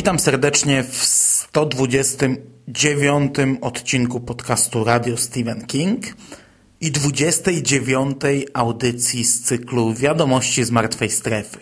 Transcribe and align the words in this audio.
Witam 0.00 0.18
serdecznie 0.18 0.82
w 0.82 1.04
129 1.04 3.34
odcinku 3.60 4.20
podcastu 4.20 4.84
Radio 4.84 5.16
Stephen 5.16 5.66
King 5.66 6.04
i 6.80 6.90
29 6.90 8.16
audycji 8.54 9.24
z 9.24 9.42
cyklu 9.42 9.94
Wiadomości 9.94 10.64
z 10.64 10.70
Martwej 10.70 11.10
Strefy. 11.10 11.58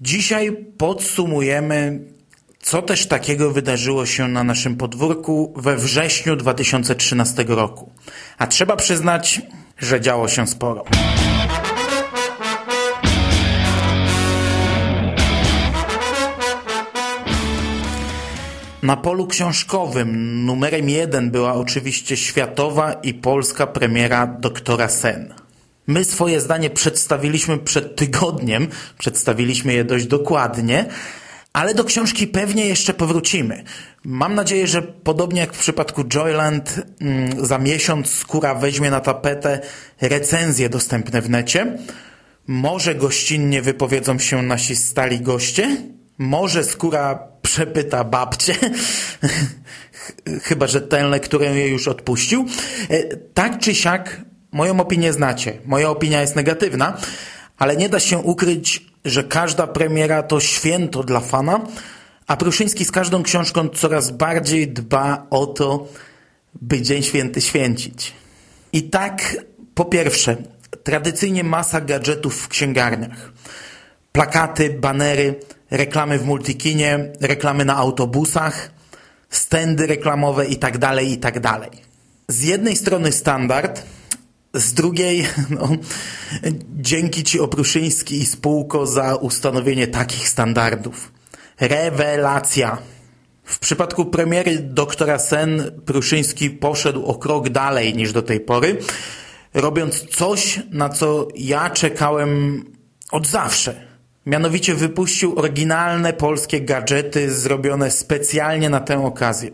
Dzisiaj 0.00 0.56
podsumujemy, 0.78 2.00
co 2.58 2.82
też 2.82 3.06
takiego 3.06 3.50
wydarzyło 3.50 4.06
się 4.06 4.28
na 4.28 4.44
naszym 4.44 4.76
podwórku 4.76 5.54
we 5.56 5.76
wrześniu 5.76 6.36
2013 6.36 7.44
roku. 7.48 7.92
A 8.38 8.46
trzeba 8.46 8.76
przyznać, 8.76 9.42
że 9.78 10.00
działo 10.00 10.28
się 10.28 10.46
sporo. 10.46 10.84
Na 18.90 18.96
polu 18.96 19.26
książkowym 19.26 20.44
numerem 20.44 20.88
jeden 20.88 21.30
była 21.30 21.54
oczywiście 21.54 22.16
światowa 22.16 22.92
i 22.92 23.14
polska 23.14 23.66
premiera 23.66 24.26
Doktora 24.26 24.88
Sen. 24.88 25.34
My 25.86 26.04
swoje 26.04 26.40
zdanie 26.40 26.70
przedstawiliśmy 26.70 27.58
przed 27.58 27.96
tygodniem, 27.96 28.68
przedstawiliśmy 28.98 29.72
je 29.72 29.84
dość 29.84 30.06
dokładnie, 30.06 30.86
ale 31.52 31.74
do 31.74 31.84
książki 31.84 32.26
pewnie 32.26 32.66
jeszcze 32.66 32.94
powrócimy. 32.94 33.64
Mam 34.04 34.34
nadzieję, 34.34 34.66
że 34.66 34.82
podobnie 34.82 35.40
jak 35.40 35.54
w 35.54 35.58
przypadku 35.58 36.04
Joyland, 36.04 36.82
mm, 37.00 37.46
za 37.46 37.58
miesiąc 37.58 38.10
skóra 38.10 38.54
weźmie 38.54 38.90
na 38.90 39.00
tapetę 39.00 39.60
recenzje 40.00 40.68
dostępne 40.68 41.22
w 41.22 41.30
necie. 41.30 41.78
Może 42.46 42.94
gościnnie 42.94 43.62
wypowiedzą 43.62 44.18
się 44.18 44.42
nasi 44.42 44.76
stali 44.76 45.20
goście, 45.20 45.76
może 46.18 46.64
skóra 46.64 47.29
przepyta 47.50 48.04
babcię, 48.04 48.54
chyba 50.46 50.66
że 50.66 50.80
tę 50.80 51.04
lekturę 51.04 51.46
jej 51.46 51.70
już 51.70 51.88
odpuścił. 51.88 52.46
E, 52.90 53.16
tak 53.16 53.58
czy 53.58 53.74
siak, 53.74 54.20
moją 54.52 54.80
opinię 54.80 55.12
znacie. 55.12 55.58
Moja 55.64 55.90
opinia 55.90 56.20
jest 56.20 56.36
negatywna, 56.36 56.96
ale 57.58 57.76
nie 57.76 57.88
da 57.88 58.00
się 58.00 58.18
ukryć, 58.18 58.86
że 59.04 59.24
każda 59.24 59.66
premiera 59.66 60.22
to 60.22 60.40
święto 60.40 61.02
dla 61.02 61.20
fana, 61.20 61.60
a 62.26 62.36
Pruszyński 62.36 62.84
z 62.84 62.90
każdą 62.90 63.22
książką 63.22 63.68
coraz 63.68 64.10
bardziej 64.10 64.68
dba 64.68 65.26
o 65.30 65.46
to, 65.46 65.88
by 66.54 66.82
Dzień 66.82 67.02
Święty 67.02 67.40
święcić. 67.40 68.12
I 68.72 68.82
tak, 68.82 69.36
po 69.74 69.84
pierwsze, 69.84 70.36
tradycyjnie 70.84 71.44
masa 71.44 71.80
gadżetów 71.80 72.42
w 72.42 72.48
księgarniach. 72.48 73.32
Plakaty, 74.12 74.70
banery, 74.70 75.34
reklamy 75.70 76.18
w 76.18 76.26
multikinie, 76.26 77.12
reklamy 77.20 77.64
na 77.64 77.76
autobusach, 77.76 78.70
stędy 79.30 79.86
reklamowe 79.86 80.46
itd., 80.46 80.78
tak 80.78 81.04
itd. 81.04 81.40
Tak 81.40 81.70
z 82.28 82.42
jednej 82.42 82.76
strony 82.76 83.12
standard, 83.12 83.82
z 84.54 84.74
drugiej 84.74 85.26
no, 85.50 85.68
dzięki 86.76 87.24
Ci 87.24 87.40
Opruszyński 87.40 88.18
i 88.20 88.26
spółko 88.26 88.86
za 88.86 89.14
ustanowienie 89.14 89.86
takich 89.86 90.28
standardów. 90.28 91.12
Rewelacja! 91.60 92.78
W 93.44 93.58
przypadku 93.58 94.04
premiery 94.04 94.58
Doktora 94.58 95.18
Sen 95.18 95.80
Pruszyński 95.86 96.50
poszedł 96.50 97.04
o 97.04 97.14
krok 97.14 97.48
dalej 97.48 97.94
niż 97.94 98.12
do 98.12 98.22
tej 98.22 98.40
pory, 98.40 98.78
robiąc 99.54 100.06
coś, 100.16 100.60
na 100.70 100.88
co 100.88 101.28
ja 101.34 101.70
czekałem 101.70 102.64
od 103.12 103.26
zawsze– 103.26 103.84
Mianowicie 104.26 104.74
wypuścił 104.74 105.38
oryginalne 105.38 106.12
polskie 106.12 106.60
gadżety 106.60 107.34
zrobione 107.34 107.90
specjalnie 107.90 108.70
na 108.70 108.80
tę 108.80 109.04
okazję. 109.04 109.50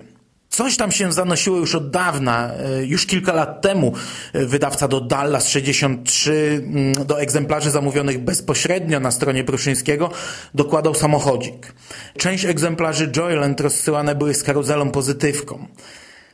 Coś 0.49 0.77
tam 0.77 0.93
się 0.93 1.13
zanosiło 1.13 1.57
już 1.57 1.75
od 1.75 1.91
dawna, 1.91 2.51
e, 2.55 2.85
już 2.85 3.07
kilka 3.07 3.33
lat 3.33 3.63
temu 3.63 3.93
e, 4.33 4.47
wydawca 4.47 4.89
do 4.89 5.01
Dallas 5.01 5.49
63 5.49 6.63
mm, 6.65 7.07
do 7.07 7.21
egzemplarzy 7.21 7.71
zamówionych 7.71 8.19
bezpośrednio 8.19 9.01
na 9.01 9.11
stronie 9.11 9.45
Pruszyńskiego 9.45 10.11
dokładał 10.55 10.95
samochodzik. 10.95 11.73
Część 12.19 12.45
egzemplarzy 12.45 13.13
Joyland 13.17 13.61
rozsyłane 13.61 14.15
były 14.15 14.35
z 14.35 14.43
karuzelą 14.43 14.91
pozytywką. 14.91 15.67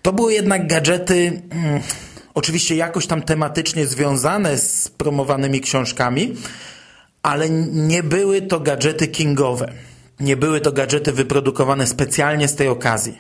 To 0.03 0.13
były 0.13 0.33
jednak 0.33 0.67
gadżety 0.67 1.43
mm, 1.51 1.81
oczywiście 2.35 2.77
jakoś 2.77 3.07
tam 3.07 3.23
tematycznie 3.23 3.87
związane 3.87 4.59
z 4.59 4.89
promowanymi 4.89 5.61
książkami, 5.61 6.35
ale 7.23 7.51
nie 7.73 8.03
były 8.03 8.43
to 8.43 8.61
gadżety 8.61 9.09
kingowe. 9.09 9.73
Nie 10.21 10.37
były 10.37 10.61
to 10.61 10.73
gadżety 10.73 11.13
wyprodukowane 11.13 11.87
specjalnie 11.87 12.49
z 12.49 12.55
tej 12.55 12.69
okazji. 12.69 13.19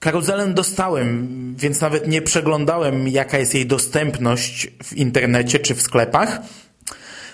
Karuzelę 0.00 0.46
dostałem, 0.46 1.28
więc 1.58 1.80
nawet 1.80 2.08
nie 2.08 2.22
przeglądałem, 2.22 3.08
jaka 3.08 3.38
jest 3.38 3.54
jej 3.54 3.66
dostępność 3.66 4.70
w 4.82 4.96
internecie 4.96 5.58
czy 5.58 5.74
w 5.74 5.82
sklepach. 5.82 6.38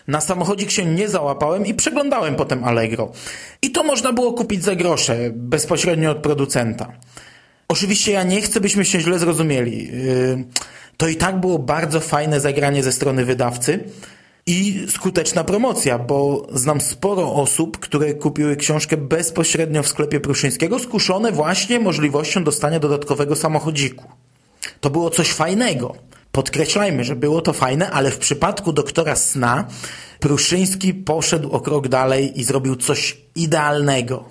Na 0.08 0.20
samochodzik 0.20 0.70
się 0.70 0.84
nie 0.84 1.08
załapałem 1.08 1.66
i 1.66 1.74
przeglądałem 1.74 2.36
potem 2.36 2.64
Allegro. 2.64 3.12
I 3.62 3.70
to 3.70 3.82
można 3.82 4.12
było 4.12 4.32
kupić 4.32 4.64
za 4.64 4.74
grosze, 4.74 5.30
bezpośrednio 5.34 6.10
od 6.10 6.18
producenta. 6.18 6.92
Oczywiście 7.68 8.12
ja 8.12 8.22
nie 8.22 8.40
chcę, 8.40 8.60
byśmy 8.60 8.84
się 8.84 9.00
źle 9.00 9.18
zrozumieli. 9.18 9.86
Yy, 9.86 10.44
to 10.96 11.08
i 11.08 11.16
tak 11.16 11.40
było 11.40 11.58
bardzo 11.58 12.00
fajne 12.00 12.40
zagranie 12.40 12.82
ze 12.82 12.92
strony 12.92 13.24
wydawcy 13.24 13.84
i 14.50 14.86
skuteczna 14.88 15.44
promocja, 15.44 15.98
bo 15.98 16.46
znam 16.52 16.80
sporo 16.80 17.34
osób, 17.34 17.78
które 17.78 18.14
kupiły 18.14 18.56
książkę 18.56 18.96
bezpośrednio 18.96 19.82
w 19.82 19.88
sklepie 19.88 20.20
Pruszyńskiego, 20.20 20.78
skuszone 20.78 21.32
właśnie 21.32 21.80
możliwością 21.80 22.44
dostania 22.44 22.80
dodatkowego 22.80 23.36
samochodziku. 23.36 24.04
To 24.80 24.90
było 24.90 25.10
coś 25.10 25.32
fajnego. 25.32 25.94
Podkreślajmy, 26.32 27.04
że 27.04 27.16
było 27.16 27.40
to 27.40 27.52
fajne, 27.52 27.90
ale 27.90 28.10
w 28.10 28.18
przypadku 28.18 28.72
doktora 28.72 29.16
Sna 29.16 29.66
Pruszyński 30.20 30.94
poszedł 30.94 31.50
o 31.50 31.60
krok 31.60 31.88
dalej 31.88 32.40
i 32.40 32.44
zrobił 32.44 32.76
coś 32.76 33.16
idealnego. 33.36 34.24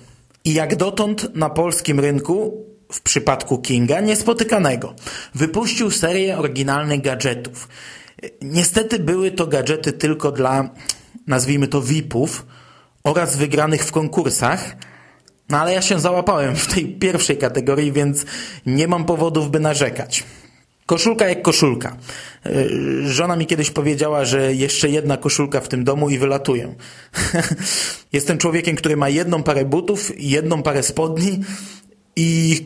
I 0.44 0.54
jak 0.54 0.76
dotąd 0.76 1.34
na 1.34 1.50
polskim 1.50 2.00
rynku 2.00 2.64
w 2.92 3.00
przypadku 3.00 3.58
Kinga 3.58 4.00
niespotykanego. 4.00 4.94
Wypuścił 5.34 5.90
serię 5.90 6.38
oryginalnych 6.38 7.00
gadżetów. 7.00 7.68
Niestety 8.42 8.98
były 8.98 9.30
to 9.30 9.46
gadżety 9.46 9.92
tylko 9.92 10.32
dla, 10.32 10.70
nazwijmy 11.26 11.68
to 11.68 11.82
VIPów 11.82 12.46
oraz 13.04 13.36
wygranych 13.36 13.84
w 13.84 13.92
konkursach, 13.92 14.76
no 15.48 15.58
ale 15.58 15.72
ja 15.72 15.82
się 15.82 16.00
załapałem 16.00 16.56
w 16.56 16.66
tej 16.74 16.86
pierwszej 16.86 17.36
kategorii, 17.36 17.92
więc 17.92 18.24
nie 18.66 18.88
mam 18.88 19.04
powodów, 19.04 19.50
by 19.50 19.60
narzekać. 19.60 20.24
Koszulka 20.86 21.28
jak 21.28 21.42
koszulka. 21.42 21.96
E, 22.46 22.50
żona 23.08 23.36
mi 23.36 23.46
kiedyś 23.46 23.70
powiedziała, 23.70 24.24
że 24.24 24.54
jeszcze 24.54 24.88
jedna 24.88 25.16
koszulka 25.16 25.60
w 25.60 25.68
tym 25.68 25.84
domu 25.84 26.10
i 26.10 26.18
wylatuję. 26.18 26.74
Jestem 28.12 28.38
człowiekiem, 28.38 28.76
który 28.76 28.96
ma 28.96 29.08
jedną 29.08 29.42
parę 29.42 29.64
butów, 29.64 30.12
jedną 30.16 30.62
parę 30.62 30.82
spodni 30.82 31.40
i 32.16 32.60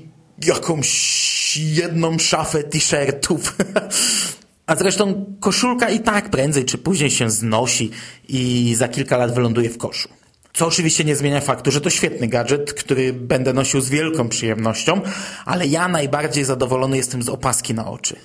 jakąś 0.46 1.56
jedną 1.56 2.18
szafę 2.18 2.62
t-shirtów. 2.62 3.56
A 4.66 4.76
zresztą 4.76 5.25
koszulka 5.40 5.90
i 5.90 6.00
tak 6.00 6.31
prędzej 6.31 6.64
czy 6.64 6.78
później 6.78 7.11
się 7.11 7.31
znosi 7.31 7.90
i 8.28 8.75
za 8.75 8.88
kilka 8.88 9.16
lat 9.16 9.34
wyląduje 9.34 9.70
w 9.70 9.78
koszu. 9.78 10.08
Co 10.52 10.66
oczywiście 10.66 11.05
nie 11.05 11.16
zmienia 11.16 11.40
faktu, 11.40 11.70
że 11.70 11.81
to 11.81 11.90
świetny 11.90 12.28
gadżet, 12.28 12.72
który 12.72 13.12
będę 13.12 13.52
nosił 13.52 13.81
z 13.81 13.88
wielką 13.88 14.28
przyjemnością, 14.28 15.00
ale 15.44 15.66
ja 15.66 15.88
najbardziej 15.88 16.44
zadowolony 16.44 16.96
jestem 16.96 17.22
z 17.22 17.28
opaski 17.28 17.75
na 17.75 17.90
oczy. 17.90 18.16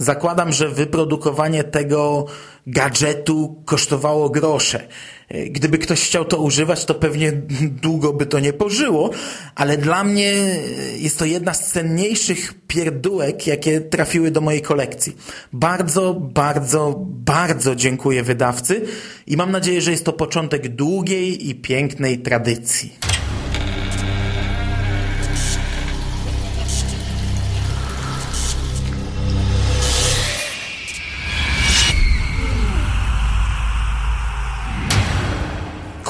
Zakładam, 0.00 0.52
że 0.52 0.68
wyprodukowanie 0.68 1.64
tego 1.64 2.26
gadżetu 2.66 3.62
kosztowało 3.64 4.30
grosze. 4.30 4.88
Gdyby 5.50 5.78
ktoś 5.78 6.04
chciał 6.06 6.24
to 6.24 6.38
używać, 6.38 6.84
to 6.84 6.94
pewnie 6.94 7.32
długo 7.82 8.12
by 8.12 8.26
to 8.26 8.40
nie 8.40 8.52
pożyło, 8.52 9.10
ale 9.54 9.76
dla 9.76 10.04
mnie 10.04 10.32
jest 10.96 11.18
to 11.18 11.24
jedna 11.24 11.54
z 11.54 11.72
cenniejszych 11.72 12.54
pierdółek, 12.66 13.46
jakie 13.46 13.80
trafiły 13.80 14.30
do 14.30 14.40
mojej 14.40 14.62
kolekcji. 14.62 15.16
Bardzo, 15.52 16.14
bardzo, 16.14 16.94
bardzo 17.06 17.74
dziękuję 17.74 18.22
wydawcy 18.22 18.82
i 19.26 19.36
mam 19.36 19.50
nadzieję, 19.50 19.80
że 19.80 19.90
jest 19.90 20.04
to 20.04 20.12
początek 20.12 20.68
długiej 20.68 21.48
i 21.50 21.54
pięknej 21.54 22.18
tradycji. 22.18 23.09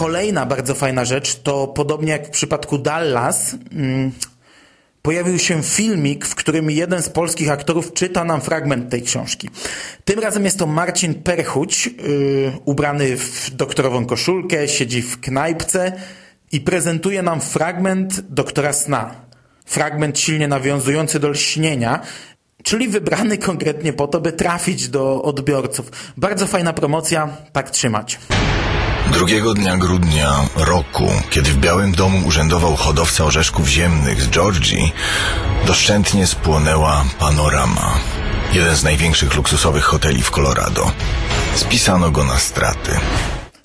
Kolejna 0.00 0.46
bardzo 0.46 0.74
fajna 0.74 1.04
rzecz 1.04 1.42
to 1.42 1.66
podobnie 1.66 2.12
jak 2.12 2.26
w 2.26 2.30
przypadku 2.30 2.78
Dallas, 2.78 3.56
mm, 3.72 4.12
pojawił 5.02 5.38
się 5.38 5.62
filmik, 5.62 6.26
w 6.26 6.34
którym 6.34 6.70
jeden 6.70 7.02
z 7.02 7.08
polskich 7.08 7.50
aktorów 7.50 7.92
czyta 7.92 8.24
nam 8.24 8.40
fragment 8.40 8.90
tej 8.90 9.02
książki. 9.02 9.48
Tym 10.04 10.18
razem 10.20 10.44
jest 10.44 10.58
to 10.58 10.66
Marcin 10.66 11.14
Perchuć, 11.14 11.86
yy, 11.86 11.92
ubrany 12.64 13.16
w 13.16 13.50
doktorową 13.50 14.06
koszulkę, 14.06 14.68
siedzi 14.68 15.02
w 15.02 15.20
knajpce 15.20 15.92
i 16.52 16.60
prezentuje 16.60 17.22
nam 17.22 17.40
fragment 17.40 18.20
doktora 18.20 18.72
sna. 18.72 19.14
Fragment 19.66 20.18
silnie 20.18 20.48
nawiązujący 20.48 21.20
do 21.20 21.28
lśnienia, 21.28 22.00
czyli 22.62 22.88
wybrany 22.88 23.38
konkretnie 23.38 23.92
po 23.92 24.08
to, 24.08 24.20
by 24.20 24.32
trafić 24.32 24.88
do 24.88 25.22
odbiorców. 25.22 25.90
Bardzo 26.16 26.46
fajna 26.46 26.72
promocja, 26.72 27.36
tak 27.52 27.70
trzymać. 27.70 28.18
Drugiego 29.08 29.54
dnia 29.54 29.76
grudnia 29.76 30.34
roku, 30.56 31.10
kiedy 31.30 31.50
w 31.50 31.56
Białym 31.56 31.92
Domu 31.92 32.26
urzędował 32.26 32.76
hodowca 32.76 33.24
orzeszków 33.24 33.68
ziemnych 33.68 34.22
z 34.22 34.28
Georgii, 34.28 34.92
doszczętnie 35.66 36.26
spłonęła 36.26 37.04
Panorama, 37.18 37.94
jeden 38.52 38.76
z 38.76 38.84
największych 38.84 39.36
luksusowych 39.36 39.84
hoteli 39.84 40.22
w 40.22 40.30
Colorado. 40.30 40.92
Spisano 41.54 42.10
go 42.10 42.24
na 42.24 42.38
straty. 42.38 42.90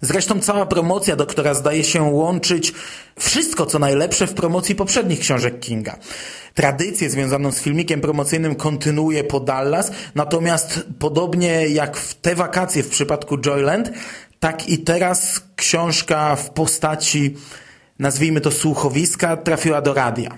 Zresztą 0.01 0.39
cała 0.39 0.65
promocja 0.65 1.15
doktora 1.15 1.53
zdaje 1.53 1.83
się 1.83 2.01
łączyć 2.01 2.73
wszystko, 3.19 3.65
co 3.65 3.79
najlepsze 3.79 4.27
w 4.27 4.33
promocji 4.33 4.75
poprzednich 4.75 5.19
książek 5.19 5.59
Kinga. 5.59 5.97
Tradycję 6.53 7.09
związaną 7.09 7.51
z 7.51 7.61
filmikiem 7.61 8.01
promocyjnym 8.01 8.55
kontynuuje 8.55 9.23
po 9.23 9.39
Dallas, 9.39 9.91
natomiast 10.15 10.85
podobnie 10.99 11.67
jak 11.67 11.97
w 11.97 12.13
te 12.13 12.35
wakacje 12.35 12.83
w 12.83 12.89
przypadku 12.89 13.37
Joyland, 13.37 13.91
tak 14.45 14.69
i 14.69 14.77
teraz 14.77 15.41
książka 15.55 16.35
w 16.35 16.49
postaci, 16.49 17.35
nazwijmy 17.99 18.41
to 18.41 18.51
słuchowiska, 18.51 19.37
trafiła 19.37 19.81
do 19.81 19.93
radia. 19.93 20.29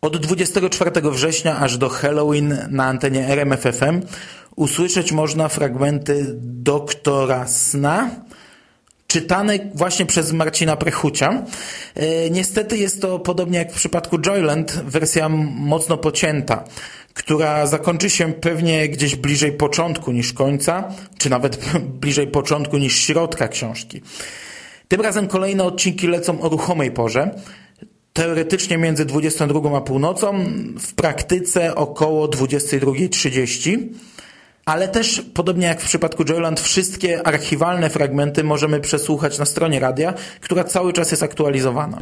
Od 0.00 0.16
24 0.16 0.90
września 1.10 1.56
aż 1.58 1.78
do 1.78 1.88
Halloween 1.88 2.58
na 2.70 2.84
antenie 2.84 3.28
RMFFM 3.28 4.00
usłyszeć 4.56 5.12
można 5.12 5.48
fragmenty 5.48 6.26
Doktora 6.42 7.46
Sna, 7.46 8.10
czytane 9.10 9.58
właśnie 9.74 10.06
przez 10.06 10.32
Marcina 10.32 10.76
Prechucia. 10.76 11.44
E, 11.94 12.30
niestety 12.30 12.78
jest 12.78 13.02
to, 13.02 13.18
podobnie 13.18 13.58
jak 13.58 13.72
w 13.72 13.76
przypadku 13.76 14.18
Joyland, 14.18 14.72
wersja 14.72 15.28
mocno 15.28 15.96
pocięta 15.96 16.64
która 17.14 17.66
zakończy 17.66 18.10
się 18.10 18.32
pewnie 18.32 18.88
gdzieś 18.88 19.16
bliżej 19.16 19.52
początku 19.52 20.12
niż 20.12 20.32
końca, 20.32 20.88
czy 21.18 21.30
nawet 21.30 21.58
bliżej 22.00 22.26
początku 22.26 22.78
niż 22.78 22.96
środka 22.96 23.48
książki. 23.48 24.00
Tym 24.88 25.00
razem 25.00 25.26
kolejne 25.26 25.64
odcinki 25.64 26.06
lecą 26.06 26.40
o 26.40 26.48
ruchomej 26.48 26.90
porze, 26.90 27.30
teoretycznie 28.12 28.78
między 28.78 29.04
22 29.04 29.76
a 29.76 29.80
północą, 29.80 30.44
w 30.78 30.94
praktyce 30.94 31.74
około 31.74 32.28
22.30. 32.28 33.78
Ale 34.64 34.88
też, 34.88 35.22
podobnie 35.34 35.66
jak 35.66 35.80
w 35.80 35.84
przypadku 35.84 36.24
Joyland, 36.24 36.60
wszystkie 36.60 37.26
archiwalne 37.26 37.90
fragmenty 37.90 38.44
możemy 38.44 38.80
przesłuchać 38.80 39.38
na 39.38 39.44
stronie 39.44 39.80
radia, 39.80 40.14
która 40.40 40.64
cały 40.64 40.92
czas 40.92 41.10
jest 41.10 41.22
aktualizowana. 41.22 41.98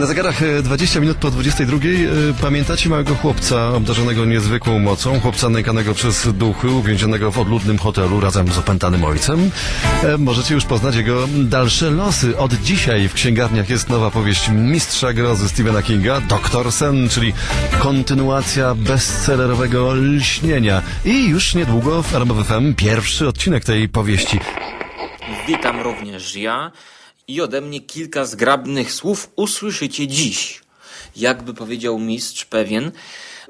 Na 0.00 0.06
zegarach 0.06 0.40
20 0.62 0.98
e, 0.98 1.00
minut 1.00 1.16
po 1.16 1.30
22 1.30 1.76
e, 1.76 1.80
pamiętacie 2.40 2.88
małego 2.88 3.14
chłopca 3.14 3.68
obdarzonego 3.68 4.24
niezwykłą 4.24 4.78
mocą, 4.78 5.20
chłopca 5.20 5.48
nękanego 5.48 5.94
przez 5.94 6.28
duchy, 6.32 6.70
uwięzionego 6.70 7.30
w 7.30 7.38
odludnym 7.38 7.78
hotelu 7.78 8.20
razem 8.20 8.52
z 8.52 8.58
opętanym 8.58 9.04
ojcem? 9.04 9.50
E, 10.02 10.18
możecie 10.18 10.54
już 10.54 10.64
poznać 10.64 10.96
jego 10.96 11.28
dalsze 11.36 11.90
losy. 11.90 12.38
Od 12.38 12.54
dzisiaj 12.54 13.08
w 13.08 13.14
księgarniach 13.14 13.70
jest 13.70 13.88
nowa 13.88 14.10
powieść 14.10 14.48
mistrza 14.48 15.12
grozy 15.12 15.48
Stephena 15.48 15.82
Kinga, 15.82 16.20
Doktor 16.20 16.72
Sen, 16.72 17.08
czyli 17.08 17.32
kontynuacja 17.78 18.74
bestsellerowego 18.74 19.94
lśnienia. 19.94 20.82
I 21.04 21.28
już 21.28 21.54
niedługo 21.54 22.02
w 22.02 22.14
RMF 22.14 22.46
FM 22.46 22.74
pierwszy 22.74 23.28
odcinek 23.28 23.64
tej 23.64 23.88
powieści. 23.88 24.40
Witam 25.46 25.80
również 25.80 26.36
ja 26.36 26.72
i 27.28 27.40
ode 27.40 27.60
mnie 27.60 27.80
kilka 27.80 28.24
zgrabnych 28.24 28.92
słów 28.92 29.30
usłyszycie 29.36 30.06
dziś. 30.06 30.62
Jakby 31.16 31.54
powiedział 31.54 31.98
mistrz 31.98 32.44
pewien. 32.44 32.92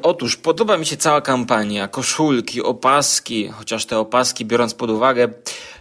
Otóż 0.03 0.37
podoba 0.37 0.77
mi 0.77 0.87
się 0.87 0.97
cała 0.97 1.21
kampania, 1.21 1.89
koszulki, 1.89 2.63
opaski, 2.63 3.49
chociaż 3.49 3.87
te 3.87 3.99
opaski, 3.99 4.45
biorąc 4.45 4.75
pod 4.75 4.91
uwagę 4.91 5.29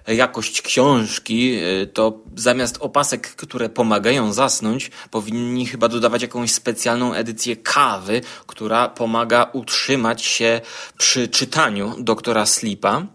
jakość 0.07 0.61
książki, 0.61 1.59
y, 1.81 1.88
to 1.88 2.19
zamiast 2.35 2.77
opasek, 2.79 3.35
które 3.35 3.69
pomagają 3.69 4.33
zasnąć, 4.33 4.91
powinni 5.11 5.65
chyba 5.65 5.88
dodawać 5.88 6.21
jakąś 6.21 6.51
specjalną 6.51 7.13
edycję 7.13 7.55
kawy, 7.55 8.21
która 8.47 8.89
pomaga 8.89 9.49
utrzymać 9.53 10.25
się 10.25 10.61
przy 10.97 11.27
czytaniu 11.27 11.95
doktora 11.99 12.45
Slipa. 12.45 13.05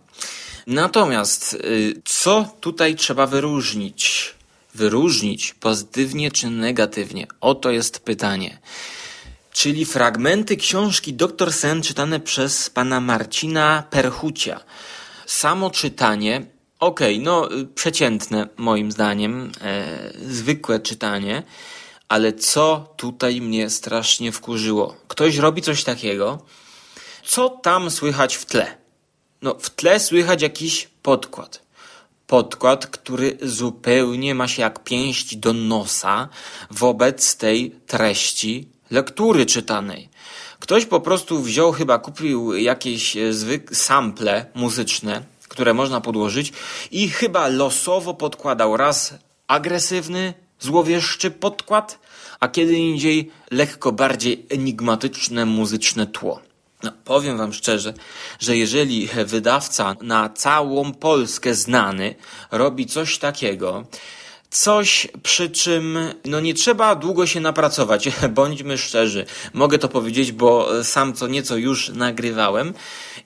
Natomiast 0.66 1.54
y, 1.54 2.02
co 2.04 2.48
tutaj 2.60 2.94
trzeba 2.94 3.26
wyróżnić? 3.26 4.35
Wyróżnić 4.76 5.54
pozytywnie 5.54 6.30
czy 6.30 6.50
negatywnie? 6.50 7.26
Oto 7.40 7.70
jest 7.70 8.00
pytanie. 8.00 8.58
Czyli 9.52 9.84
fragmenty 9.84 10.56
książki 10.56 11.14
Doktor 11.14 11.52
Sen 11.52 11.82
czytane 11.82 12.20
przez 12.20 12.70
pana 12.70 13.00
Marcina 13.00 13.84
Perchucia. 13.90 14.60
Samo 15.26 15.70
czytanie, 15.70 16.46
okej, 16.80 17.14
okay, 17.14 17.24
no 17.24 17.48
przeciętne 17.74 18.48
moim 18.56 18.92
zdaniem, 18.92 19.52
e, 19.60 20.12
zwykłe 20.28 20.80
czytanie, 20.80 21.42
ale 22.08 22.32
co 22.32 22.94
tutaj 22.96 23.40
mnie 23.40 23.70
strasznie 23.70 24.32
wkurzyło? 24.32 24.96
Ktoś 25.08 25.36
robi 25.36 25.62
coś 25.62 25.84
takiego, 25.84 26.42
co 27.24 27.48
tam 27.48 27.90
słychać 27.90 28.36
w 28.36 28.46
tle? 28.46 28.76
No, 29.42 29.54
w 29.60 29.70
tle 29.70 30.00
słychać 30.00 30.42
jakiś 30.42 30.88
podkład 31.02 31.65
podkład, 32.26 32.86
który 32.86 33.38
zupełnie 33.42 34.34
ma 34.34 34.48
się 34.48 34.62
jak 34.62 34.84
pięść 34.84 35.36
do 35.36 35.52
nosa 35.52 36.28
wobec 36.70 37.36
tej 37.36 37.70
treści 37.70 38.68
lektury 38.90 39.46
czytanej. 39.46 40.08
Ktoś 40.58 40.86
po 40.86 41.00
prostu 41.00 41.42
wziął, 41.42 41.72
chyba 41.72 41.98
kupił 41.98 42.54
jakieś 42.56 43.16
e, 43.16 43.32
zwykłe 43.32 43.76
sample 43.76 44.46
muzyczne, 44.54 45.22
które 45.48 45.74
można 45.74 46.00
podłożyć 46.00 46.52
i 46.90 47.08
chyba 47.08 47.48
losowo 47.48 48.14
podkładał 48.14 48.76
raz 48.76 49.14
agresywny, 49.46 50.34
złowieszczy 50.60 51.30
podkład, 51.30 51.98
a 52.40 52.48
kiedy 52.48 52.74
indziej 52.74 53.30
lekko 53.50 53.92
bardziej 53.92 54.46
enigmatyczne 54.50 55.46
muzyczne 55.46 56.06
tło. 56.06 56.40
No, 56.86 56.92
powiem 57.04 57.38
Wam 57.38 57.52
szczerze, 57.52 57.94
że 58.38 58.56
jeżeli 58.56 59.08
wydawca 59.24 59.96
na 60.02 60.28
całą 60.28 60.92
Polskę 60.92 61.54
znany 61.54 62.14
robi 62.50 62.86
coś 62.86 63.18
takiego, 63.18 63.84
coś 64.50 65.08
przy 65.22 65.50
czym 65.50 65.98
no 66.24 66.40
nie 66.40 66.54
trzeba 66.54 66.94
długo 66.94 67.26
się 67.26 67.40
napracować, 67.40 68.08
bądźmy 68.34 68.78
szczerzy. 68.78 69.26
Mogę 69.54 69.78
to 69.78 69.88
powiedzieć, 69.88 70.32
bo 70.32 70.68
sam 70.84 71.12
co 71.12 71.28
nieco 71.28 71.56
już 71.56 71.88
nagrywałem 71.88 72.74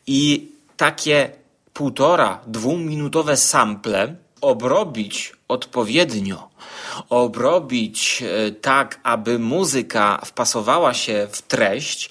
i 0.06 0.48
takie 0.76 1.30
półtora, 1.72 2.40
dwuminutowe 2.46 3.36
sample 3.36 4.14
obrobić 4.40 5.32
odpowiednio, 5.48 6.48
obrobić 7.08 8.22
e, 8.22 8.50
tak, 8.50 9.00
aby 9.02 9.38
muzyka 9.38 10.20
wpasowała 10.24 10.94
się 10.94 11.28
w 11.32 11.42
treść, 11.42 12.10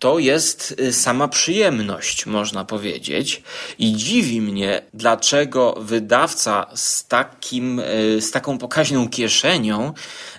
to 0.00 0.18
jest 0.18 0.74
y, 0.80 0.92
sama 0.92 1.28
przyjemność, 1.28 2.26
można 2.26 2.64
powiedzieć. 2.64 3.42
I 3.78 3.92
dziwi 3.92 4.40
mnie, 4.40 4.82
dlaczego 4.94 5.74
wydawca 5.80 6.66
z, 6.74 7.06
takim, 7.06 7.78
y, 7.78 8.20
z 8.20 8.30
taką 8.30 8.58
pokaźną 8.58 9.08
kieszenią 9.08 9.92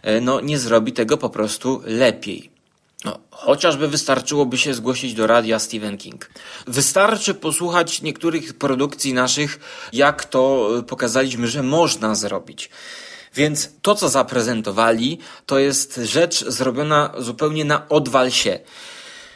y, 0.07 0.21
no, 0.21 0.41
nie 0.41 0.59
zrobi 0.59 0.93
tego 0.93 1.17
po 1.17 1.29
prostu 1.29 1.81
lepiej. 1.85 2.51
No, 3.05 3.19
chociażby 3.31 3.87
wystarczyłoby 3.87 4.57
się 4.57 4.73
zgłosić 4.73 5.13
do 5.13 5.27
radia 5.27 5.59
Stephen 5.59 5.97
King. 5.97 6.31
Wystarczy 6.67 7.33
posłuchać 7.33 8.01
niektórych 8.01 8.53
produkcji 8.57 9.13
naszych, 9.13 9.59
jak 9.93 10.25
to 10.25 10.69
pokazaliśmy, 10.87 11.47
że 11.47 11.63
można 11.63 12.15
zrobić. 12.15 12.69
Więc 13.35 13.69
to, 13.81 13.95
co 13.95 14.09
zaprezentowali, 14.09 15.19
to 15.45 15.59
jest 15.59 15.95
rzecz 16.03 16.45
zrobiona 16.45 17.13
zupełnie 17.17 17.65
na 17.65 17.89
odwal 17.89 18.31
się. 18.31 18.59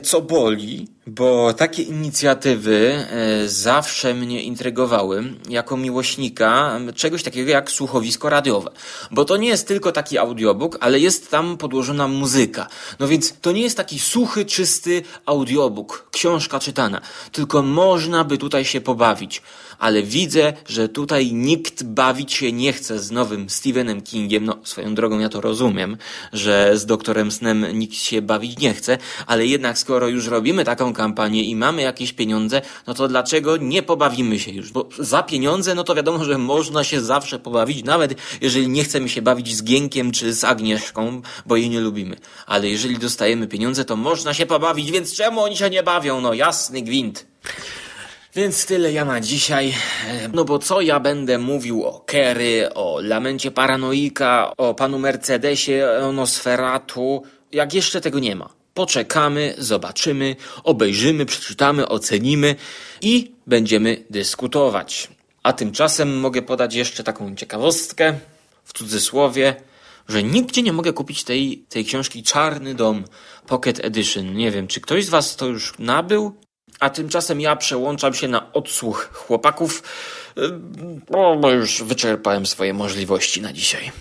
Co 0.03 0.21
boli, 0.21 0.87
bo 1.07 1.53
takie 1.53 1.83
inicjatywy 1.83 3.05
e, 3.09 3.49
zawsze 3.49 4.13
mnie 4.13 4.43
intrygowały 4.43 5.23
jako 5.49 5.77
miłośnika 5.77 6.79
czegoś 6.95 7.23
takiego 7.23 7.51
jak 7.51 7.71
słuchowisko 7.71 8.29
radiowe. 8.29 8.71
Bo 9.11 9.25
to 9.25 9.37
nie 9.37 9.47
jest 9.47 9.67
tylko 9.67 9.91
taki 9.91 10.17
audiobook, 10.17 10.77
ale 10.79 10.99
jest 10.99 11.31
tam 11.31 11.57
podłożona 11.57 12.07
muzyka. 12.07 12.67
No 12.99 13.07
więc 13.07 13.33
to 13.41 13.51
nie 13.51 13.61
jest 13.61 13.77
taki 13.77 13.99
suchy, 13.99 14.45
czysty 14.45 15.03
audiobook, 15.25 16.07
książka 16.11 16.59
czytana, 16.59 17.01
tylko 17.31 17.61
można 17.61 18.23
by 18.23 18.37
tutaj 18.37 18.65
się 18.65 18.81
pobawić 18.81 19.41
ale 19.79 20.03
widzę, 20.03 20.53
że 20.67 20.89
tutaj 20.89 21.33
nikt 21.33 21.83
bawić 21.83 22.33
się 22.33 22.51
nie 22.51 22.73
chce 22.73 22.99
z 22.99 23.11
nowym 23.11 23.49
Stephenem 23.49 24.01
Kingiem. 24.01 24.45
No, 24.45 24.57
swoją 24.63 24.95
drogą 24.95 25.19
ja 25.19 25.29
to 25.29 25.41
rozumiem, 25.41 25.97
że 26.33 26.77
z 26.77 26.85
doktorem 26.85 27.31
Snem 27.31 27.65
nikt 27.73 27.95
się 27.95 28.21
bawić 28.21 28.59
nie 28.59 28.73
chce, 28.73 28.97
ale 29.27 29.45
jednak 29.45 29.77
skoro 29.77 30.07
już 30.07 30.27
robimy 30.27 30.63
taką 30.63 30.93
kampanię 30.95 31.43
i 31.43 31.55
mamy 31.55 31.81
jakieś 31.81 32.13
pieniądze, 32.13 32.61
no 32.87 32.93
to 32.93 33.07
dlaczego 33.07 33.57
nie 33.57 33.83
pobawimy 33.83 34.39
się 34.39 34.51
już? 34.51 34.71
Bo 34.71 34.89
za 34.99 35.23
pieniądze, 35.23 35.75
no 35.75 35.83
to 35.83 35.95
wiadomo, 35.95 36.23
że 36.23 36.37
można 36.37 36.83
się 36.83 37.01
zawsze 37.01 37.39
pobawić, 37.39 37.83
nawet 37.83 38.15
jeżeli 38.41 38.67
nie 38.67 38.83
chcemy 38.83 39.09
się 39.09 39.21
bawić 39.21 39.55
z 39.55 39.63
Gienkiem 39.63 40.11
czy 40.11 40.33
z 40.33 40.43
Agnieszką, 40.43 41.21
bo 41.45 41.55
jej 41.55 41.69
nie 41.69 41.79
lubimy. 41.79 42.15
Ale 42.45 42.69
jeżeli 42.69 42.97
dostajemy 42.97 43.47
pieniądze, 43.47 43.85
to 43.85 43.95
można 43.95 44.33
się 44.33 44.45
pobawić, 44.45 44.91
więc 44.91 45.15
czemu 45.15 45.41
oni 45.41 45.57
się 45.57 45.69
nie 45.69 45.83
bawią? 45.83 46.21
No 46.21 46.33
jasny 46.33 46.81
gwint. 46.81 47.25
Więc 48.35 48.65
tyle 48.65 48.91
ja 48.91 49.05
na 49.05 49.21
dzisiaj. 49.21 49.73
No 50.33 50.45
bo 50.45 50.59
co 50.59 50.81
ja 50.81 50.99
będę 50.99 51.37
mówił 51.37 51.83
o 51.83 51.99
Kerry, 51.99 52.69
o 52.73 52.99
Lamencie 53.01 53.51
Paranoika, 53.51 54.51
o 54.57 54.73
panu 54.73 54.99
Mercedesie, 54.99 55.87
o 56.03 56.11
Nosferatu, 56.11 57.23
jak 57.51 57.73
jeszcze 57.73 58.01
tego 58.01 58.19
nie 58.19 58.35
ma. 58.35 58.49
Poczekamy, 58.75 59.55
zobaczymy, 59.57 60.35
obejrzymy, 60.63 61.25
przeczytamy, 61.25 61.87
ocenimy 61.87 62.55
i 63.01 63.31
będziemy 63.47 64.05
dyskutować. 64.09 65.07
A 65.43 65.53
tymczasem 65.53 66.19
mogę 66.19 66.41
podać 66.41 66.75
jeszcze 66.75 67.03
taką 67.03 67.35
ciekawostkę, 67.35 68.19
w 68.63 68.73
cudzysłowie, 68.73 69.55
że 70.07 70.23
nigdzie 70.23 70.61
nie 70.61 70.73
mogę 70.73 70.93
kupić 70.93 71.23
tej, 71.23 71.65
tej 71.69 71.85
książki 71.85 72.23
Czarny 72.23 72.75
Dom 72.75 73.03
Pocket 73.47 73.85
Edition. 73.85 74.33
Nie 74.33 74.51
wiem, 74.51 74.67
czy 74.67 74.81
ktoś 74.81 75.05
z 75.05 75.09
Was 75.09 75.35
to 75.35 75.45
już 75.45 75.73
nabył? 75.79 76.35
A 76.79 76.89
tymczasem 76.89 77.41
ja 77.41 77.55
przełączam 77.55 78.13
się 78.13 78.27
na 78.27 78.53
odsłuch 78.53 79.09
chłopaków, 79.13 79.83
bo 81.39 81.51
już 81.51 81.83
wyczerpałem 81.83 82.45
swoje 82.45 82.73
możliwości 82.73 83.41
na 83.41 83.53
dzisiaj. 83.53 83.91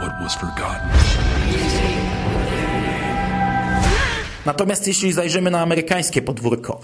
What 0.00 0.22
was 0.22 0.34
forgotten. 0.34 0.90
Natomiast 4.46 4.86
jeśli 4.86 5.12
zajrzymy 5.12 5.50
na 5.50 5.60
amerykańskie 5.60 6.22
podwórko, 6.22 6.80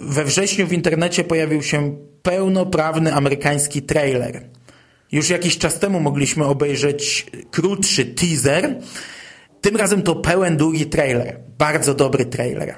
we 0.00 0.24
wrześniu 0.24 0.66
w 0.66 0.72
internecie 0.72 1.24
pojawił 1.24 1.62
się 1.62 1.96
pełnoprawny 2.22 3.14
amerykański 3.14 3.82
trailer. 3.82 4.42
Już 5.12 5.28
jakiś 5.30 5.58
czas 5.58 5.78
temu 5.78 6.00
mogliśmy 6.00 6.44
obejrzeć 6.44 7.26
krótszy 7.50 8.04
teaser. 8.04 8.76
Tym 9.60 9.76
razem 9.76 10.02
to 10.02 10.14
pełen 10.14 10.56
długi 10.56 10.86
trailer. 10.86 11.40
Bardzo 11.58 11.94
dobry 11.94 12.26
trailer. 12.26 12.74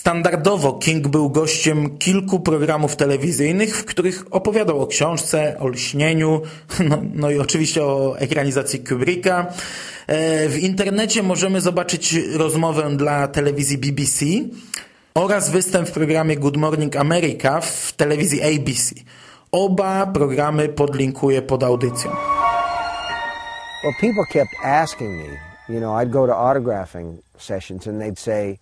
Standardowo 0.00 0.72
King 0.72 1.08
był 1.08 1.30
gościem 1.30 1.98
kilku 1.98 2.40
programów 2.40 2.96
telewizyjnych, 2.96 3.76
w 3.76 3.84
których 3.84 4.24
opowiadał 4.30 4.82
o 4.82 4.86
książce, 4.86 5.56
o 5.58 5.68
lśnieniu, 5.68 6.42
no, 6.88 6.98
no 7.14 7.30
i 7.30 7.38
oczywiście 7.38 7.84
o 7.84 8.18
ekranizacji 8.18 8.84
Kubricka. 8.84 9.46
E, 10.06 10.48
w 10.48 10.58
internecie 10.58 11.22
możemy 11.22 11.60
zobaczyć 11.60 12.14
rozmowę 12.36 12.96
dla 12.96 13.28
telewizji 13.28 13.78
BBC 13.78 14.24
oraz 15.14 15.50
występ 15.50 15.88
w 15.88 15.92
programie 15.92 16.36
Good 16.36 16.56
Morning 16.56 16.96
America 16.96 17.60
w 17.60 17.92
telewizji 17.92 18.42
ABC. 18.42 18.94
Oba 19.52 20.06
programy 20.06 20.68
podlinkuję 20.68 21.42
pod 21.42 21.62
audycją. 21.62 22.10
Well, 23.84 23.94
people 24.00 24.24
kept 24.32 24.52
asking 24.64 25.10
me, 25.10 25.38
you 25.68 25.80
know, 25.80 26.02
I'd 26.02 26.10
go 26.10 26.26
to 26.26 26.32
autographing 26.32 27.18
sessions 27.38 27.86
and 27.86 28.00
they'd 28.00 28.18
say, 28.18 28.58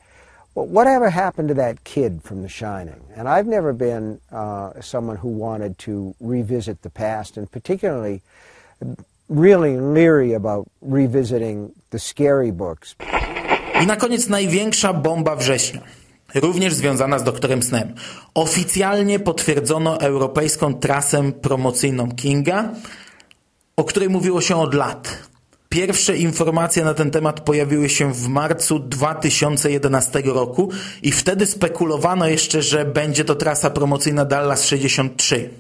well, 0.59 0.67
whatever 0.67 1.11
happened 1.11 1.49
to 1.49 1.55
that 1.55 1.85
kid 1.85 2.21
from 2.23 2.43
The 2.43 2.49
Shining? 2.49 3.01
And 3.17 3.29
I've 3.29 3.47
never 3.47 3.73
been 3.73 4.21
uh, 4.33 4.81
someone 4.81 5.17
who 5.17 5.29
wanted 5.29 5.79
to 5.87 6.15
revisit 6.21 6.83
the 6.83 6.91
past, 6.91 7.37
and 7.37 7.51
particularly 7.51 8.23
really 9.29 9.77
leery 9.77 10.33
about 10.33 10.67
revisiting 10.83 11.73
the 11.91 11.99
scary 11.99 12.53
books. 12.53 12.97
I 13.75 13.87
na 13.87 13.97
koniec 13.97 14.29
największa 14.29 14.93
bomba 14.93 15.37
września. 15.37 15.81
Również 16.35 16.75
związana 16.75 17.19
z 17.19 17.25
doktorem 17.25 17.63
Snem. 17.63 17.95
Oficjalnie 18.35 19.19
potwierdzono 19.19 20.01
europejską 20.01 20.75
trasę 20.75 21.33
promocyjną 21.33 22.13
Kinga, 22.13 22.69
o 23.77 23.85
której 23.85 24.09
mówiło 24.09 24.41
się 24.41 24.57
od 24.57 24.75
lat. 24.75 25.29
Pierwsze 25.69 26.17
informacje 26.17 26.85
na 26.85 26.95
ten 26.95 27.11
temat 27.11 27.41
pojawiły 27.41 27.89
się 27.89 28.15
w 28.15 28.29
marcu 28.29 28.79
2011 28.79 30.23
roku 30.25 30.71
i 31.03 31.13
wtedy 31.13 31.47
spekulowano 31.47 32.29
jeszcze, 32.29 32.63
że 32.63 32.85
będzie 32.85 33.25
to 33.25 33.35
trasa 33.35 33.71
promocyjna 33.71 34.25
Dallas 34.25 34.65
63. 34.65 35.51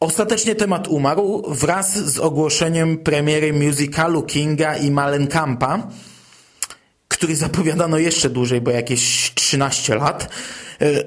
Ostatecznie 0.00 0.54
temat 0.54 0.88
umarł 0.88 1.42
wraz 1.48 1.98
z 1.98 2.18
ogłoszeniem 2.18 2.98
premiery 2.98 3.52
musicalu 3.52 4.22
Kinga 4.22 4.76
i 4.76 4.90
Malenkampa, 4.90 5.88
który 7.08 7.36
zapowiadano 7.36 7.98
jeszcze 7.98 8.30
dłużej, 8.30 8.60
bo 8.60 8.70
jakieś 8.70 9.32
13 9.34 9.94
lat. 9.94 10.28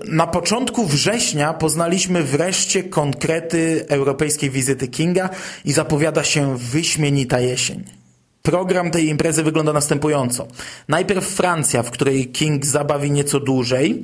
Na 0.08 0.28
początku 0.28 0.86
września 0.86 1.54
poznaliśmy 1.54 2.24
wreszcie 2.24 2.84
konkrety 2.84 3.86
europejskiej 3.90 4.50
wizyty 4.50 4.88
Kinga 4.88 5.30
i 5.66 5.72
zapowiada 5.72 6.24
się 6.24 6.58
wyśmienita 6.58 7.40
jesień. 7.40 7.84
Program 8.42 8.92
tej 8.92 9.08
imprezy 9.08 9.44
wygląda 9.44 9.74
następująco. 9.74 10.48
Najpierw 10.88 11.28
Francja, 11.28 11.84
w 11.84 11.92
której 11.92 12.28
King 12.28 12.66
zabawi 12.66 13.12
nieco 13.12 13.40
dłużej. 13.40 14.04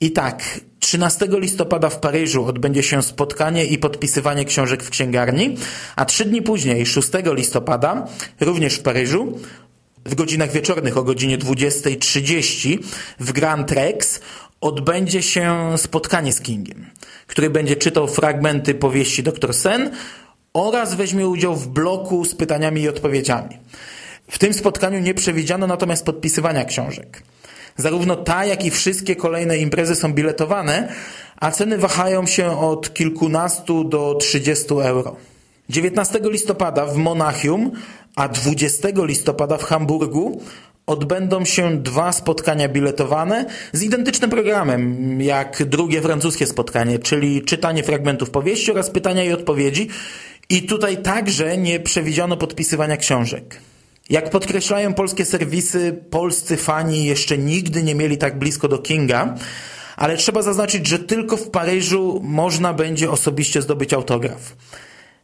I 0.00 0.10
tak, 0.10 0.60
13 0.80 1.28
listopada 1.30 1.88
w 1.88 2.00
Paryżu 2.00 2.44
odbędzie 2.44 2.82
się 2.82 3.02
spotkanie 3.02 3.64
i 3.64 3.78
podpisywanie 3.78 4.44
książek 4.44 4.82
w 4.82 4.90
księgarni, 4.90 5.56
a 5.96 6.04
trzy 6.04 6.24
dni 6.24 6.42
później, 6.42 6.86
6 6.86 7.08
listopada, 7.24 8.06
również 8.40 8.74
w 8.74 8.82
Paryżu, 8.82 9.38
w 10.04 10.14
godzinach 10.14 10.52
wieczornych 10.52 10.96
o 10.96 11.02
godzinie 11.02 11.38
20.30 11.38 12.78
w 13.20 13.32
Grand 13.32 13.70
Rex 13.70 14.20
odbędzie 14.62 15.22
się 15.22 15.74
spotkanie 15.76 16.32
z 16.32 16.40
Kingiem, 16.40 16.86
który 17.26 17.50
będzie 17.50 17.76
czytał 17.76 18.08
fragmenty 18.08 18.74
powieści 18.74 19.22
Dr. 19.22 19.54
Sen 19.54 19.90
oraz 20.52 20.94
weźmie 20.94 21.28
udział 21.28 21.56
w 21.56 21.68
bloku 21.68 22.24
z 22.24 22.34
pytaniami 22.34 22.80
i 22.82 22.88
odpowiedziami. 22.88 23.58
W 24.28 24.38
tym 24.38 24.54
spotkaniu 24.54 24.98
nie 24.98 25.14
przewidziano 25.14 25.66
natomiast 25.66 26.04
podpisywania 26.04 26.64
książek. 26.64 27.22
Zarówno 27.76 28.16
ta, 28.16 28.44
jak 28.44 28.64
i 28.64 28.70
wszystkie 28.70 29.16
kolejne 29.16 29.58
imprezy 29.58 29.94
są 29.94 30.12
biletowane, 30.12 30.92
a 31.36 31.50
ceny 31.50 31.78
wahają 31.78 32.26
się 32.26 32.60
od 32.60 32.94
kilkunastu 32.94 33.84
do 33.84 34.14
30 34.14 34.74
euro. 34.74 35.16
19 35.68 36.20
listopada 36.22 36.86
w 36.86 36.96
Monachium, 36.96 37.70
a 38.16 38.28
20 38.28 38.88
listopada 38.94 39.58
w 39.58 39.64
Hamburgu 39.64 40.42
odbędą 40.86 41.44
się 41.44 41.82
dwa 41.82 42.12
spotkania 42.12 42.68
biletowane 42.68 43.46
z 43.72 43.82
identycznym 43.82 44.30
programem 44.30 45.20
jak 45.20 45.64
drugie 45.64 46.02
francuskie 46.02 46.46
spotkanie, 46.46 46.98
czyli 46.98 47.42
czytanie 47.42 47.82
fragmentów 47.82 48.30
powieści 48.30 48.72
oraz 48.72 48.90
pytania 48.90 49.24
i 49.24 49.32
odpowiedzi. 49.32 49.88
I 50.48 50.62
tutaj 50.62 50.96
także 50.96 51.58
nie 51.58 51.80
przewidziano 51.80 52.36
podpisywania 52.36 52.96
książek. 52.96 53.60
Jak 54.10 54.30
podkreślają 54.30 54.94
polskie 54.94 55.24
serwisy, 55.24 56.04
polscy 56.10 56.56
fani 56.56 57.04
jeszcze 57.04 57.38
nigdy 57.38 57.82
nie 57.82 57.94
mieli 57.94 58.18
tak 58.18 58.38
blisko 58.38 58.68
do 58.68 58.78
Kinga, 58.78 59.34
ale 59.96 60.16
trzeba 60.16 60.42
zaznaczyć, 60.42 60.86
że 60.86 60.98
tylko 60.98 61.36
w 61.36 61.50
Paryżu 61.50 62.20
można 62.24 62.74
będzie 62.74 63.10
osobiście 63.10 63.62
zdobyć 63.62 63.92
autograf. 63.92 64.56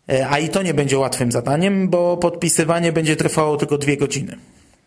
E, 0.09 0.29
a 0.29 0.39
i 0.39 0.49
to 0.49 0.63
nie 0.63 0.75
będzie 0.75 0.99
łatwym 0.99 1.33
zadaniem, 1.33 1.89
bo 1.89 2.17
podpisywanie 2.17 2.93
będzie 2.93 3.17
trwało 3.17 3.57
tylko 3.57 3.79
dwie 3.79 3.97
godziny. 3.97 4.37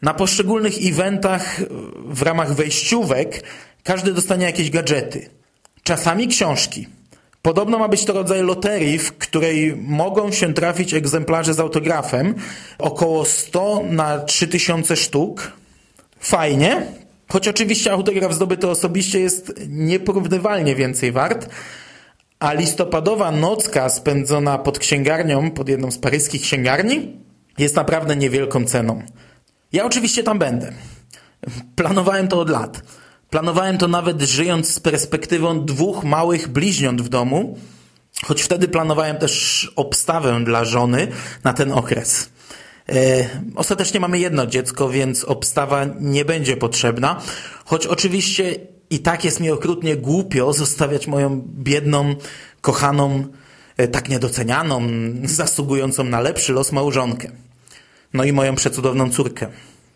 Na 0.01 0.13
poszczególnych 0.13 0.73
eventach 0.81 1.61
w 2.05 2.21
ramach 2.21 2.53
wejściówek 2.53 3.43
każdy 3.83 4.13
dostanie 4.13 4.45
jakieś 4.45 4.69
gadżety. 4.69 5.29
Czasami 5.83 6.27
książki. 6.27 6.87
Podobno 7.41 7.79
ma 7.79 7.87
być 7.87 8.05
to 8.05 8.13
rodzaj 8.13 8.43
loterii, 8.43 8.97
w 8.99 9.17
której 9.17 9.75
mogą 9.75 10.31
się 10.31 10.53
trafić 10.53 10.93
egzemplarze 10.93 11.53
z 11.53 11.59
autografem. 11.59 12.35
Około 12.79 13.25
100 13.25 13.83
na 13.89 14.19
3000 14.19 14.95
sztuk. 14.95 15.51
Fajnie, 16.19 16.81
choć 17.29 17.47
oczywiście 17.47 17.91
autograf 17.91 18.33
zdobyty 18.33 18.67
osobiście 18.67 19.19
jest 19.19 19.53
nieporównywalnie 19.67 20.75
więcej 20.75 21.11
wart, 21.11 21.49
a 22.39 22.53
listopadowa 22.53 23.31
nocka 23.31 23.89
spędzona 23.89 24.57
pod 24.57 24.79
księgarnią, 24.79 25.51
pod 25.51 25.69
jedną 25.69 25.91
z 25.91 25.97
paryskich 25.97 26.41
księgarni, 26.41 27.17
jest 27.57 27.75
naprawdę 27.75 28.15
niewielką 28.15 28.65
ceną. 28.65 29.03
Ja 29.73 29.85
oczywiście 29.85 30.23
tam 30.23 30.39
będę. 30.39 30.73
Planowałem 31.75 32.27
to 32.27 32.39
od 32.39 32.49
lat. 32.49 32.81
Planowałem 33.29 33.77
to 33.77 33.87
nawet 33.87 34.21
żyjąc 34.21 34.73
z 34.73 34.79
perspektywą 34.79 35.65
dwóch 35.65 36.03
małych 36.03 36.47
bliźniąt 36.47 37.01
w 37.01 37.09
domu, 37.09 37.57
choć 38.23 38.41
wtedy 38.41 38.67
planowałem 38.67 39.17
też 39.17 39.71
obstawę 39.75 40.43
dla 40.43 40.65
żony 40.65 41.07
na 41.43 41.53
ten 41.53 41.71
okres. 41.71 42.29
E, 42.89 43.29
ostatecznie 43.55 43.99
mamy 43.99 44.19
jedno 44.19 44.47
dziecko, 44.47 44.89
więc 44.89 45.23
obstawa 45.23 45.85
nie 45.99 46.25
będzie 46.25 46.57
potrzebna, 46.57 47.21
choć 47.65 47.87
oczywiście 47.87 48.55
i 48.89 48.99
tak 48.99 49.25
jest 49.25 49.39
mi 49.39 49.51
okrutnie 49.51 49.95
głupio 49.95 50.53
zostawiać 50.53 51.07
moją 51.07 51.41
biedną, 51.47 52.15
kochaną, 52.61 53.25
e, 53.77 53.87
tak 53.87 54.09
niedocenianą, 54.09 54.81
zasługującą 55.23 56.03
na 56.03 56.21
lepszy 56.21 56.53
los 56.53 56.71
małżonkę. 56.71 57.31
No 58.13 58.23
i 58.23 58.31
moją 58.33 58.55
przecudowną 58.55 59.09
córkę. 59.09 59.47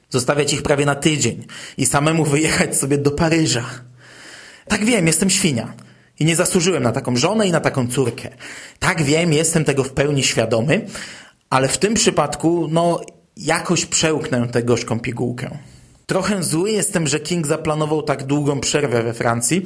Zostawiać 0.10 0.53
ich 0.53 0.62
prawie 0.62 0.86
na 0.86 0.95
tydzień 0.95 1.45
i 1.77 1.86
samemu 1.86 2.25
wyjechać 2.25 2.77
sobie 2.77 2.98
do 2.98 3.12
Paryża. 3.12 3.65
Tak 4.67 4.86
wiem, 4.86 5.07
jestem 5.07 5.29
świnia. 5.29 5.74
I 6.19 6.25
nie 6.25 6.36
zasłużyłem 6.36 6.84
na 6.84 6.91
taką 6.91 7.17
żonę 7.17 7.48
i 7.48 7.51
na 7.51 7.60
taką 7.60 7.88
córkę. 7.88 8.29
Tak 8.79 9.03
wiem, 9.03 9.34
jestem 9.34 9.65
tego 9.65 9.84
w 9.84 9.91
pełni 9.91 10.24
świadomy, 10.24 10.88
ale 11.50 11.67
w 11.67 11.77
tym 11.77 11.93
przypadku, 11.93 12.67
no, 12.72 13.01
jakoś 13.38 13.86
przełknę 13.86 14.48
tę 14.48 14.63
gorzką 14.63 15.00
pigułkę. 15.00 15.57
Trochę 16.05 16.43
zły 16.43 16.72
jestem, 16.72 17.07
że 17.07 17.19
King 17.19 17.48
zaplanował 17.48 18.03
tak 18.03 18.24
długą 18.24 18.60
przerwę 18.60 19.03
we 19.03 19.13
Francji, 19.13 19.65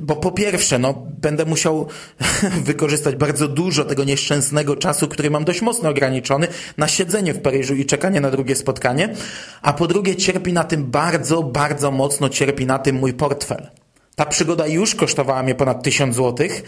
bo 0.00 0.16
po 0.16 0.30
pierwsze, 0.32 0.78
no, 0.78 1.06
będę 1.20 1.44
musiał 1.44 1.86
wykorzystać 2.64 3.16
bardzo 3.16 3.48
dużo 3.48 3.84
tego 3.84 4.04
nieszczęsnego 4.04 4.76
czasu, 4.76 5.08
który 5.08 5.30
mam 5.30 5.44
dość 5.44 5.62
mocno 5.62 5.88
ograniczony, 5.88 6.48
na 6.76 6.88
siedzenie 6.88 7.34
w 7.34 7.40
Paryżu 7.40 7.74
i 7.74 7.86
czekanie 7.86 8.20
na 8.20 8.30
drugie 8.30 8.54
spotkanie, 8.54 9.14
a 9.62 9.72
po 9.72 9.86
drugie 9.86 10.16
cierpi 10.16 10.52
na 10.52 10.64
tym 10.64 10.84
bardzo, 10.84 11.42
bardzo 11.42 11.90
mocno 11.90 12.28
cierpi 12.28 12.66
na 12.66 12.78
tym 12.78 12.96
mój 12.96 13.14
portfel. 13.14 13.68
Ta 14.14 14.26
przygoda 14.26 14.66
już 14.66 14.94
kosztowała 14.94 15.42
mnie 15.42 15.54
ponad 15.54 15.82
tysiąc 15.82 16.14
złotych, 16.14 16.62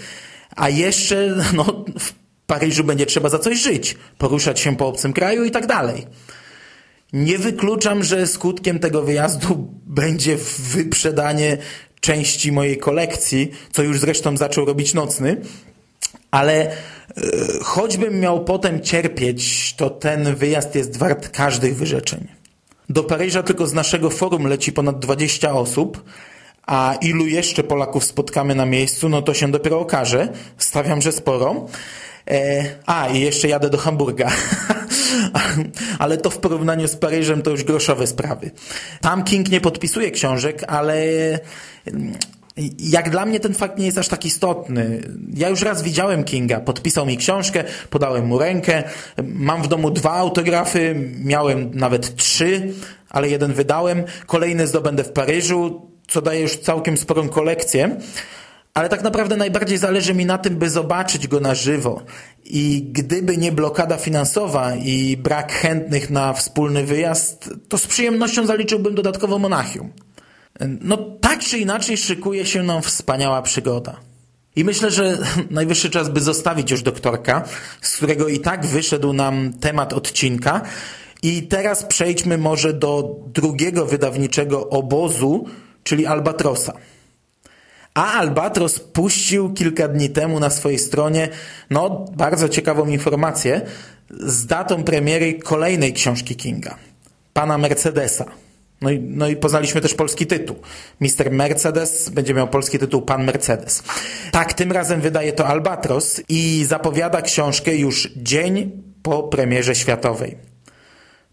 a 0.57 0.68
jeszcze, 0.68 1.37
no, 1.57 1.85
w 1.99 2.12
Paryżu 2.47 2.85
będzie 2.85 3.07
trzeba 3.07 3.28
za 3.28 3.38
coś 3.38 3.59
żyć, 3.59 3.97
poruszać 4.18 4.61
się 4.61 4.76
po 4.76 4.87
obcym 4.87 5.12
kraju 5.12 5.45
i 5.45 5.50
tak 5.50 5.66
dalej. 5.66 6.07
Nie 7.12 7.38
wykluczam, 7.38 8.04
że 8.04 8.26
skutkiem 8.26 8.78
tego 8.78 9.02
wyjazdu 9.02 9.75
będzie 9.87 10.37
wyprzedanie 10.59 11.59
części 12.00 12.52
mojej 12.52 12.78
kolekcji, 12.78 13.50
co 13.73 13.83
już 13.83 14.00
zresztą 14.00 14.37
zaczął 14.37 14.64
robić 14.64 14.95
nocny, 14.95 15.37
ale 16.31 16.55
e, 16.67 16.73
choćbym 17.62 18.21
miał 18.21 18.45
potem 18.45 18.81
cierpieć, 18.81 19.75
to 19.75 19.90
ten 19.90 20.35
wyjazd 20.35 20.75
jest 20.75 20.97
wart 20.97 21.28
każdych 21.28 21.76
wyrzeczeń. 21.76 22.28
Do 22.88 23.05
Paryża 23.05 23.43
tylko 23.43 23.67
z 23.67 23.73
naszego 23.73 24.11
forum 24.11 24.47
leci 24.47 24.73
ponad 24.73 24.99
20 24.99 25.52
osób, 25.52 26.05
a 26.67 26.95
ilu 27.00 27.26
jeszcze 27.26 27.64
Polaków 27.64 28.05
spotkamy 28.05 28.55
na 28.55 28.67
miejscu, 28.67 29.09
no 29.09 29.23
to 29.23 29.35
się 29.35 29.50
dopiero 29.50 29.81
okaże. 29.81 30.28
Stawiam, 30.59 31.02
że 31.02 31.12
sporo. 31.12 31.67
E, 32.30 32.64
a, 32.86 33.08
i 33.08 33.21
jeszcze 33.21 33.49
jadę 33.49 33.71
do 33.71 33.78
Hamburga. 33.78 34.30
ale 35.99 36.17
to 36.17 36.30
w 36.30 36.38
porównaniu 36.38 36.88
z 36.88 36.97
Paryżem 36.97 37.43
to 37.43 37.50
już 37.50 37.64
groszowe 37.64 38.06
sprawy. 38.06 38.50
Tam 39.00 39.25
King 39.25 39.50
nie 39.50 39.60
podpisuje 39.60 40.10
książek, 40.10 40.64
ale 40.67 40.95
mm, 41.86 42.12
jak 42.78 43.10
dla 43.10 43.26
mnie 43.26 43.41
ten 43.41 43.54
fakt 43.54 43.78
nie 43.78 43.86
jest 43.86 43.99
aż 43.99 44.08
tak 44.08 44.25
istotny. 44.25 45.00
Ja 45.34 45.49
już 45.49 45.62
raz 45.62 45.82
widziałem 45.82 46.25
Kinga, 46.25 46.60
podpisał 46.60 47.06
mi 47.06 47.17
książkę, 47.17 47.64
podałem 47.91 48.26
mu 48.26 48.38
rękę, 48.38 48.84
mam 49.23 49.62
w 49.62 49.69
domu 49.69 49.91
dwa 49.91 50.12
autografy, 50.12 50.95
miałem 51.25 51.71
nawet 51.75 52.17
trzy, 52.17 52.73
ale 53.10 53.28
jeden 53.28 53.52
wydałem, 53.52 54.04
kolejny 54.26 54.67
zdobędę 54.67 55.04
w 55.04 55.12
Paryżu, 55.12 55.91
co 56.08 56.23
daje 56.23 56.41
już 56.41 56.56
całkiem 56.56 56.97
sporą 56.97 57.28
kolekcję 57.28 57.97
ale 58.78 58.88
tak 58.88 59.02
naprawdę 59.02 59.36
najbardziej 59.36 59.78
zależy 59.78 60.14
mi 60.14 60.26
na 60.26 60.38
tym, 60.38 60.56
by 60.56 60.71
zobaczyć 60.71 61.28
go 61.28 61.41
na 61.41 61.54
żywo. 61.54 62.02
I 62.45 62.82
gdyby 62.93 63.36
nie 63.36 63.52
blokada 63.52 63.97
finansowa 63.97 64.75
i 64.75 65.17
brak 65.17 65.52
chętnych 65.52 66.10
na 66.10 66.32
wspólny 66.32 66.84
wyjazd, 66.84 67.50
to 67.69 67.78
z 67.78 67.86
przyjemnością 67.86 68.47
zaliczyłbym 68.47 68.95
dodatkowo 68.95 69.38
Monachium. 69.38 69.93
No 70.60 70.97
tak 70.97 71.41
czy 71.41 71.58
inaczej 71.58 71.97
szykuje 71.97 72.47
się 72.47 72.62
nam 72.62 72.82
wspaniała 72.82 73.43
przygoda. 73.43 73.97
I 74.56 74.64
myślę, 74.64 74.91
że 74.91 75.19
najwyższy 75.50 75.91
czas, 75.91 76.08
by 76.08 76.21
zostawić 76.21 76.71
już 76.71 76.82
doktorka, 76.82 77.45
z 77.82 77.97
którego 77.97 78.28
i 78.28 78.41
tak 78.41 78.67
wyszedł 78.67 79.12
nam 79.12 79.52
temat 79.60 79.93
odcinka. 79.93 80.60
I 81.23 81.43
teraz 81.43 81.84
przejdźmy 81.84 82.38
może 82.38 82.73
do 82.73 83.17
drugiego 83.26 83.86
wydawniczego 83.86 84.69
obozu, 84.69 85.47
czyli 85.82 86.06
Albatrosa. 86.06 86.73
A 87.99 88.13
Albatros 88.13 88.80
puścił 88.80 89.52
kilka 89.52 89.89
dni 89.89 90.11
temu 90.11 90.41
na 90.41 90.50
swojej 90.50 90.78
stronie 90.78 91.28
no, 91.71 92.04
bardzo 92.17 92.49
ciekawą 92.49 92.87
informację 92.87 93.61
z 94.11 94.47
datą 94.47 94.84
premiery 94.84 95.34
kolejnej 95.34 95.93
książki 95.93 96.37
Kinga, 96.37 96.76
pana 97.32 97.58
Mercedesa. 97.58 98.25
No 98.80 98.91
i, 98.91 98.99
no 99.00 99.28
i 99.28 99.37
poznaliśmy 99.37 99.80
też 99.80 99.95
polski 99.95 100.26
tytuł. 100.26 100.56
Mister 101.00 101.30
Mercedes 101.30 102.08
będzie 102.08 102.34
miał 102.34 102.49
polski 102.49 102.78
tytuł 102.78 103.02
Pan 103.02 103.25
Mercedes. 103.25 103.82
Tak, 104.32 104.54
tym 104.54 104.73
razem 104.73 105.00
wydaje 105.00 105.32
to 105.32 105.47
Albatros 105.47 106.21
i 106.28 106.65
zapowiada 106.69 107.23
książkę 107.23 107.76
już 107.76 108.08
dzień 108.17 108.82
po 109.02 109.23
premierze 109.23 109.75
światowej. 109.75 110.37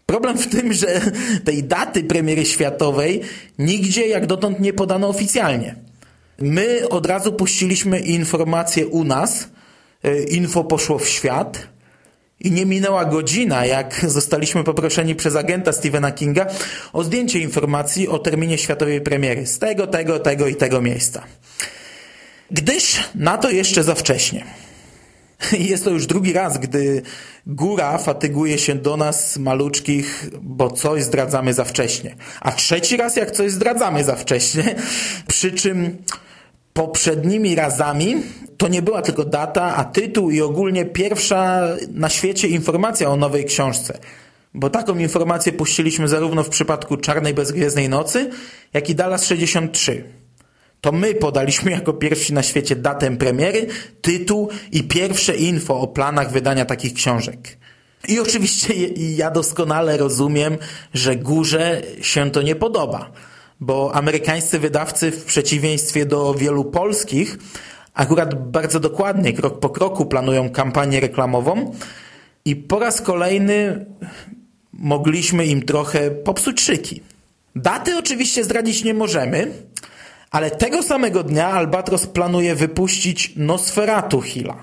Problem 0.06 0.38
w 0.38 0.46
tym, 0.46 0.72
że 0.72 1.00
tej 1.44 1.64
daty 1.64 2.04
premiery 2.04 2.44
światowej 2.44 3.20
nigdzie 3.58 4.06
jak 4.06 4.26
dotąd 4.26 4.60
nie 4.60 4.72
podano 4.72 5.08
oficjalnie. 5.08 5.85
My 6.38 6.88
od 6.88 7.06
razu 7.06 7.32
puściliśmy 7.32 8.00
informację 8.00 8.86
u 8.86 9.04
nas, 9.04 9.48
e, 10.02 10.22
info 10.22 10.64
poszło 10.64 10.98
w 10.98 11.08
świat 11.08 11.68
i 12.40 12.50
nie 12.50 12.66
minęła 12.66 13.04
godzina, 13.04 13.66
jak 13.66 14.04
zostaliśmy 14.08 14.64
poproszeni 14.64 15.14
przez 15.14 15.36
agenta 15.36 15.72
Stephena 15.72 16.12
Kinga 16.12 16.46
o 16.92 17.04
zdjęcie 17.04 17.38
informacji 17.38 18.08
o 18.08 18.18
terminie 18.18 18.58
światowej 18.58 19.00
premiery 19.00 19.46
z 19.46 19.58
tego, 19.58 19.86
tego, 19.86 20.18
tego 20.18 20.46
i 20.46 20.54
tego 20.54 20.82
miejsca. 20.82 21.22
Gdyż 22.50 22.96
na 23.14 23.38
to 23.38 23.50
jeszcze 23.50 23.82
za 23.82 23.94
wcześnie. 23.94 24.44
Jest 25.58 25.84
to 25.84 25.90
już 25.90 26.06
drugi 26.06 26.32
raz, 26.32 26.58
gdy 26.58 27.02
góra 27.46 27.98
fatyguje 27.98 28.58
się 28.58 28.74
do 28.74 28.96
nas, 28.96 29.36
maluczkich, 29.36 30.30
bo 30.42 30.70
coś 30.70 31.02
zdradzamy 31.02 31.54
za 31.54 31.64
wcześnie. 31.64 32.16
A 32.40 32.52
trzeci 32.52 32.96
raz, 32.96 33.16
jak 33.16 33.30
coś 33.30 33.52
zdradzamy 33.52 34.04
za 34.04 34.16
wcześnie. 34.16 34.74
Przy 35.28 35.52
czym 35.52 35.96
poprzednimi 36.76 37.54
razami 37.54 38.16
to 38.56 38.68
nie 38.68 38.82
była 38.82 39.02
tylko 39.02 39.24
data, 39.24 39.76
a 39.76 39.84
tytuł 39.84 40.30
i 40.30 40.40
ogólnie 40.40 40.84
pierwsza 40.84 41.62
na 41.88 42.08
świecie 42.08 42.48
informacja 42.48 43.08
o 43.10 43.16
nowej 43.16 43.44
książce. 43.44 43.98
Bo 44.54 44.70
taką 44.70 44.98
informację 44.98 45.52
puściliśmy 45.52 46.08
zarówno 46.08 46.42
w 46.42 46.48
przypadku 46.48 46.96
Czarnej 46.96 47.34
Bezgwiezdnej 47.34 47.88
Nocy, 47.88 48.30
jak 48.72 48.90
i 48.90 48.94
Dallas 48.94 49.24
63. 49.24 50.04
To 50.80 50.92
my 50.92 51.14
podaliśmy 51.14 51.70
jako 51.70 51.92
pierwsi 51.92 52.32
na 52.34 52.42
świecie 52.42 52.76
datę 52.76 53.16
premiery, 53.16 53.66
tytuł 54.00 54.48
i 54.72 54.82
pierwsze 54.82 55.36
info 55.36 55.80
o 55.80 55.86
planach 55.86 56.32
wydania 56.32 56.64
takich 56.64 56.94
książek. 56.94 57.58
I 58.08 58.20
oczywiście 58.20 58.74
ja 58.96 59.30
doskonale 59.30 59.96
rozumiem, 59.96 60.58
że 60.94 61.16
górze 61.16 61.82
się 62.02 62.30
to 62.30 62.42
nie 62.42 62.54
podoba 62.54 63.12
bo 63.60 63.94
amerykańscy 63.94 64.58
wydawcy 64.58 65.10
w 65.10 65.24
przeciwieństwie 65.24 66.06
do 66.06 66.34
wielu 66.34 66.64
polskich 66.64 67.38
akurat 67.94 68.50
bardzo 68.50 68.80
dokładnie, 68.80 69.32
krok 69.32 69.60
po 69.60 69.70
kroku 69.70 70.06
planują 70.06 70.50
kampanię 70.50 71.00
reklamową 71.00 71.74
i 72.44 72.56
po 72.56 72.78
raz 72.78 73.00
kolejny 73.02 73.86
mogliśmy 74.72 75.46
im 75.46 75.62
trochę 75.62 76.10
popsuć 76.10 76.60
szyki. 76.60 77.02
Daty 77.56 77.98
oczywiście 77.98 78.44
zdradzić 78.44 78.84
nie 78.84 78.94
możemy, 78.94 79.52
Ale 80.30 80.50
tego 80.50 80.82
samego 80.82 81.22
dnia 81.22 81.48
Albatros 81.48 82.06
planuje 82.06 82.54
wypuścić 82.54 83.32
Nosferatu 83.36 84.20
Hilla. 84.20 84.56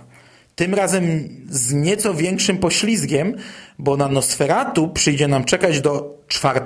Tym 0.56 0.74
razem 0.74 1.30
z 1.50 1.74
nieco 1.74 2.14
większym 2.14 2.58
poślizgiem, 2.58 3.36
bo 3.80 3.98
na 3.98 4.08
Nosferatu 4.08 4.88
przyjdzie 4.88 5.28
nam 5.28 5.44
czekać 5.44 5.82
do 5.82 6.18
4 6.28 6.60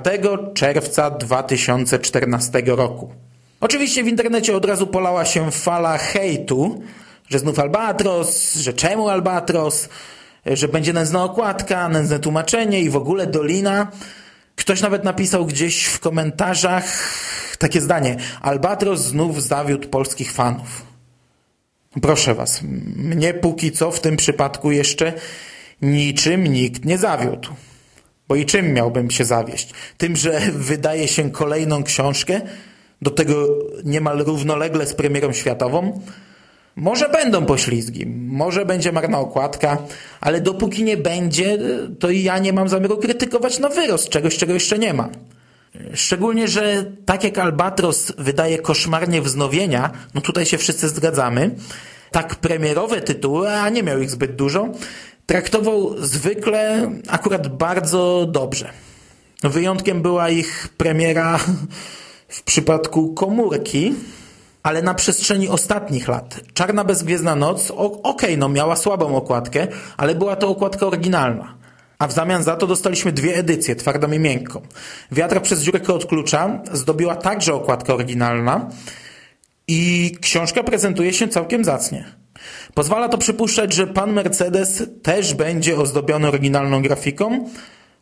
czerwca 0.54 1.10
2014 1.10 2.62
roku. 2.66 3.12
Oczywiście 3.60 4.04
w 4.04 4.08
internecie 4.08 4.56
od 4.56 4.64
razu 4.64 4.86
polała 4.86 5.24
się 5.24 5.50
fala 5.50 5.98
hejtu, 5.98 6.82
że 7.28 7.38
znów 7.38 7.58
Albatros, 7.58 8.54
że 8.54 8.72
czemu 8.72 9.08
Albatros, 9.08 9.88
że 10.46 10.68
będzie 10.68 10.92
nędzna 10.92 11.24
okładka, 11.24 11.88
nędzne 11.88 12.18
tłumaczenie 12.18 12.80
i 12.80 12.90
w 12.90 12.96
ogóle 12.96 13.26
Dolina. 13.26 13.90
Ktoś 14.56 14.80
nawet 14.80 15.04
napisał 15.04 15.46
gdzieś 15.46 15.84
w 15.84 16.00
komentarzach 16.00 17.14
takie 17.58 17.80
zdanie. 17.80 18.16
Albatros 18.40 19.00
znów 19.00 19.42
zawiódł 19.42 19.88
polskich 19.88 20.32
fanów. 20.32 20.88
Proszę 22.02 22.34
was, 22.34 22.62
mnie 22.96 23.34
póki 23.34 23.72
co 23.72 23.90
w 23.90 24.00
tym 24.00 24.16
przypadku 24.16 24.70
jeszcze 24.70 25.12
niczym 25.82 26.44
nikt 26.44 26.84
nie 26.84 26.98
zawiódł. 26.98 27.48
Bo 28.28 28.36
i 28.36 28.46
czym 28.46 28.72
miałbym 28.72 29.10
się 29.10 29.24
zawieść? 29.24 29.70
Tym, 29.98 30.16
że 30.16 30.40
wydaje 30.70 31.08
się 31.08 31.30
kolejną 31.30 31.82
książkę, 31.82 32.40
do 33.02 33.10
tego 33.10 33.48
niemal 33.84 34.18
równolegle 34.18 34.86
z 34.86 34.94
premierą 34.94 35.32
światową? 35.32 36.00
Może 36.76 37.08
będą 37.08 37.46
poślizgi, 37.46 38.06
może 38.28 38.66
będzie 38.66 38.92
marna 38.92 39.18
okładka, 39.18 39.78
ale 40.20 40.40
dopóki 40.40 40.84
nie 40.84 40.96
będzie, 40.96 41.58
to 41.98 42.10
ja 42.10 42.38
nie 42.38 42.52
mam 42.52 42.68
zamiaru 42.68 42.96
krytykować 42.96 43.58
na 43.58 43.68
wyrost 43.68 44.08
czegoś, 44.08 44.36
czego 44.36 44.54
jeszcze 44.54 44.78
nie 44.78 44.94
ma. 44.94 45.08
Szczególnie, 45.94 46.48
że 46.48 46.84
tak 47.06 47.24
jak 47.24 47.38
Albatros 47.38 48.12
wydaje 48.18 48.58
koszmarnie 48.58 49.22
wznowienia, 49.22 49.90
no 50.14 50.20
tutaj 50.20 50.46
się 50.46 50.58
wszyscy 50.58 50.88
zgadzamy, 50.88 51.50
tak 52.10 52.36
premierowe 52.36 53.00
tytuły, 53.00 53.52
a 53.52 53.68
nie 53.68 53.82
miał 53.82 54.00
ich 54.00 54.10
zbyt 54.10 54.36
dużo, 54.36 54.68
traktował 55.26 55.94
zwykle 55.98 56.90
akurat 57.08 57.48
bardzo 57.56 58.26
dobrze. 58.28 58.70
Wyjątkiem 59.42 60.02
była 60.02 60.30
ich 60.30 60.68
premiera 60.76 61.38
w 62.28 62.42
przypadku 62.42 63.14
komórki, 63.14 63.94
ale 64.62 64.82
na 64.82 64.94
przestrzeni 64.94 65.48
ostatnich 65.48 66.08
lat. 66.08 66.40
Czarna 66.54 66.84
bezgwiezdna 66.84 67.36
noc, 67.36 67.70
okej, 67.70 68.00
okay, 68.02 68.36
no 68.36 68.48
miała 68.48 68.76
słabą 68.76 69.16
okładkę, 69.16 69.66
ale 69.96 70.14
była 70.14 70.36
to 70.36 70.48
okładka 70.48 70.86
oryginalna. 70.86 71.54
A 71.98 72.06
w 72.06 72.12
zamian 72.12 72.42
za 72.42 72.56
to 72.56 72.66
dostaliśmy 72.66 73.12
dwie 73.12 73.36
edycje, 73.36 73.76
twardą 73.76 74.12
i 74.12 74.18
miękką. 74.18 74.62
Wiatra 75.12 75.40
przez 75.40 75.62
dziurkę 75.62 75.94
od 75.94 76.06
klucza 76.06 76.62
zdobiła 76.72 77.16
także 77.16 77.54
okładka 77.54 77.94
oryginalna 77.94 78.68
i 79.68 80.12
książka 80.20 80.62
prezentuje 80.62 81.12
się 81.12 81.28
całkiem 81.28 81.64
zacnie. 81.64 82.04
Pozwala 82.74 83.08
to 83.08 83.18
przypuszczać, 83.18 83.72
że 83.72 83.86
pan 83.86 84.12
Mercedes 84.12 84.82
też 85.02 85.34
będzie 85.34 85.76
ozdobiony 85.76 86.28
oryginalną 86.28 86.82
grafiką. 86.82 87.50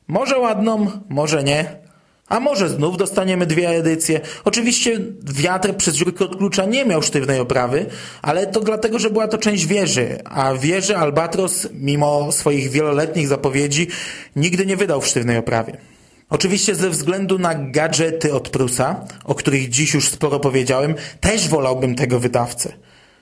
Może 0.09 0.39
ładną, 0.39 0.91
może 1.09 1.45
nie, 1.45 1.86
a 2.29 2.41
może 2.41 2.69
znów 2.69 2.97
dostaniemy 2.97 3.47
dwie 3.47 3.69
edycje. 3.69 4.21
Oczywiście 4.45 5.01
wiatr 5.23 5.77
przez 5.77 5.95
dziurkę 5.95 6.25
od 6.25 6.37
klucza 6.37 6.65
nie 6.65 6.85
miał 6.85 7.03
sztywnej 7.03 7.41
oprawy, 7.41 7.87
ale 8.23 8.47
to 8.47 8.61
dlatego, 8.61 8.99
że 8.99 9.11
była 9.11 9.29
to 9.29 9.39
część 9.39 9.67
wieży, 9.67 10.19
a 10.25 10.55
wieży 10.55 10.97
Albatros, 10.97 11.69
mimo 11.73 12.33
swoich 12.33 12.71
wieloletnich 12.71 13.29
zapowiedzi, 13.29 13.89
nigdy 14.37 14.67
nie 14.67 14.77
wydał 14.77 15.01
w 15.01 15.07
sztywnej 15.07 15.37
oprawie. 15.37 15.77
Oczywiście 16.31 16.75
ze 16.75 16.91
względu 16.91 17.39
na 17.39 17.55
gadżety 17.55 18.35
od 18.35 18.49
Prusa, 18.49 19.05
o 19.25 19.35
których 19.35 19.69
dziś 19.69 19.95
już 19.95 20.09
sporo 20.09 20.41
powiedziałem, 20.41 20.95
też 21.21 21.49
wolałbym 21.49 21.95
tego 21.95 22.21
wydawcę. 22.21 22.73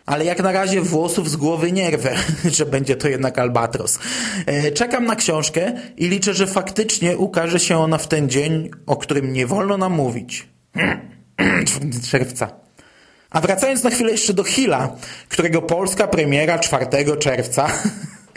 Ale 0.06 0.24
jak 0.24 0.42
na 0.42 0.52
razie 0.52 0.80
włosów 0.80 1.30
z 1.30 1.36
głowy 1.36 1.72
nie 1.72 1.90
rwę, 1.90 2.14
że 2.56 2.66
będzie 2.66 2.96
to 2.96 3.08
jednak 3.08 3.38
Albatros. 3.38 3.98
E, 4.46 4.72
czekam 4.72 5.06
na 5.06 5.16
książkę 5.16 5.72
i 5.96 6.08
liczę, 6.08 6.34
że 6.34 6.46
faktycznie 6.46 7.16
ukaże 7.18 7.60
się 7.60 7.78
ona 7.78 7.98
w 7.98 8.08
ten 8.08 8.28
dzień, 8.28 8.70
o 8.86 8.96
którym 8.96 9.32
nie 9.32 9.46
wolno 9.46 9.76
nam 9.76 9.92
mówić. 9.92 10.48
czerwca. 12.10 12.50
A 13.30 13.40
wracając 13.40 13.82
na 13.82 13.90
chwilę 13.90 14.10
jeszcze 14.10 14.34
do 14.34 14.44
Hilla, 14.44 14.96
którego 15.28 15.62
polska 15.62 16.06
premiera 16.06 16.58
4 16.58 16.86
czerwca, 17.18 17.66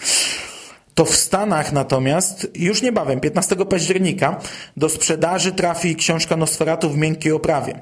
to 0.96 1.06
w 1.06 1.16
Stanach 1.16 1.74
natomiast 1.74 2.48
już 2.56 2.82
niebawem, 2.82 3.20
15 3.20 3.56
października, 3.56 4.40
do 4.78 4.90
sprzedaży 4.90 5.52
trafi 5.52 5.96
książka 5.96 6.38
Nosferatu 6.38 6.90
w 6.90 6.98
miękkiej 6.98 7.32
oprawie. 7.32 7.80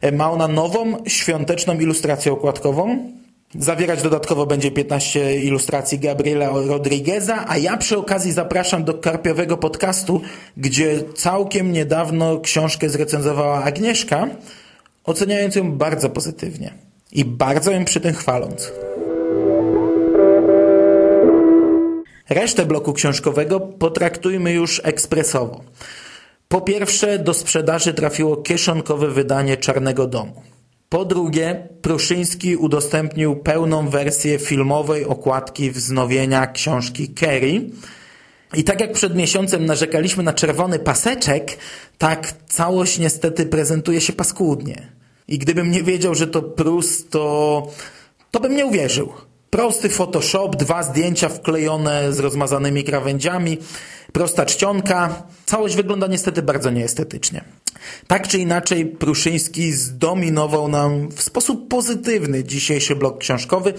E, 0.00 0.12
ma 0.12 0.30
ona 0.30 0.48
nową, 0.48 1.04
świąteczną 1.06 1.80
ilustrację 1.80 2.32
okładkową, 2.32 3.12
Zawierać 3.54 4.02
dodatkowo 4.02 4.46
będzie 4.46 4.70
15 4.70 5.36
ilustracji 5.36 5.98
Gabriela 5.98 6.50
Rodrigueza, 6.66 7.44
a 7.48 7.58
ja 7.58 7.76
przy 7.76 7.98
okazji 7.98 8.32
zapraszam 8.32 8.84
do 8.84 8.94
Karpiowego 8.94 9.56
Podcastu, 9.56 10.20
gdzie 10.56 11.02
całkiem 11.14 11.72
niedawno 11.72 12.40
książkę 12.40 12.88
zrecenzowała 12.88 13.64
Agnieszka, 13.64 14.28
oceniając 15.04 15.54
ją 15.54 15.72
bardzo 15.72 16.10
pozytywnie 16.10 16.74
i 17.12 17.24
bardzo 17.24 17.70
ją 17.70 17.84
przy 17.84 18.00
tym 18.00 18.14
chwaląc. 18.14 18.72
Resztę 22.28 22.66
bloku 22.66 22.92
książkowego 22.92 23.60
potraktujmy 23.60 24.52
już 24.52 24.80
ekspresowo. 24.84 25.60
Po 26.48 26.60
pierwsze, 26.60 27.18
do 27.18 27.34
sprzedaży 27.34 27.94
trafiło 27.94 28.36
kieszonkowe 28.36 29.08
wydanie 29.08 29.56
Czarnego 29.56 30.06
Domu. 30.06 30.42
Po 30.88 31.04
drugie, 31.04 31.68
Pruszyński 31.82 32.56
udostępnił 32.56 33.36
pełną 33.36 33.88
wersję 33.88 34.38
filmowej 34.38 35.04
okładki 35.04 35.70
wznowienia 35.70 36.46
książki 36.46 37.08
Kerry. 37.08 37.70
I 38.54 38.64
tak 38.64 38.80
jak 38.80 38.92
przed 38.92 39.16
miesiącem 39.16 39.66
narzekaliśmy 39.66 40.22
na 40.22 40.32
czerwony 40.32 40.78
paseczek, 40.78 41.58
tak 41.98 42.32
całość 42.48 42.98
niestety 42.98 43.46
prezentuje 43.46 44.00
się 44.00 44.12
paskudnie. 44.12 44.92
I 45.28 45.38
gdybym 45.38 45.70
nie 45.70 45.82
wiedział, 45.82 46.14
że 46.14 46.26
to 46.26 46.42
Prus, 46.42 47.08
to, 47.08 47.66
to 48.30 48.40
bym 48.40 48.56
nie 48.56 48.66
uwierzył. 48.66 49.12
Prosty 49.50 49.88
Photoshop, 49.88 50.56
dwa 50.56 50.82
zdjęcia 50.82 51.28
wklejone 51.28 52.12
z 52.12 52.18
rozmazanymi 52.18 52.84
krawędziami, 52.84 53.58
prosta 54.16 54.46
czcionka. 54.46 55.22
Całość 55.46 55.76
wygląda 55.76 56.06
niestety 56.06 56.42
bardzo 56.42 56.70
nieestetycznie. 56.70 57.44
Tak 58.06 58.28
czy 58.28 58.38
inaczej, 58.38 58.86
Pruszyński 58.86 59.72
zdominował 59.72 60.68
nam 60.68 61.08
w 61.08 61.22
sposób 61.22 61.68
pozytywny 61.68 62.44
dzisiejszy 62.44 62.96
blok 62.96 63.18
książkowy. 63.18 63.74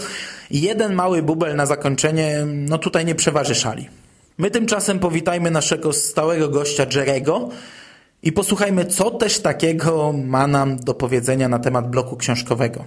Jeden 0.52 0.94
mały 0.94 1.24
bubel 1.24 1.56
na 1.56 1.66
zakończenie, 1.66 2.46
no 2.46 2.78
tutaj 2.78 3.06
nie 3.06 3.16
przeważy 3.16 3.56
szali. 3.56 3.90
My 4.38 4.52
tymczasem 4.52 5.00
powitajmy 5.00 5.52
naszego 5.52 5.94
stałego 5.94 6.50
gościa 6.50 6.86
Jerego 6.96 7.50
i 8.24 8.32
posłuchajmy, 8.32 8.86
co 8.86 9.12
też 9.12 9.40
takiego 9.40 10.14
ma 10.14 10.48
nam 10.48 10.80
do 10.80 10.94
powiedzenia 10.94 11.50
na 11.50 11.60
temat 11.60 11.90
bloku 11.90 12.18
książkowego. 12.18 12.86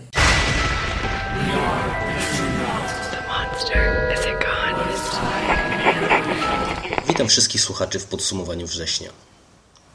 Wszystkich 7.31 7.61
słuchaczy 7.61 7.99
w 7.99 8.05
podsumowaniu 8.05 8.67
września. 8.67 9.11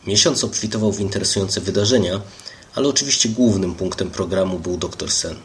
Miesiąc 0.07 0.43
obfitował 0.43 0.91
w 0.91 0.99
interesujące 0.99 1.61
wydarzenia, 1.61 2.21
ale 2.75 2.87
oczywiście 2.87 3.29
głównym 3.29 3.75
punktem 3.75 4.11
programu 4.11 4.59
był 4.59 4.77
Dr. 4.77 5.11
Sen. 5.11 5.35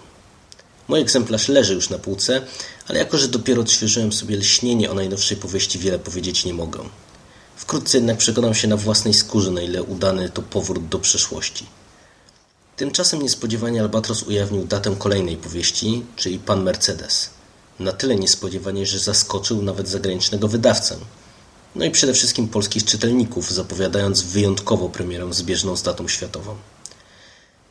Mój 0.88 1.00
egzemplarz 1.00 1.48
leży 1.48 1.74
już 1.74 1.90
na 1.90 1.98
półce, 1.98 2.42
ale 2.88 2.98
jako, 2.98 3.18
że 3.18 3.28
dopiero 3.28 3.62
odświeżyłem 3.62 4.12
sobie 4.12 4.36
lśnienie 4.36 4.90
o 4.90 4.94
najnowszej 4.94 5.36
powieści, 5.36 5.78
wiele 5.78 5.98
powiedzieć 5.98 6.44
nie 6.44 6.54
mogę. 6.54 6.80
Wkrótce 7.56 7.98
jednak 7.98 8.16
przekonam 8.18 8.54
się 8.54 8.68
na 8.68 8.76
własnej 8.76 9.14
skórze, 9.14 9.50
na 9.50 9.60
ile 9.60 9.82
udany 9.82 10.30
to 10.30 10.42
powrót 10.42 10.88
do 10.88 10.98
przeszłości. 10.98 11.66
Tymczasem 12.76 13.22
niespodziewanie 13.22 13.80
Albatros 13.80 14.22
ujawnił 14.22 14.64
datę 14.64 14.96
kolejnej 14.98 15.36
powieści, 15.36 16.02
czyli 16.16 16.38
Pan 16.38 16.62
Mercedes. 16.62 17.30
Na 17.78 17.92
tyle 17.92 18.16
niespodziewanie, 18.16 18.86
że 18.86 18.98
zaskoczył 18.98 19.62
nawet 19.62 19.88
zagranicznego 19.88 20.48
wydawcę– 20.48 20.96
no 21.74 21.84
i 21.84 21.90
przede 21.90 22.14
wszystkim 22.14 22.48
polskich 22.48 22.84
czytelników, 22.84 23.52
zapowiadając 23.52 24.22
wyjątkowo 24.22 24.88
premierę 24.88 25.32
zbieżną 25.32 25.76
z 25.76 25.82
datą 25.82 26.08
światową. 26.08 26.56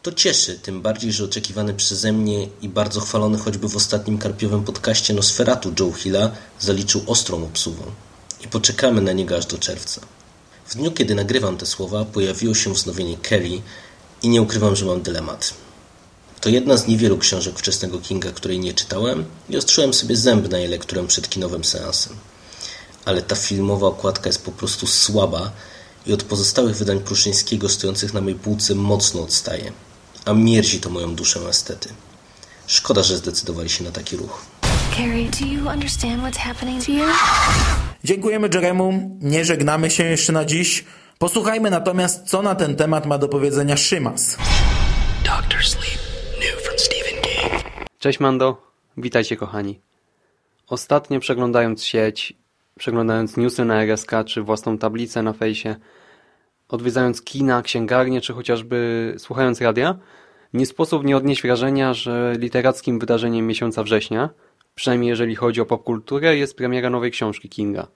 To 0.02 0.12
cieszy, 0.12 0.60
tym 0.60 0.82
bardziej, 0.82 1.12
że 1.12 1.24
oczekiwany 1.24 1.74
przeze 1.74 2.12
mnie 2.12 2.48
i 2.62 2.70
bardzo 2.70 3.02
chwalony 3.02 3.38
choćby 3.38 3.70
w 3.70 3.76
ostatnim 3.76 4.18
karpiowym 4.18 4.64
podcaście 4.64 5.14
Nosferatu 5.14 5.74
Joe 5.80 5.92
Hilla 5.92 6.32
zaliczył 6.60 7.04
ostrą 7.08 7.44
obsługę. 7.44 7.84
I 8.46 8.48
poczekamy 8.48 9.02
na 9.02 9.12
niego 9.12 9.38
aż 9.38 9.46
do 9.46 9.58
czerwca. 9.58 10.02
W 10.66 10.76
dniu, 10.76 10.92
kiedy 10.92 11.16
nagrywam 11.16 11.58
te 11.58 11.66
słowa, 11.66 12.06
pojawiło 12.06 12.54
się 12.56 12.74
wznowienie 12.74 13.18
Kelly 13.18 13.62
i 14.22 14.30
nie 14.30 14.42
ukrywam, 14.42 14.76
że 14.76 14.86
mam 14.86 15.02
dylemat. 15.02 15.54
To 16.42 16.50
jedna 16.50 16.78
z 16.78 16.88
niewielu 16.88 17.18
książek 17.18 17.60
wczesnego 17.60 18.00
Kinga, 18.00 18.32
której 18.32 18.60
nie 18.60 18.74
czytałem 18.74 19.26
i 19.50 19.58
ostrzyłem 19.58 19.94
sobie 19.94 20.16
zęb 20.16 20.50
na 20.50 20.58
jej 20.58 20.68
lekturę 20.68 21.08
przed 21.08 21.30
kinowym 21.30 21.64
seansem 21.64 22.16
ale 23.10 23.22
ta 23.22 23.36
filmowa 23.36 23.88
okładka 23.88 24.30
jest 24.30 24.46
po 24.46 24.52
prostu 24.52 24.88
słaba 24.88 25.52
i 26.06 26.14
od 26.14 26.24
pozostałych 26.24 26.76
wydań 26.76 27.00
Pruszyńskiego 27.00 27.70
stojących 27.70 28.14
na 28.14 28.22
mojej 28.22 28.40
półce 28.40 28.76
mocno 28.76 29.22
odstaje. 29.22 29.72
a 30.26 30.34
mierzi 30.34 30.80
to 30.80 30.90
moją 30.90 31.16
duszę 31.16 31.40
estety. 31.40 31.90
Szkoda, 32.68 33.04
że 33.04 33.18
zdecydowali 33.18 33.70
się 33.70 33.84
na 33.84 33.92
taki 33.92 34.18
ruch. 34.18 34.46
Carrie, 34.98 35.30
do 35.30 35.46
you 35.46 35.70
understand 35.70 36.24
what's 36.24 36.38
happening 36.38 36.86
to 36.86 36.92
you? 36.92 37.06
Dziękujemy 38.04 38.50
Jeremu, 38.54 39.18
nie 39.22 39.46
żegnamy 39.46 39.92
się 39.92 40.04
jeszcze 40.04 40.34
na 40.34 40.46
dziś. 40.46 40.86
Posłuchajmy 41.20 41.70
natomiast, 41.70 42.24
co 42.26 42.42
na 42.42 42.56
ten 42.56 42.76
temat 42.76 43.06
ma 43.06 43.18
do 43.18 43.28
powiedzenia 43.28 43.78
Szymas. 43.78 44.38
Doctor 45.26 45.64
Sleep, 45.64 46.00
new 46.40 46.62
from 46.64 46.80
Stephen 46.80 47.22
King. 47.22 47.64
Cześć 48.00 48.20
Mando, 48.20 48.72
witajcie 48.98 49.38
kochani. 49.38 49.80
Ostatnio 50.68 51.20
przeglądając 51.20 51.84
sieć, 51.84 52.39
przeglądając 52.80 53.38
newsy 53.38 53.66
na 53.66 53.84
RSK 53.84 54.12
czy 54.26 54.42
własną 54.42 54.78
tablicę 54.78 55.24
na 55.24 55.34
fejsie, 55.34 55.76
odwiedzając 56.70 57.22
kina, 57.22 57.62
księgarnie 57.62 58.22
czy 58.22 58.34
chociażby 58.34 59.14
słuchając 59.18 59.62
radia, 59.62 60.00
nie 60.54 60.66
sposób 60.66 61.04
nie 61.04 61.18
odnieść 61.18 61.42
wrażenia, 61.42 61.94
że 61.94 62.36
literackim 62.38 63.00
wydarzeniem 63.00 63.48
miesiąca 63.48 63.84
września, 63.84 64.30
przynajmniej 64.76 65.10
jeżeli 65.10 65.36
chodzi 65.36 65.62
o 65.62 65.66
popkulturę, 65.66 66.38
jest 66.38 66.58
premiera 66.58 66.90
nowej 66.90 67.12
książki 67.12 67.50
Kinga. 67.50 67.88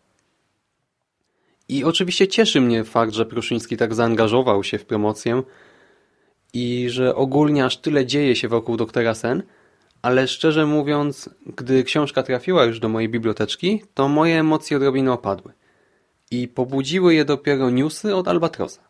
I 1.69 1.83
oczywiście 1.83 2.27
cieszy 2.27 2.61
mnie 2.61 2.83
fakt, 2.83 3.13
że 3.13 3.25
Pruszyński 3.25 3.77
tak 3.77 3.93
zaangażował 3.93 4.63
się 4.63 4.77
w 4.77 4.85
promocję 4.85 5.43
i 6.53 6.89
że 6.89 7.15
ogólnie 7.15 7.65
aż 7.65 7.77
tyle 7.77 8.05
dzieje 8.05 8.35
się 8.35 8.47
wokół 8.47 8.77
doktora 8.77 9.13
Sen, 9.13 9.43
ale 10.03 10.27
szczerze 10.27 10.65
mówiąc, 10.65 11.29
gdy 11.45 11.83
książka 11.83 12.23
trafiła 12.23 12.65
już 12.65 12.79
do 12.79 12.89
mojej 12.89 13.09
biblioteczki, 13.09 13.83
to 13.93 14.07
moje 14.07 14.39
emocje 14.39 14.77
odrobinę 14.77 15.11
opadły. 15.11 15.53
I 16.31 16.47
pobudziły 16.47 17.13
je 17.13 17.25
dopiero 17.25 17.69
newsy 17.69 18.15
od 18.15 18.27
Albatrosa. 18.27 18.81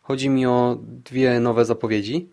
Chodzi 0.00 0.30
mi 0.30 0.46
o 0.46 0.78
dwie 0.80 1.40
nowe 1.40 1.64
zapowiedzi. 1.64 2.28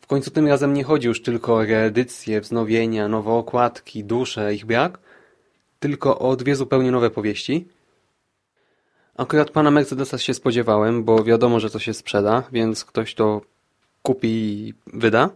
W 0.00 0.06
końcu 0.06 0.30
tym 0.30 0.46
razem 0.46 0.74
nie 0.74 0.84
chodzi 0.84 1.08
już 1.08 1.22
tylko 1.22 1.54
o 1.54 1.64
reedycje, 1.64 2.40
wznowienia, 2.40 3.08
nowe 3.08 3.32
okładki, 3.32 4.04
dusze, 4.04 4.54
ich 4.54 4.66
brak, 4.66 4.98
tylko 5.80 6.18
o 6.18 6.36
dwie 6.36 6.56
zupełnie 6.56 6.90
nowe 6.90 7.10
powieści– 7.10 7.64
Akurat 9.16 9.50
pana 9.50 9.70
Mercedesa 9.70 10.18
się 10.18 10.34
spodziewałem, 10.34 11.04
bo 11.04 11.24
wiadomo, 11.24 11.60
że 11.60 11.70
to 11.70 11.78
się 11.78 11.94
sprzeda, 11.94 12.42
więc 12.52 12.84
ktoś 12.84 13.14
to 13.14 13.40
kupi 14.02 14.28
i 14.28 14.74
wyda. 14.86 15.30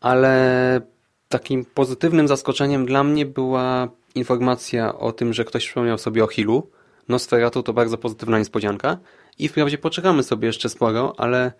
Ale 0.00 0.80
takim 1.28 1.64
pozytywnym 1.64 2.28
zaskoczeniem 2.28 2.86
dla 2.86 3.04
mnie 3.04 3.26
była 3.26 3.88
informacja 4.14 4.98
o 4.98 5.12
tym, 5.12 5.32
że 5.32 5.44
ktoś 5.44 5.66
przypomniał 5.66 5.98
sobie 5.98 6.24
o 6.24 6.26
Hillu. 6.26 6.70
Nosferatu 7.08 7.62
to 7.62 7.72
bardzo 7.72 7.98
pozytywna 7.98 8.38
niespodzianka 8.38 8.98
i 9.38 9.48
wprawdzie 9.48 9.78
poczekamy 9.78 10.22
sobie 10.22 10.46
jeszcze 10.46 10.68
sporo, 10.68 11.14
ale, 11.18 11.52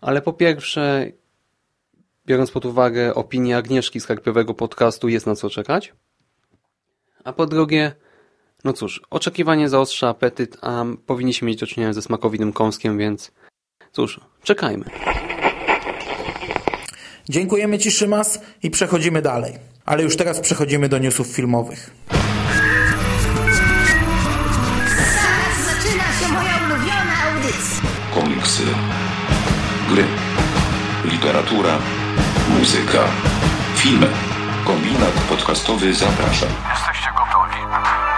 ale 0.00 0.22
po 0.22 0.32
pierwsze, 0.32 1.12
biorąc 2.26 2.50
pod 2.50 2.64
uwagę 2.64 3.14
opinię 3.14 3.56
Agnieszki 3.56 4.00
z 4.00 4.06
Karpiowego 4.06 4.54
podcastu, 4.54 5.08
jest 5.08 5.26
na 5.26 5.34
co 5.34 5.50
czekać. 5.50 5.92
A 7.24 7.32
po 7.32 7.46
drugie, 7.46 7.92
no 8.64 8.72
cóż, 8.72 9.02
oczekiwanie 9.10 9.68
zaostrza 9.68 10.08
apetyt, 10.08 10.56
a 10.62 10.84
powinniśmy 11.06 11.48
mieć 11.48 11.60
do 11.60 11.66
czynienia 11.66 11.92
ze 11.92 12.02
smakowitym 12.02 12.52
kąskiem, 12.52 12.98
więc 12.98 13.32
cóż, 13.92 14.20
czekajmy. 14.42 14.84
Dziękujemy 17.28 17.78
Ci, 17.78 17.90
Szymas, 17.90 18.40
i 18.62 18.70
przechodzimy 18.70 19.22
dalej. 19.22 19.58
Ale 19.86 20.02
już 20.02 20.16
teraz 20.16 20.40
przechodzimy 20.40 20.88
do 20.88 20.98
newsów 20.98 21.26
filmowych. 21.26 21.90
Zaraz 24.90 25.58
zaczyna 25.66 26.04
się 26.04 26.32
moja 26.32 26.56
ulubiona 26.66 27.14
audycja. 27.24 27.88
Komiksy, 28.14 28.62
gry, 29.88 30.04
literatura, 31.04 31.78
muzyka, 32.58 33.00
filmy. 33.76 34.06
Kombinat 34.66 35.12
podcastowy 35.28 35.94
zaprasza. 35.94 36.46
Jesteście 36.70 37.10
gotowi? 37.16 37.60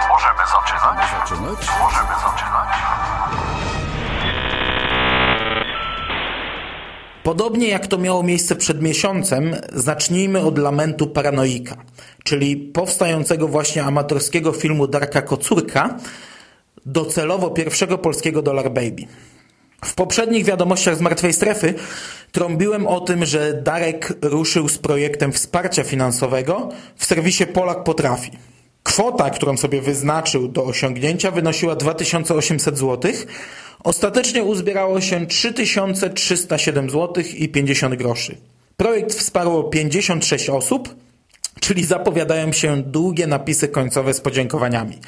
Możemy 0.09 0.39
zaczynać? 0.53 1.09
zaczynać? 1.11 1.67
Możemy 1.81 2.13
zaczynać. 2.13 2.26
Podobnie 7.27 7.67
jak 7.67 7.87
to 7.87 7.97
miało 7.97 8.23
miejsce 8.23 8.55
przed 8.55 8.81
miesiącem, 8.81 9.55
zacznijmy 9.73 10.39
od 10.39 10.57
lamentu 10.57 11.07
Paranoika, 11.07 11.75
czyli 12.23 12.57
powstającego 12.57 13.47
właśnie 13.47 13.83
amatorskiego 13.83 14.51
filmu 14.51 14.87
Darka 14.87 15.21
Kocurka, 15.21 15.97
docelowo 16.85 17.49
pierwszego 17.49 17.97
polskiego 17.97 18.41
Dollar 18.41 18.71
Baby. 18.71 19.03
W 19.85 19.95
poprzednich 19.95 20.45
wiadomościach 20.45 20.97
z 20.97 21.01
Martwej 21.01 21.33
Strefy 21.33 21.73
trąbiłem 22.31 22.87
o 22.87 22.99
tym, 22.99 23.25
że 23.25 23.53
Darek 23.53 24.13
ruszył 24.21 24.69
z 24.69 24.77
projektem 24.77 25.31
wsparcia 25.31 25.83
finansowego 25.83 26.69
w 26.95 27.05
serwisie 27.05 27.45
Polak 27.45 27.83
Potrafi. 27.83 28.31
Kwota, 28.87 29.29
którą 29.29 29.57
sobie 29.57 29.81
wyznaczył 29.81 30.47
do 30.47 30.65
osiągnięcia 30.65 31.31
wynosiła 31.31 31.75
2800 31.75 32.77
zł. 32.77 33.11
Ostatecznie 33.83 34.43
uzbierało 34.43 35.01
się 35.01 35.25
3307 35.25 36.89
zł 36.89 37.23
i 37.37 37.49
50 37.49 37.95
groszy. 37.95 38.37
Projekt 38.77 39.13
wsparło 39.13 39.63
56 39.63 40.49
osób, 40.49 40.95
czyli 41.59 41.85
zapowiadają 41.85 42.51
się 42.51 42.81
długie 42.81 43.27
napisy 43.27 43.67
końcowe 43.67 44.13
z 44.13 44.21
podziękowaniami. 44.21 44.99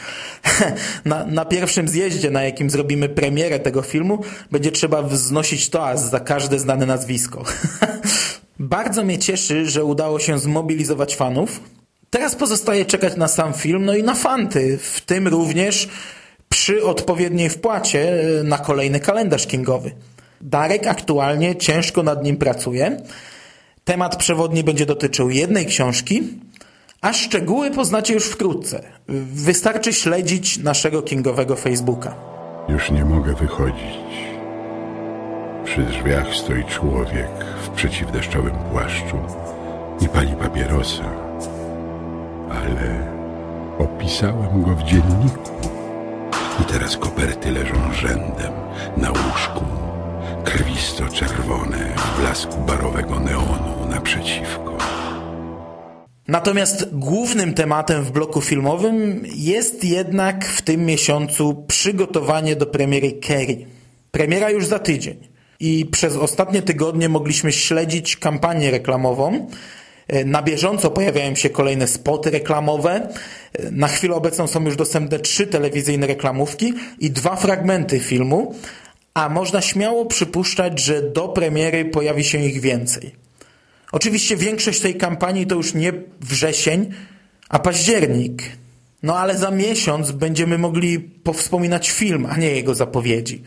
Na, 1.06 1.26
na, 1.26 1.46
pierwszym 1.46 1.88
zjeździe, 1.88 2.32
na 2.32 2.44
jakim 2.44 2.70
zrobimy 2.70 3.10
premierę 3.10 3.60
tego 3.60 3.82
filmu, 3.82 4.24
będzie 4.52 4.72
trzeba 4.72 5.02
wznosić 5.02 5.70
toast 5.70 6.10
za 6.10 6.20
każde 6.20 6.60
znane 6.60 6.86
nazwisko. 6.86 7.44
Bardzo 8.60 9.04
mnie 9.04 9.20
cieszy, 9.20 9.66
że 9.66 9.84
udało 9.84 10.20
się 10.20 10.40
zmobilizować 10.40 11.16
fanów, 11.16 11.60
Teraz 12.10 12.36
pozostaje 12.36 12.86
czekać 12.86 13.16
na 13.16 13.28
sam 13.28 13.54
film, 13.54 13.86
no 13.86 13.96
i 13.96 14.04
na 14.04 14.16
fanty, 14.16 14.78
w 14.78 15.02
tym 15.02 15.28
również 15.28 15.90
przy 16.50 16.84
odpowiedniej 16.84 17.50
wpłacie 17.50 18.22
e, 18.40 18.44
na 18.44 18.58
kolejny 18.58 19.00
kalendarz 19.00 19.48
kingowy. 19.48 19.92
Darek 20.42 20.88
aktualnie 20.88 21.56
ciężko 21.56 22.04
nad 22.04 22.24
nim 22.24 22.38
pracuje. 22.38 23.02
Temat 23.84 24.16
przewodni 24.16 24.64
będzie 24.64 24.86
dotyczył 24.86 25.30
jednej 25.30 25.66
książki, 25.66 26.24
a 27.02 27.14
szczegóły 27.14 27.72
poznacie 27.72 28.14
już 28.14 28.26
wkrótce. 28.26 28.84
Wystarczy 29.34 29.94
śledzić 29.94 30.58
naszego 30.58 31.02
kingowego 31.02 31.56
Facebooka. 31.56 32.16
Już 32.70 32.92
nie 32.92 33.06
mogę 33.06 33.34
wychodzić. 33.34 34.00
Przy 35.66 35.82
drzwiach 35.82 36.36
stoi 36.36 36.64
człowiek 36.64 37.30
w 37.66 37.70
przeciwdeszczowym 37.70 38.56
płaszczu 38.72 39.18
i 40.02 40.10
pali 40.10 40.34
papierosa 40.36 41.19
ale 42.50 43.08
opisałem 43.80 44.64
go 44.64 44.76
w 44.76 44.84
dzienniku. 44.84 45.52
I 46.62 46.64
teraz 46.64 46.98
koperty 46.98 47.52
leżą 47.52 47.94
rzędem 47.94 48.54
na 48.98 49.10
łóżku, 49.10 49.66
krwisto-czerwone 50.44 51.96
w 51.98 52.20
blasku 52.20 52.58
barowego 52.68 53.20
neonu 53.20 53.86
naprzeciwko. 53.90 54.78
Natomiast 56.28 56.90
głównym 56.92 57.54
tematem 57.54 58.04
w 58.04 58.12
bloku 58.12 58.42
filmowym 58.42 59.24
jest 59.36 59.84
jednak 59.84 60.46
w 60.46 60.62
tym 60.62 60.86
miesiącu 60.86 61.64
przygotowanie 61.68 62.56
do 62.56 62.66
premiery 62.66 63.12
Kerry. 63.12 63.66
Premiera 64.12 64.50
już 64.50 64.66
za 64.66 64.80
tydzień. 64.80 65.18
I 65.60 65.86
przez 65.86 66.16
ostatnie 66.16 66.62
tygodnie 66.62 67.10
mogliśmy 67.10 67.52
śledzić 67.52 68.18
kampanię 68.18 68.72
reklamową, 68.72 69.48
na 70.26 70.42
bieżąco 70.42 70.92
pojawiają 70.92 71.36
się 71.36 71.50
kolejne 71.50 71.88
spoty 71.88 72.30
reklamowe. 72.30 73.10
E, 73.54 73.72
na 73.72 73.88
chwilę 73.88 74.16
obecną 74.16 74.48
są 74.48 74.66
już 74.66 74.76
dostępne 74.76 75.20
trzy 75.20 75.48
telewizyjne 75.48 76.08
reklamówki 76.08 76.74
i 77.00 77.12
dwa 77.12 77.36
fragmenty 77.36 78.00
filmu, 78.00 78.56
a 79.14 79.30
można 79.30 79.62
śmiało 79.62 80.06
przypuszczać, 80.06 80.80
że 80.80 81.02
do 81.02 81.28
premiery 81.28 81.86
pojawi 81.86 82.24
się 82.24 82.38
ich 82.38 82.62
więcej. 82.62 83.16
Oczywiście 83.92 84.38
większość 84.38 84.80
tej 84.80 84.96
kampanii 84.96 85.48
to 85.48 85.56
już 85.56 85.74
nie 85.74 85.94
wrzesień, 86.20 86.92
a 87.50 87.60
październik. 87.60 88.44
No 89.04 89.18
ale 89.18 89.38
za 89.38 89.52
miesiąc 89.52 90.12
będziemy 90.12 90.58
mogli 90.58 91.00
powspominać 91.00 91.90
film, 91.92 92.28
a 92.30 92.38
nie 92.38 92.52
jego 92.52 92.76
zapowiedzi. 92.76 93.44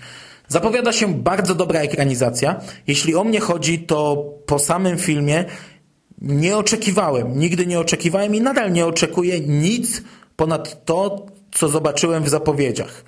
Zapowiada 0.49 0.93
się 0.93 1.15
bardzo 1.15 1.55
dobra 1.55 1.81
ekranizacja. 1.81 2.61
Jeśli 2.87 3.15
o 3.15 3.25
mnie 3.25 3.41
chodzi, 3.41 3.79
to 3.79 4.25
po 4.47 4.59
samym 4.59 4.99
filmie 4.99 5.45
nie 6.23 6.57
oczekiwałem, 6.57 7.39
nigdy 7.39 7.67
nie 7.67 7.81
oczekiwałem 7.81 8.35
i 8.35 8.41
nadal 8.41 8.73
nie 8.73 8.87
oczekuję 8.87 9.41
nic 9.41 10.03
ponad 10.37 10.85
to, 10.85 11.27
co 11.53 11.69
zobaczyłem 11.69 12.25
w 12.25 12.29
zapowiedziach. 12.29 13.05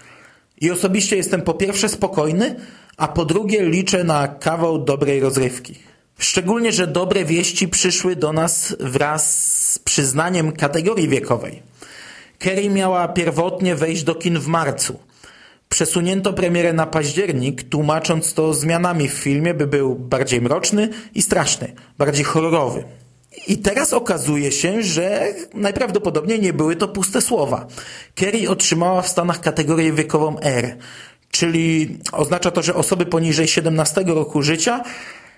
I 0.60 0.70
osobiście 0.70 1.16
jestem 1.16 1.42
po 1.42 1.54
pierwsze 1.54 1.88
spokojny, 1.88 2.56
a 2.96 3.08
po 3.08 3.24
drugie 3.24 3.68
liczę 3.68 4.04
na 4.04 4.28
kawał 4.28 4.78
dobrej 4.78 5.20
rozrywki. 5.20 5.74
Szczególnie, 6.18 6.72
że 6.72 6.86
dobre 6.86 7.24
wieści 7.24 7.68
przyszły 7.68 8.16
do 8.16 8.32
nas 8.32 8.76
wraz 8.80 9.44
z 9.72 9.78
przyznaniem 9.78 10.52
kategorii 10.52 11.08
wiekowej. 11.08 11.62
Kerry 12.38 12.70
miała 12.70 13.08
pierwotnie 13.08 13.74
wejść 13.74 14.02
do 14.02 14.14
kin 14.14 14.38
w 14.38 14.46
marcu. 14.46 14.98
Przesunięto 15.68 16.32
premierę 16.32 16.72
na 16.72 16.86
październik, 16.86 17.68
tłumacząc 17.68 18.34
to 18.34 18.54
zmianami 18.54 19.08
w 19.08 19.12
filmie, 19.12 19.54
by 19.54 19.66
był 19.66 19.94
bardziej 19.94 20.40
mroczny 20.40 20.88
i 21.14 21.22
straszny, 21.22 21.72
bardziej 21.98 22.24
horrorowy. 22.24 22.84
I 23.46 23.58
teraz 23.58 23.92
okazuje 23.92 24.52
się, 24.52 24.82
że 24.82 25.34
najprawdopodobniej 25.54 26.40
nie 26.40 26.52
były 26.52 26.76
to 26.76 26.88
puste 26.88 27.20
słowa. 27.20 27.66
Kerry 28.14 28.50
otrzymała 28.50 29.02
w 29.02 29.08
Stanach 29.08 29.40
kategorię 29.40 29.92
wiekową 29.92 30.38
R, 30.40 30.76
czyli 31.30 31.98
oznacza 32.12 32.50
to, 32.50 32.62
że 32.62 32.74
osoby 32.74 33.06
poniżej 33.06 33.48
17 33.48 34.04
roku 34.06 34.42
życia 34.42 34.82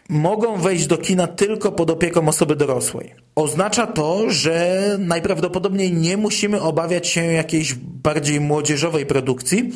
mogą 0.09 0.57
wejść 0.57 0.87
do 0.87 0.99
kina 0.99 1.27
tylko 1.27 1.73
pod 1.73 1.91
opieką 1.91 2.29
osoby 2.29 2.57
dorosłej. 2.57 3.15
Oznacza 3.35 3.87
to, 3.87 4.31
że 4.31 4.97
najprawdopodobniej 4.99 5.93
nie 5.93 6.17
musimy 6.17 6.61
obawiać 6.61 7.07
się 7.07 7.25
jakiejś 7.25 7.75
bardziej 7.75 8.41
młodzieżowej 8.41 9.07
produkcji, 9.07 9.73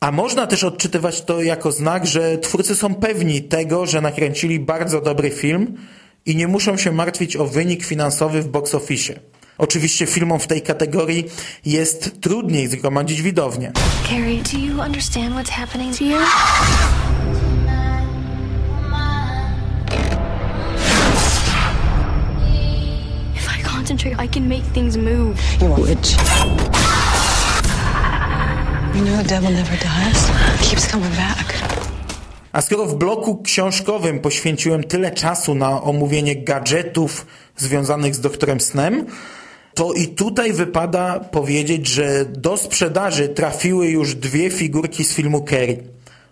a 0.00 0.12
można 0.12 0.46
też 0.46 0.64
odczytywać 0.64 1.22
to 1.22 1.42
jako 1.42 1.72
znak, 1.72 2.06
że 2.06 2.38
twórcy 2.38 2.76
są 2.76 2.94
pewni 2.94 3.42
tego, 3.42 3.86
że 3.86 4.00
nakręcili 4.00 4.60
bardzo 4.60 5.00
dobry 5.00 5.30
film 5.30 5.76
i 6.26 6.36
nie 6.36 6.48
muszą 6.48 6.76
się 6.76 6.92
martwić 6.92 7.36
o 7.36 7.46
wynik 7.46 7.84
finansowy 7.84 8.42
w 8.42 8.48
box 8.48 8.74
office. 8.74 9.14
Oczywiście 9.58 10.06
filmom 10.06 10.38
w 10.38 10.46
tej 10.46 10.62
kategorii 10.62 11.24
jest 11.66 12.20
trudniej 12.20 12.68
zgromadzić 12.68 13.22
widownię. 13.22 13.72
Carrie, 14.08 14.42
do 14.52 14.58
you 14.58 14.80
understand 14.80 15.34
what's 15.34 15.50
happening 15.50 15.96
to 15.98 16.04
you? 16.04 16.18
If 23.36 23.48
I 23.48 23.62
concentrate, 23.62 24.16
I 24.24 24.28
can 24.28 24.48
make 24.48 24.64
things 24.74 24.96
move. 24.96 25.36
You 25.60 25.72
a 25.74 25.80
witch. 25.80 26.16
You 28.94 29.04
know 29.04 29.16
the 29.22 29.28
devil 29.28 29.50
never 29.50 29.76
dies. 29.76 30.28
He 30.60 30.70
keeps 30.70 30.86
coming 30.86 31.10
back. 31.16 31.61
A 32.52 32.62
skoro 32.62 32.86
w 32.86 32.94
bloku 32.94 33.42
książkowym 33.42 34.20
poświęciłem 34.20 34.84
tyle 34.84 35.10
czasu 35.10 35.54
na 35.54 35.82
omówienie 35.82 36.36
gadżetów 36.36 37.26
związanych 37.56 38.14
z 38.14 38.20
doktorem 38.20 38.60
Snem, 38.60 39.06
to 39.74 39.92
i 39.92 40.08
tutaj 40.08 40.52
wypada 40.52 41.20
powiedzieć, 41.20 41.86
że 41.86 42.24
do 42.24 42.56
sprzedaży 42.56 43.28
trafiły 43.28 43.86
już 43.86 44.14
dwie 44.14 44.50
figurki 44.50 45.04
z 45.04 45.14
filmu 45.14 45.42
Kerry, 45.42 45.82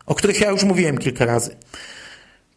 o 0.07 0.15
których 0.15 0.41
ja 0.41 0.51
już 0.51 0.65
mówiłem 0.65 0.99
kilka 0.99 1.25
razy. 1.25 1.57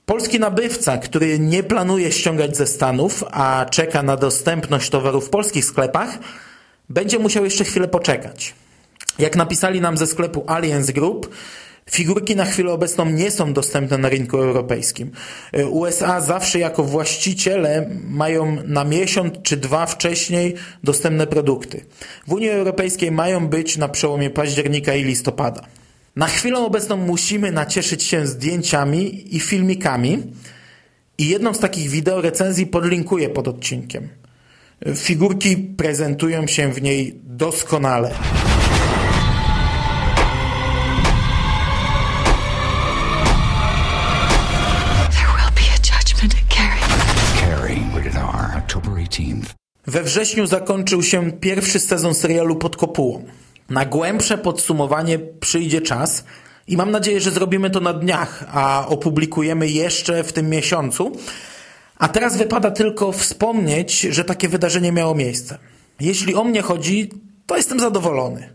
Polski 0.05 0.39
nabywca, 0.39 0.97
który 0.97 1.39
nie 1.39 1.63
planuje 1.63 2.11
ściągać 2.11 2.57
ze 2.57 2.67
Stanów, 2.67 3.23
a 3.31 3.65
czeka 3.71 4.03
na 4.03 4.17
dostępność 4.17 4.89
towaru 4.89 5.21
w 5.21 5.29
polskich 5.29 5.65
sklepach, 5.65 6.19
będzie 6.89 7.19
musiał 7.19 7.43
jeszcze 7.43 7.63
chwilę 7.63 7.87
poczekać. 7.87 8.53
Jak 9.19 9.35
napisali 9.35 9.81
nam 9.81 9.97
ze 9.97 10.07
sklepu 10.07 10.43
Alliance 10.47 10.93
Group, 10.93 11.35
Figurki 11.91 12.35
na 12.35 12.45
chwilę 12.45 12.71
obecną 12.71 13.05
nie 13.05 13.31
są 13.31 13.53
dostępne 13.53 13.97
na 13.97 14.09
rynku 14.09 14.37
europejskim. 14.37 15.11
USA 15.69 16.21
zawsze 16.21 16.59
jako 16.59 16.83
właściciele 16.83 17.89
mają 18.09 18.57
na 18.65 18.83
miesiąc 18.83 19.33
czy 19.43 19.57
dwa 19.57 19.85
wcześniej 19.85 20.55
dostępne 20.83 21.27
produkty. 21.27 21.85
W 22.27 22.33
Unii 22.33 22.49
Europejskiej 22.49 23.11
mają 23.11 23.47
być 23.47 23.77
na 23.77 23.87
przełomie 23.87 24.29
października 24.29 24.95
i 24.95 25.03
listopada. 25.03 25.61
Na 26.15 26.27
chwilę 26.27 26.59
obecną 26.59 26.97
musimy 26.97 27.51
nacieszyć 27.51 28.03
się 28.03 28.27
zdjęciami 28.27 29.35
i 29.35 29.39
filmikami 29.39 30.23
i 31.17 31.27
jedną 31.27 31.53
z 31.53 31.59
takich 31.59 31.89
wideo 31.89 32.21
recenzji 32.21 32.67
podlinkuję 32.67 33.29
pod 33.29 33.47
odcinkiem. 33.47 34.09
Figurki 34.95 35.57
prezentują 35.57 36.47
się 36.47 36.73
w 36.73 36.81
niej 36.81 37.19
doskonale. 37.23 38.11
We 49.93 50.03
wrześniu 50.03 50.47
zakończył 50.47 51.03
się 51.03 51.31
pierwszy 51.31 51.79
sezon 51.79 52.13
serialu 52.13 52.55
Pod 52.55 52.77
kopułą. 52.77 53.25
Na 53.69 53.85
głębsze 53.85 54.37
podsumowanie 54.37 55.19
przyjdzie 55.19 55.81
czas 55.81 56.23
i 56.67 56.77
mam 56.77 56.91
nadzieję, 56.91 57.21
że 57.21 57.31
zrobimy 57.31 57.69
to 57.69 57.79
na 57.79 57.93
dniach, 57.93 58.43
a 58.53 58.87
opublikujemy 58.87 59.69
jeszcze 59.69 60.23
w 60.23 60.33
tym 60.33 60.49
miesiącu. 60.49 61.11
A 61.97 62.07
teraz 62.07 62.37
wypada 62.37 62.71
tylko 62.71 63.11
wspomnieć, 63.11 63.99
że 63.99 64.23
takie 64.23 64.49
wydarzenie 64.49 64.91
miało 64.91 65.15
miejsce. 65.15 65.57
Jeśli 65.99 66.35
o 66.35 66.43
mnie 66.43 66.61
chodzi, 66.61 67.09
to 67.45 67.57
jestem 67.57 67.79
zadowolony. 67.79 68.49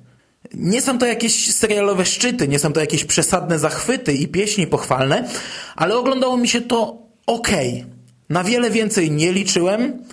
Nie 0.55 0.83
są 0.83 0.98
to 0.98 1.07
jakieś 1.07 1.55
serialowe 1.55 2.07
szczyty, 2.07 2.48
nie 2.48 2.59
są 2.59 2.72
to 2.72 2.81
jakieś 2.81 3.05
przesadne 3.05 3.59
zachwyty 3.59 4.12
i 4.12 4.29
pieśni 4.29 4.66
pochwalne, 4.66 5.29
ale 5.77 5.96
oglądało 5.96 6.37
mi 6.37 6.48
się 6.48 6.61
to 6.61 6.98
ok. 7.27 7.48
Na 8.29 8.44
wiele 8.44 8.70
więcej 8.70 9.11
nie 9.11 9.33
liczyłem. 9.33 10.05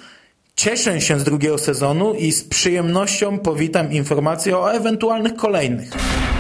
Cieszę 0.56 1.02
się 1.02 1.20
z 1.20 1.24
drugiego 1.24 1.58
sezonu 1.58 2.14
i 2.14 2.32
z 2.32 2.44
przyjemnością 2.44 3.40
powitam 3.40 3.92
informacje 3.92 4.58
o 4.58 4.74
ewentualnych 4.74 5.36
kolejnych. 5.36 5.90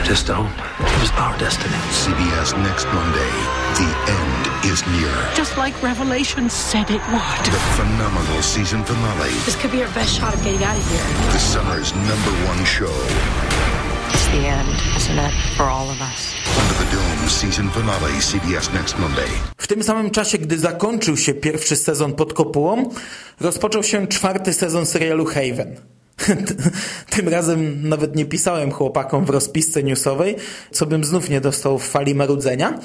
Just 0.10 0.28
don't. 0.28 0.48
It 0.80 1.00
was 1.02 1.12
our 1.20 1.38
destiny. 1.40 1.76
CBS 1.92 2.54
next 2.58 2.88
Monday. 2.94 3.32
The 3.76 4.12
end 4.12 4.74
is 4.74 4.84
near. 4.88 5.38
Just 5.38 5.58
like 5.58 5.88
Revelation 5.88 6.50
said 6.50 6.90
it 6.90 7.02
would. 7.12 7.46
The 7.46 7.60
phenomenal 7.78 8.44
season 8.44 8.84
finale. 8.84 9.32
This 9.46 9.56
could 9.56 9.72
be 9.72 9.84
our 9.84 9.94
best 9.94 10.20
shot 10.20 10.34
of 10.34 10.44
getting 10.44 10.64
out 10.64 10.78
of 10.78 10.92
here. 10.92 11.32
The 11.34 11.40
summer's 11.40 11.94
number 11.96 12.32
one 12.48 12.66
show. 12.66 13.55
The 14.36 14.48
end, 14.48 14.76
isn't 14.98 15.20
it? 15.28 15.34
For 15.58 15.66
all 15.66 15.90
of 15.90 16.02
us. 16.02 16.36
Under 16.62 16.76
the 16.86 16.96
Dome 16.96 17.30
season 17.30 17.70
finale. 17.70 18.22
CBS 18.22 18.74
next 18.74 19.00
Monday. 19.00 19.28
W 19.58 19.68
tym 19.68 19.84
samym 19.84 20.12
czasie, 20.12 20.38
gdy 20.38 20.58
zakończył 20.60 21.18
się 21.18 21.34
pierwszy 21.34 21.76
sezon 21.76 22.14
pod 22.14 22.34
kopułą, 22.34 22.90
rozpoczął 23.40 23.84
się 23.84 24.08
czwarty 24.08 24.54
sezon 24.54 24.86
serialu 24.86 25.26
Haven. 25.26 25.76
Tym 27.16 27.30
razem 27.30 27.90
nawet 27.90 28.16
nie 28.16 28.26
pisałem 28.26 28.72
chłopakom 28.72 29.26
w 29.26 29.30
rozpisce 29.30 29.84
newsowej, 29.84 30.36
co 30.72 30.86
bym 30.86 31.04
znów 31.04 31.30
nie 31.30 31.42
dostał 31.42 31.80
w 31.80 31.88
fali 31.88 32.16
marudzenia. 32.16 32.80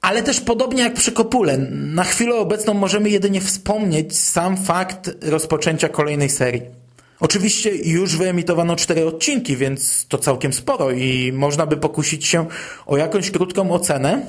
Ale 0.00 0.22
też 0.22 0.40
podobnie 0.40 0.82
jak 0.82 0.94
przy 0.94 1.12
Kopule, 1.12 1.58
na 1.70 2.04
chwilę 2.04 2.34
obecną 2.34 2.74
możemy 2.74 3.10
jedynie 3.10 3.40
wspomnieć 3.40 4.18
sam 4.18 4.56
fakt 4.56 5.10
rozpoczęcia 5.22 5.88
kolejnej 5.88 6.30
serii. 6.30 6.83
Oczywiście 7.24 7.74
już 7.74 8.16
wyemitowano 8.16 8.76
cztery 8.76 9.06
odcinki, 9.06 9.56
więc 9.56 10.06
to 10.08 10.18
całkiem 10.18 10.52
sporo 10.52 10.90
i 10.90 11.32
można 11.32 11.66
by 11.66 11.76
pokusić 11.76 12.26
się 12.26 12.46
o 12.86 12.96
jakąś 12.96 13.30
krótką 13.30 13.70
ocenę, 13.70 14.26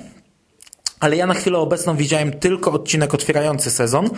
ale 1.00 1.16
ja 1.16 1.28
na 1.28 1.34
chwilę 1.34 1.58
obecną 1.58 1.96
widziałem 1.96 2.32
tylko 2.32 2.72
odcinek 2.72 3.14
otwierający 3.14 3.72
sezon, 3.72 4.10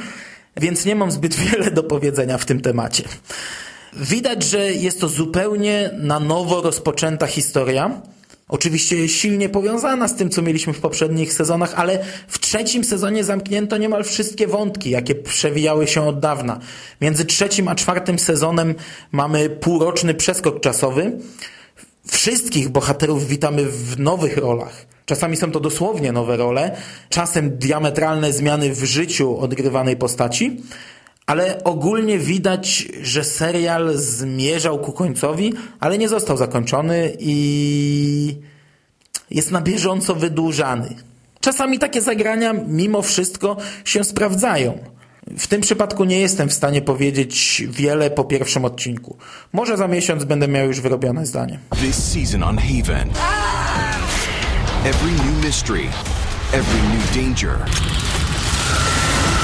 więc 0.57 0.85
nie 0.85 0.95
mam 0.95 1.11
zbyt 1.11 1.35
wiele 1.51 1.71
do 1.71 1.83
powiedzenia 1.83 2.37
w 2.37 2.45
tym 2.45 2.61
temacie. 2.61 3.03
Widać, 3.93 4.43
że 4.43 4.73
jest 4.73 5.01
to 5.01 5.07
zupełnie 5.07 5.89
na 5.93 6.19
nowo 6.19 6.61
rozpoczęta 6.61 7.27
historia. 7.27 8.01
Oczywiście 8.49 9.09
silnie 9.09 9.49
powiązana 9.49 10.07
z 10.07 10.15
tym, 10.15 10.29
co 10.29 10.41
mieliśmy 10.41 10.73
w 10.73 10.79
poprzednich 10.79 11.33
sezonach, 11.33 11.73
ale 11.75 12.05
w 12.27 12.39
trzecim 12.39 12.83
sezonie 12.83 13.23
zamknięto 13.23 13.77
niemal 13.77 14.03
wszystkie 14.03 14.47
wątki, 14.47 14.89
jakie 14.89 15.15
przewijały 15.15 15.87
się 15.87 16.07
od 16.07 16.19
dawna. 16.19 16.59
Między 17.01 17.25
trzecim 17.25 17.67
a 17.67 17.75
czwartym 17.75 18.19
sezonem 18.19 18.75
mamy 19.11 19.49
półroczny 19.49 20.13
przeskok 20.13 20.59
czasowy. 20.59 21.11
Wszystkich 22.07 22.69
bohaterów 22.69 23.27
witamy 23.27 23.65
w 23.65 23.99
nowych 23.99 24.37
rolach. 24.37 24.85
Czasami 25.05 25.37
są 25.37 25.51
to 25.51 25.59
dosłownie 25.59 26.11
nowe 26.11 26.37
role, 26.37 26.77
czasem 27.09 27.57
diametralne 27.57 28.33
zmiany 28.33 28.73
w 28.73 28.83
życiu 28.83 29.39
odgrywanej 29.39 29.97
postaci, 29.97 30.61
ale 31.27 31.63
ogólnie 31.63 32.17
widać, 32.17 32.87
że 33.01 33.23
serial 33.23 33.97
zmierzał 33.97 34.79
ku 34.79 34.91
końcowi, 34.91 35.53
ale 35.79 35.97
nie 35.97 36.09
został 36.09 36.37
zakończony 36.37 37.17
i 37.19 38.37
jest 39.31 39.51
na 39.51 39.61
bieżąco 39.61 40.15
wydłużany. 40.15 40.95
Czasami 41.39 41.79
takie 41.79 42.01
zagrania 42.01 42.53
mimo 42.67 43.01
wszystko 43.01 43.57
się 43.85 44.03
sprawdzają. 44.03 44.79
W 45.37 45.47
tym 45.47 45.61
przypadku 45.61 46.03
nie 46.03 46.19
jestem 46.19 46.49
w 46.49 46.53
stanie 46.53 46.81
powiedzieć 46.81 47.63
wiele 47.69 48.09
po 48.09 48.23
pierwszym 48.23 48.65
odcinku. 48.65 49.17
Może 49.53 49.77
za 49.77 49.87
miesiąc 49.87 50.23
będę 50.23 50.47
miał 50.47 50.67
już 50.67 50.81
wyrobione 50.81 51.25
zdanie. 51.25 51.59
This 51.81 52.11
season 52.11 52.43
on 52.43 52.57
Haven. 52.57 53.09
Every 54.85 55.11
new 55.11 55.45
mystery, 55.45 55.85
every 56.53 56.81
new 56.81 57.15
danger, 57.15 57.57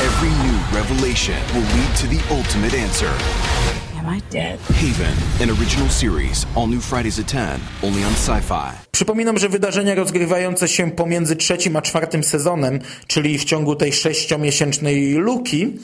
every 0.03 0.33
new 0.45 0.59
revelation 0.79 1.39
will 1.53 1.67
lead 1.77 1.91
to 1.95 2.07
the 2.07 2.21
ultimate 2.29 2.73
answer. 2.73 3.11
Am 3.95 4.07
I 4.09 4.19
dead? 4.29 4.59
Haven, 4.59 5.15
an 5.41 5.49
original 5.49 5.89
series, 5.89 6.45
all 6.55 6.67
new 6.67 6.81
Fridays 6.81 7.19
at 7.19 7.27
10, 7.27 7.61
only 7.83 8.03
on 8.03 8.13
Sci-Fi. 8.15 8.71
Przypominam, 8.91 9.37
że 9.37 9.49
wydarzenia 9.49 9.95
rozgrywające 9.95 10.67
się 10.67 10.91
pomiędzy 10.91 11.35
trzecim 11.35 11.75
a 11.75 11.81
czwartym 11.81 12.23
sezonem, 12.23 12.79
czyli 13.07 13.37
w 13.37 13.45
ciągu 13.45 13.75
tej 13.75 13.93
sześciomiesięcznej 13.93 15.13
luki, 15.13 15.79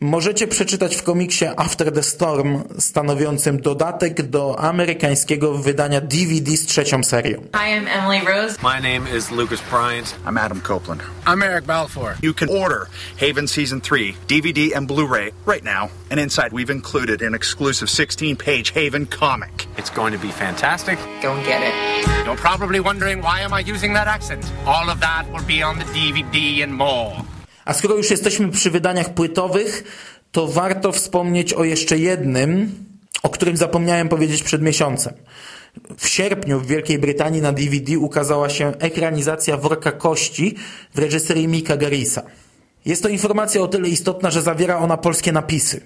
możecie 0.00 0.46
przeczytać 0.46 0.96
w 0.96 1.02
komiksie 1.02 1.46
After 1.56 1.92
the 1.92 2.02
Storm, 2.02 2.64
stanowiącym 2.78 3.60
dodatek 3.60 4.22
do 4.22 4.58
amerykańskiego 4.58 5.58
wydania 5.58 6.00
DVD 6.00 6.56
z 6.56 6.66
trzecią 6.66 7.04
serią. 7.04 7.40
Hi, 7.40 7.80
I'm 7.80 7.88
Emily 7.88 8.20
Rose. 8.20 8.56
My 8.62 8.82
name 8.82 9.16
is 9.16 9.30
Lucas 9.30 9.60
Bryant. 9.70 10.16
I'm 10.26 10.38
Adam 10.38 10.60
Copeland. 10.60 11.02
I'm 11.26 11.42
Eric 11.42 11.64
Balfour. 11.64 12.16
You 12.22 12.34
can 12.34 12.48
order 12.48 12.86
Haven 13.16 13.48
Season 13.48 13.80
3, 13.80 14.14
DVD 14.28 14.76
and 14.76 14.88
Blu-ray 14.88 15.30
right 15.46 15.64
now. 15.64 15.88
And 16.10 16.20
inside 16.20 16.52
we've 16.52 16.72
included 16.72 17.22
an 17.22 17.34
exclusive 17.34 17.88
16-page 17.88 18.72
Haven 18.74 19.06
comic. 19.06 19.66
It's 19.78 19.90
going 19.90 20.12
to 20.12 20.18
be 20.18 20.32
fantastic. 20.32 20.98
Go 21.22 21.32
and 21.32 21.46
get 21.46 21.62
it. 21.62 22.26
You're 22.26 22.36
probably 22.36 22.80
wondering 22.80 23.22
why 23.22 23.40
am 23.40 23.52
I 23.52 23.60
using 23.60 23.94
that 23.94 24.06
accent? 24.06 24.44
All 24.66 24.90
of 24.90 25.00
that 25.00 25.24
will 25.32 25.46
be 25.46 25.62
on 25.62 25.78
the 25.78 25.84
DVD 25.84 26.62
and 26.62 26.74
more. 26.74 27.33
A 27.64 27.74
skoro 27.74 27.96
już 27.96 28.10
jesteśmy 28.10 28.48
przy 28.48 28.70
wydaniach 28.70 29.14
płytowych, 29.14 29.84
to 30.32 30.46
warto 30.46 30.92
wspomnieć 30.92 31.52
o 31.52 31.64
jeszcze 31.64 31.98
jednym, 31.98 32.72
o 33.22 33.28
którym 33.28 33.56
zapomniałem 33.56 34.08
powiedzieć 34.08 34.42
przed 34.42 34.62
miesiącem. 34.62 35.14
W 35.96 36.08
sierpniu 36.08 36.60
w 36.60 36.66
Wielkiej 36.66 36.98
Brytanii 36.98 37.42
na 37.42 37.52
DVD 37.52 37.98
ukazała 37.98 38.48
się 38.48 38.72
ekranizacja 38.78 39.56
Worka 39.56 39.92
Kości 39.92 40.54
w 40.94 40.98
reżyserii 40.98 41.48
Mika 41.48 41.76
Garisa. 41.76 42.22
Jest 42.84 43.02
to 43.02 43.08
informacja 43.08 43.60
o 43.62 43.68
tyle 43.68 43.88
istotna, 43.88 44.30
że 44.30 44.42
zawiera 44.42 44.78
ona 44.78 44.96
polskie 44.96 45.32
napisy. 45.32 45.80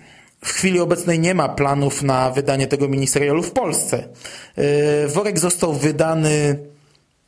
W 0.44 0.52
chwili 0.52 0.80
obecnej 0.80 1.18
nie 1.18 1.34
ma 1.34 1.48
planów 1.48 2.02
na 2.02 2.30
wydanie 2.30 2.66
tego 2.66 2.88
miniserialu 2.88 3.42
w 3.42 3.50
Polsce. 3.50 4.08
Yy, 4.56 4.64
worek 5.08 5.38
został 5.38 5.72
wydany 5.74 6.58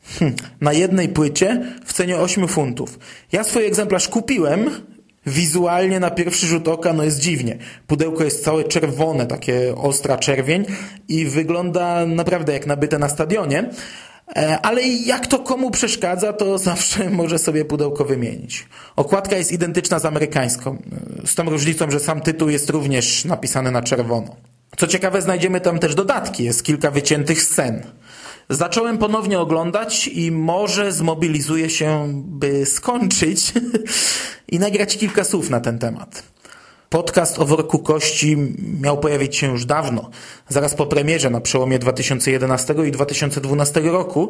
Hmm, 0.05 0.37
na 0.61 0.73
jednej 0.73 1.09
płycie 1.09 1.63
w 1.85 1.93
cenie 1.93 2.17
8 2.17 2.49
funtów. 2.49 2.99
Ja 3.33 3.45
swój 3.45 3.67
egzemplarz 3.67 4.09
kupiłem. 4.09 4.71
Wizualnie 5.27 6.01
na 6.01 6.11
pierwszy 6.11 6.47
rzut 6.47 6.69
oka 6.69 6.93
no 6.93 7.05
jest 7.05 7.19
dziwnie. 7.19 7.59
Pudełko 7.87 8.25
jest 8.25 8.45
całe 8.45 8.65
czerwone, 8.65 9.27
takie 9.27 9.75
ostra 9.77 10.19
czerwień 10.19 10.65
i 11.09 11.25
wygląda 11.25 12.07
naprawdę 12.07 12.53
jak 12.53 12.67
nabyte 12.67 12.99
na 12.99 13.09
stadionie. 13.09 13.71
E, 14.37 14.59
ale 14.63 14.89
jak 14.89 15.27
to 15.27 15.39
komu 15.39 15.71
przeszkadza, 15.71 16.33
to 16.33 16.59
zawsze 16.71 17.11
może 17.11 17.39
sobie 17.39 17.65
pudełko 17.65 18.05
wymienić. 18.05 18.69
Okładka 18.97 19.37
jest 19.37 19.53
identyczna 19.53 19.99
z 19.99 20.05
amerykańską, 20.05 20.79
e, 21.23 21.27
z 21.27 21.35
tą 21.35 21.51
różnicą, 21.51 21.91
że 21.91 22.01
sam 22.01 22.21
tytuł 22.21 22.49
jest 22.49 22.71
również 22.71 23.25
napisany 23.25 23.71
na 23.71 23.83
czerwono. 23.83 24.37
Co 24.77 24.87
ciekawe, 24.87 25.23
znajdziemy 25.23 25.61
tam 25.61 25.79
też 25.79 25.95
dodatki, 25.95 26.45
jest 26.45 26.63
kilka 26.63 26.91
wyciętych 26.91 27.43
scen. 27.43 27.83
Zacząłem 28.51 28.99
ponownie 28.99 29.41
oglądać 29.41 30.09
i 30.09 30.31
może 30.33 30.93
zmobilizuję 30.93 31.71
się, 31.71 32.09
by 32.25 32.67
skończyć 32.67 33.53
i 34.53 34.59
nagrać 34.59 34.99
kilka 34.99 35.25
słów 35.25 35.51
na 35.51 35.61
ten 35.61 35.79
temat. 35.79 36.23
Podcast 36.89 37.39
o 37.39 37.45
worku 37.45 37.79
kości 37.79 38.37
miał 38.81 38.99
pojawić 38.99 39.37
się 39.37 39.47
już 39.47 39.65
dawno, 39.65 40.11
zaraz 40.49 40.75
po 40.75 40.87
premierze 40.87 41.31
na 41.31 41.41
przełomie 41.41 41.79
2011 41.79 42.75
i 42.87 42.91
2012 42.91 43.81
roku 43.81 44.29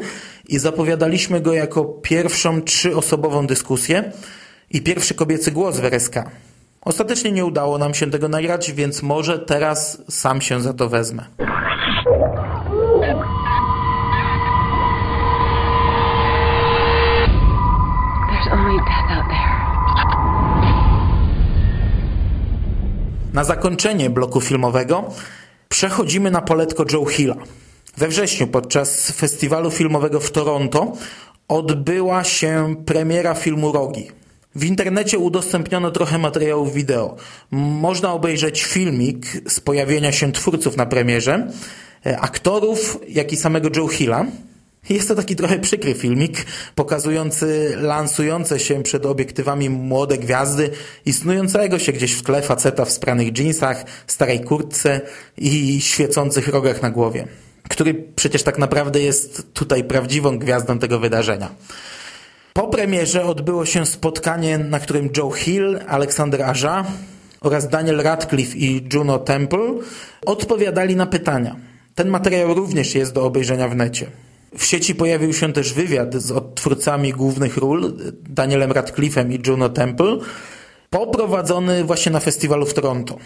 i 0.48 0.58
zapowiadaliśmy 0.58 1.40
go 1.40 1.52
jako 1.52 1.84
pierwszą 1.84 2.62
trzyosobową 2.62 3.46
dyskusję 3.46 4.12
i 4.70 4.82
pierwszy 4.82 5.14
kobiecy 5.14 5.50
głos 5.50 5.76
w 5.76 5.84
RSK. 5.84 6.14
Ostatecznie 6.80 7.32
nie 7.32 7.44
udało 7.44 7.78
nam 7.78 7.94
się 7.94 8.10
tego 8.10 8.28
nagrać, 8.28 8.72
więc 8.72 9.02
może 9.02 9.38
teraz 9.38 10.02
sam 10.08 10.40
się 10.40 10.60
za 10.60 10.72
to 10.72 10.88
wezmę. 10.88 11.24
Na 23.32 23.44
zakończenie 23.44 24.10
bloku 24.10 24.40
filmowego 24.40 25.04
przechodzimy 25.68 26.30
na 26.30 26.42
poletko 26.42 26.84
Joe 26.92 27.04
Hilla. 27.04 27.36
We 27.96 28.08
wrześniu 28.08 28.46
podczas 28.46 29.10
festiwalu 29.10 29.70
filmowego 29.70 30.20
w 30.20 30.30
Toronto 30.30 30.92
odbyła 31.48 32.24
się 32.24 32.74
premiera 32.86 33.34
filmu 33.34 33.72
Rogi. 33.72 34.08
W 34.54 34.64
internecie 34.64 35.18
udostępniono 35.18 35.90
trochę 35.90 36.18
materiałów 36.18 36.74
wideo. 36.74 37.16
Można 37.50 38.12
obejrzeć 38.12 38.62
filmik 38.62 39.26
z 39.48 39.60
pojawienia 39.60 40.12
się 40.12 40.32
twórców 40.32 40.76
na 40.76 40.86
premierze, 40.86 41.50
aktorów, 42.20 42.98
jak 43.08 43.32
i 43.32 43.36
samego 43.36 43.68
Joe 43.76 43.88
Hilla. 43.88 44.26
Jest 44.88 45.08
to 45.08 45.14
taki 45.14 45.36
trochę 45.36 45.58
przykry 45.58 45.94
filmik, 45.94 46.46
pokazujący 46.74 47.76
lansujące 47.76 48.60
się 48.60 48.82
przed 48.82 49.06
obiektywami 49.06 49.70
młode 49.70 50.18
gwiazdy 50.18 50.70
i 51.06 51.12
snującego 51.12 51.78
się 51.78 51.92
gdzieś 51.92 52.12
w 52.12 52.22
tle 52.22 52.42
faceta 52.42 52.84
w 52.84 52.90
spranych 52.90 53.32
dżinsach, 53.32 53.84
starej 54.06 54.40
kurtce 54.40 55.00
i 55.38 55.80
świecących 55.80 56.48
rogach 56.48 56.82
na 56.82 56.90
głowie, 56.90 57.28
który 57.68 57.94
przecież 57.94 58.42
tak 58.42 58.58
naprawdę 58.58 59.00
jest 59.00 59.54
tutaj 59.54 59.84
prawdziwą 59.84 60.38
gwiazdą 60.38 60.78
tego 60.78 60.98
wydarzenia. 60.98 61.50
Po 62.52 62.68
premierze 62.68 63.24
odbyło 63.24 63.66
się 63.66 63.86
spotkanie, 63.86 64.58
na 64.58 64.80
którym 64.80 65.10
Joe 65.16 65.30
Hill, 65.30 65.80
Alexander 65.88 66.42
Aja 66.42 66.84
oraz 67.40 67.68
Daniel 67.68 68.02
Radcliffe 68.02 68.56
i 68.56 68.88
Juno 68.92 69.18
Temple 69.18 69.74
odpowiadali 70.26 70.96
na 70.96 71.06
pytania. 71.06 71.56
Ten 71.94 72.08
materiał 72.08 72.54
również 72.54 72.94
jest 72.94 73.12
do 73.12 73.24
obejrzenia 73.24 73.68
w 73.68 73.76
necie. 73.76 74.06
W 74.58 74.64
sieci 74.64 74.94
pojawił 74.94 75.32
się 75.32 75.52
też 75.52 75.72
wywiad 75.72 76.14
z 76.14 76.30
odtwórcami 76.30 77.12
głównych 77.12 77.56
ról, 77.56 77.92
Danielem 78.28 78.70
Radcliffe'em 78.70 79.32
i 79.32 79.48
Juno 79.48 79.68
Temple, 79.68 80.18
poprowadzony 80.90 81.84
właśnie 81.84 82.12
na 82.12 82.20
festiwalu 82.20 82.66
w 82.66 82.74
Toronto. 82.74 83.18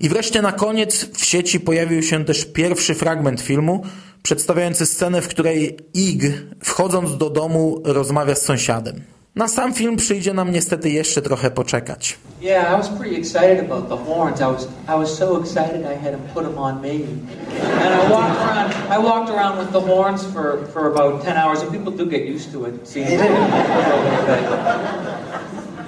I 0.00 0.08
wreszcie 0.08 0.42
na 0.42 0.52
koniec 0.52 1.04
w 1.04 1.24
sieci 1.24 1.60
pojawił 1.60 2.02
się 2.02 2.24
też 2.24 2.44
pierwszy 2.44 2.94
fragment 2.94 3.40
filmu, 3.40 3.84
przedstawiający 4.22 4.86
scenę, 4.86 5.22
w 5.22 5.28
której 5.28 5.76
Ig, 5.94 6.22
wchodząc 6.64 7.16
do 7.16 7.30
domu, 7.30 7.82
rozmawia 7.84 8.34
z 8.34 8.42
sąsiadem. 8.42 9.13
Na 9.36 9.48
sam 9.48 9.74
film 9.74 9.96
przyjdzie 9.96 10.34
nam 10.34 10.52
niestety 10.52 10.90
jeszcze 10.90 11.22
trochę 11.22 11.50
poczekać. 11.50 12.18
Yeah, 12.42 12.74
I 12.74 12.76
was 12.76 12.88
pretty 12.88 13.16
excited 13.16 13.60
about 13.70 13.88
the 13.88 13.96
horns. 13.96 14.40
I 14.40 14.44
was 14.44 14.68
I 14.88 14.94
was 14.98 15.18
so 15.18 15.40
excited 15.40 15.86
I 15.86 15.94
had 16.04 16.12
them 16.12 16.20
put 16.34 16.44
them 16.44 16.58
on 16.58 16.80
me. 16.82 16.90
And 17.84 17.94
I 17.94 18.10
walked 18.10 18.38
around 18.40 18.72
I 18.90 18.98
walked 18.98 19.30
around 19.30 19.58
with 19.58 19.72
the 19.72 19.80
horns 19.80 20.24
for, 20.24 20.66
for 20.72 20.86
about 20.92 21.24
10 21.24 21.36
hours 21.36 21.62
and 21.62 21.72
people 21.72 21.92
do 21.92 22.06
get 22.10 22.22
used 22.34 22.52
to 22.52 22.66
it. 22.66 22.88
See, 22.88 23.04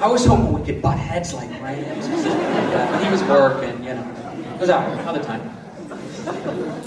I 0.04 0.08
was 0.08 0.26
hoping 0.26 0.52
we 0.52 0.66
could 0.66 0.82
butt 0.82 0.98
heads 0.98 1.32
like 1.34 1.50
right. 1.62 1.84
He 3.04 3.10
was 3.10 3.22
working, 3.28 3.84
you 3.84 3.94
know. 3.94 4.04
It 4.54 4.60
was 4.60 4.70
all 4.70 4.80
right, 4.80 5.00
another 5.00 5.24
time. 5.24 5.40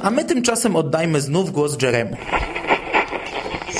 A 0.01 0.10
my 0.12 0.24
tymczasem 0.26 0.76
oddajmy 0.76 1.22
znów 1.22 1.51
głos 1.51 1.82
Jeremu. 1.82 2.16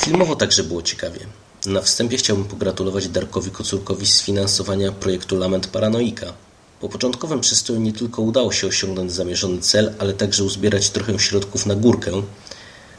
Filmowo 0.04 0.36
także 0.36 0.64
było 0.64 0.82
ciekawie. 0.82 1.20
Na 1.66 1.82
wstępie 1.82 2.16
chciałbym 2.16 2.44
pogratulować 2.44 3.08
Darkowi 3.08 3.50
Kocurkowi 3.50 4.06
sfinansowania 4.06 4.92
projektu 4.92 5.36
Lament 5.36 5.66
Paranoika. 5.66 6.32
Po 6.80 6.88
początkowym 6.88 7.40
przystoju 7.40 7.80
nie 7.80 7.92
tylko 7.92 8.22
udało 8.22 8.52
się 8.52 8.66
osiągnąć 8.66 9.12
zamierzony 9.12 9.60
cel, 9.60 9.94
ale 9.98 10.12
także 10.12 10.44
uzbierać 10.44 10.90
trochę 10.90 11.18
środków 11.18 11.66
na 11.66 11.74
górkę, 11.74 12.22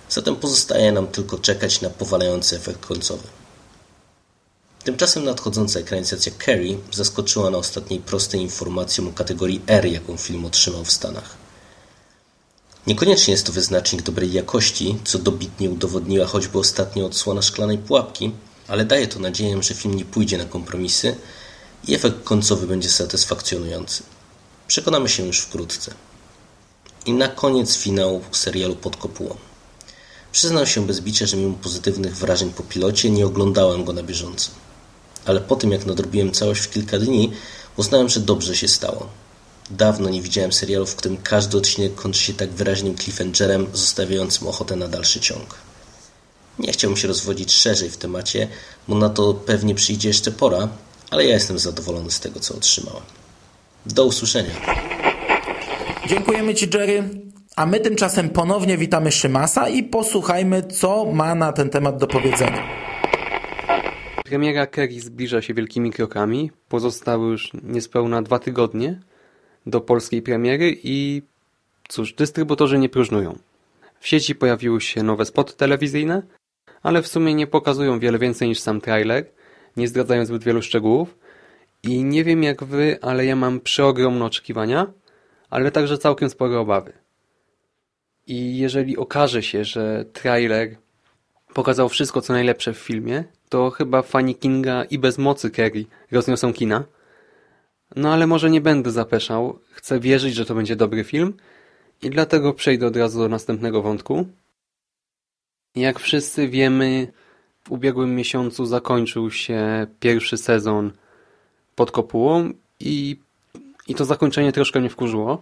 zatem 0.09 0.35
pozostaje 0.35 0.91
nam 0.91 1.07
tylko 1.07 1.37
czekać 1.37 1.81
na 1.81 1.89
powalający 1.89 2.55
efekt 2.55 2.85
końcowy. 2.85 3.23
Tymczasem 4.83 5.23
nadchodząca 5.23 5.79
ekranizacja 5.79 6.31
Carrie 6.45 6.77
zaskoczyła 6.91 7.49
na 7.49 7.57
ostatniej 7.57 7.99
prostej 7.99 8.41
informacją 8.41 9.07
o 9.07 9.11
kategorii 9.11 9.61
R, 9.67 9.85
jaką 9.85 10.17
film 10.17 10.45
otrzymał 10.45 10.85
w 10.85 10.91
Stanach. 10.91 11.37
Niekoniecznie 12.87 13.31
jest 13.31 13.45
to 13.45 13.51
wyznacznik 13.51 14.01
dobrej 14.01 14.33
jakości, 14.33 14.97
co 15.03 15.19
dobitnie 15.19 15.69
udowodniła 15.69 16.25
choćby 16.25 16.59
ostatnia 16.59 17.05
odsłona 17.05 17.41
Szklanej 17.41 17.77
Pułapki, 17.77 18.31
ale 18.71 18.85
daje 18.85 19.07
to 19.07 19.19
nadzieję, 19.19 19.63
że 19.63 19.73
film 19.73 19.95
nie 19.95 20.05
pójdzie 20.05 20.37
na 20.37 20.45
kompromisy 20.45 21.15
i 21.87 21.95
efekt 21.95 22.23
końcowy 22.23 22.67
będzie 22.67 22.89
satysfakcjonujący. 22.89 24.03
Przekonamy 24.67 25.09
się 25.09 25.25
już 25.25 25.39
wkrótce. 25.39 25.93
I 27.05 27.13
na 27.13 27.27
koniec 27.27 27.77
finał 27.77 28.21
serialu 28.31 28.75
Pod 28.75 28.97
kopułą. 28.97 29.35
Przyznam 30.31 30.65
się 30.65 30.87
bez 30.87 31.01
bicia, 31.01 31.25
że 31.25 31.37
mimo 31.37 31.53
pozytywnych 31.53 32.15
wrażeń 32.17 32.53
po 32.53 32.63
pilocie 32.63 33.09
nie 33.09 33.25
oglądałem 33.25 33.85
go 33.85 33.93
na 33.93 34.03
bieżąco. 34.03 34.51
Ale 35.25 35.41
po 35.41 35.55
tym 35.55 35.71
jak 35.71 35.85
nadrobiłem 35.85 36.31
całość 36.31 36.61
w 36.61 36.69
kilka 36.69 36.99
dni, 36.99 37.31
uznałem, 37.77 38.09
że 38.09 38.19
dobrze 38.19 38.55
się 38.55 38.67
stało. 38.67 39.09
Dawno 39.69 40.09
nie 40.09 40.21
widziałem 40.21 40.53
serialu, 40.53 40.85
w 40.85 40.95
którym 40.95 41.17
każdy 41.17 41.57
odcinek 41.57 41.95
kończy 41.95 42.21
się 42.21 42.33
tak 42.33 42.49
wyraźnym 42.49 42.97
cliffhangerem, 42.97 43.67
zostawiającym 43.73 44.47
ochotę 44.47 44.75
na 44.75 44.87
dalszy 44.87 45.19
ciąg. 45.19 45.70
Nie 46.59 46.71
chciałbym 46.71 46.97
się 46.97 47.07
rozwodzić 47.07 47.53
szerzej 47.53 47.89
w 47.89 47.97
temacie, 47.97 48.47
bo 48.87 48.95
na 48.95 49.09
to 49.09 49.33
pewnie 49.33 49.75
przyjdzie 49.75 50.07
jeszcze 50.07 50.31
pora, 50.31 50.67
ale 51.11 51.25
ja 51.25 51.33
jestem 51.33 51.59
zadowolony 51.59 52.11
z 52.11 52.19
tego, 52.19 52.39
co 52.39 52.55
otrzymałem. 52.55 53.03
Do 53.85 54.05
usłyszenia. 54.05 54.53
Dziękujemy 56.07 56.55
Ci, 56.55 56.69
Jerry. 56.73 57.03
A 57.55 57.65
my 57.65 57.79
tymczasem 57.79 58.29
ponownie 58.29 58.77
witamy 58.77 59.11
Szymasa 59.11 59.69
i 59.69 59.83
posłuchajmy, 59.83 60.63
co 60.63 61.05
ma 61.05 61.35
na 61.35 61.53
ten 61.53 61.69
temat 61.69 61.97
do 61.97 62.07
powiedzenia. 62.07 62.67
Premiera 64.25 64.67
Kerry 64.67 65.01
zbliża 65.01 65.41
się 65.41 65.53
wielkimi 65.53 65.91
krokami. 65.91 66.51
Pozostały 66.69 67.27
już 67.31 67.51
niespełna 67.63 68.21
dwa 68.21 68.39
tygodnie. 68.39 68.99
do 69.65 69.81
polskiej 69.81 70.21
premiery 70.21 70.77
i 70.83 71.21
cóż, 71.89 72.13
dystrybutorzy 72.13 72.79
nie 72.79 72.89
próżnują. 72.89 73.37
W 73.99 74.07
sieci 74.07 74.35
pojawiły 74.35 74.81
się 74.81 75.03
nowe 75.03 75.25
spoty 75.25 75.53
telewizyjne, 75.53 76.21
ale 76.83 77.01
w 77.01 77.07
sumie 77.07 77.33
nie 77.33 77.47
pokazują 77.47 77.99
wiele 77.99 78.19
więcej 78.19 78.47
niż 78.47 78.59
sam 78.59 78.81
trailer, 78.81 79.25
nie 79.77 79.87
zdradzają 79.87 80.25
zbyt 80.25 80.43
wielu 80.43 80.61
szczegółów 80.61 81.17
i 81.83 82.03
nie 82.03 82.23
wiem 82.23 82.43
jak 82.43 82.63
wy, 82.63 82.97
ale 83.01 83.25
ja 83.25 83.35
mam 83.35 83.59
przeogromne 83.59 84.25
oczekiwania, 84.25 84.87
ale 85.49 85.71
także 85.71 85.97
całkiem 85.97 86.29
spore 86.29 86.59
obawy. 86.59 86.93
I 88.27 88.57
jeżeli 88.57 88.97
okaże 88.97 89.43
się, 89.43 89.65
że 89.65 90.05
trailer 90.13 90.75
pokazał 91.53 91.89
wszystko 91.89 92.21
co 92.21 92.33
najlepsze 92.33 92.73
w 92.73 92.77
filmie, 92.77 93.23
to 93.49 93.69
chyba 93.69 94.01
fani 94.01 94.35
Kinga 94.35 94.83
i 94.83 94.99
bez 94.99 95.17
mocy 95.17 95.51
Kerry 95.51 95.85
rozniosą 96.11 96.53
kina. 96.53 96.83
No 97.95 98.13
ale 98.13 98.27
może 98.27 98.49
nie 98.49 98.61
będę 98.61 98.91
zapeszał, 98.91 99.59
chcę 99.71 99.99
wierzyć, 99.99 100.35
że 100.35 100.45
to 100.45 100.55
będzie 100.55 100.75
dobry 100.75 101.03
film 101.03 101.33
i 102.01 102.09
dlatego 102.09 102.53
przejdę 102.53 102.87
od 102.87 102.97
razu 102.97 103.19
do 103.19 103.27
następnego 103.29 103.81
wątku. 103.81 104.25
Jak 105.75 105.99
wszyscy 105.99 106.47
wiemy, 106.47 107.07
w 107.63 107.71
ubiegłym 107.71 108.15
miesiącu 108.15 108.65
zakończył 108.65 109.31
się 109.31 109.87
pierwszy 109.99 110.37
sezon 110.37 110.91
pod 111.75 111.91
kopułą 111.91 112.53
i, 112.79 113.19
i 113.87 113.95
to 113.95 114.05
zakończenie 114.05 114.51
troszkę 114.51 114.79
mnie 114.79 114.89
wkurzyło. 114.89 115.41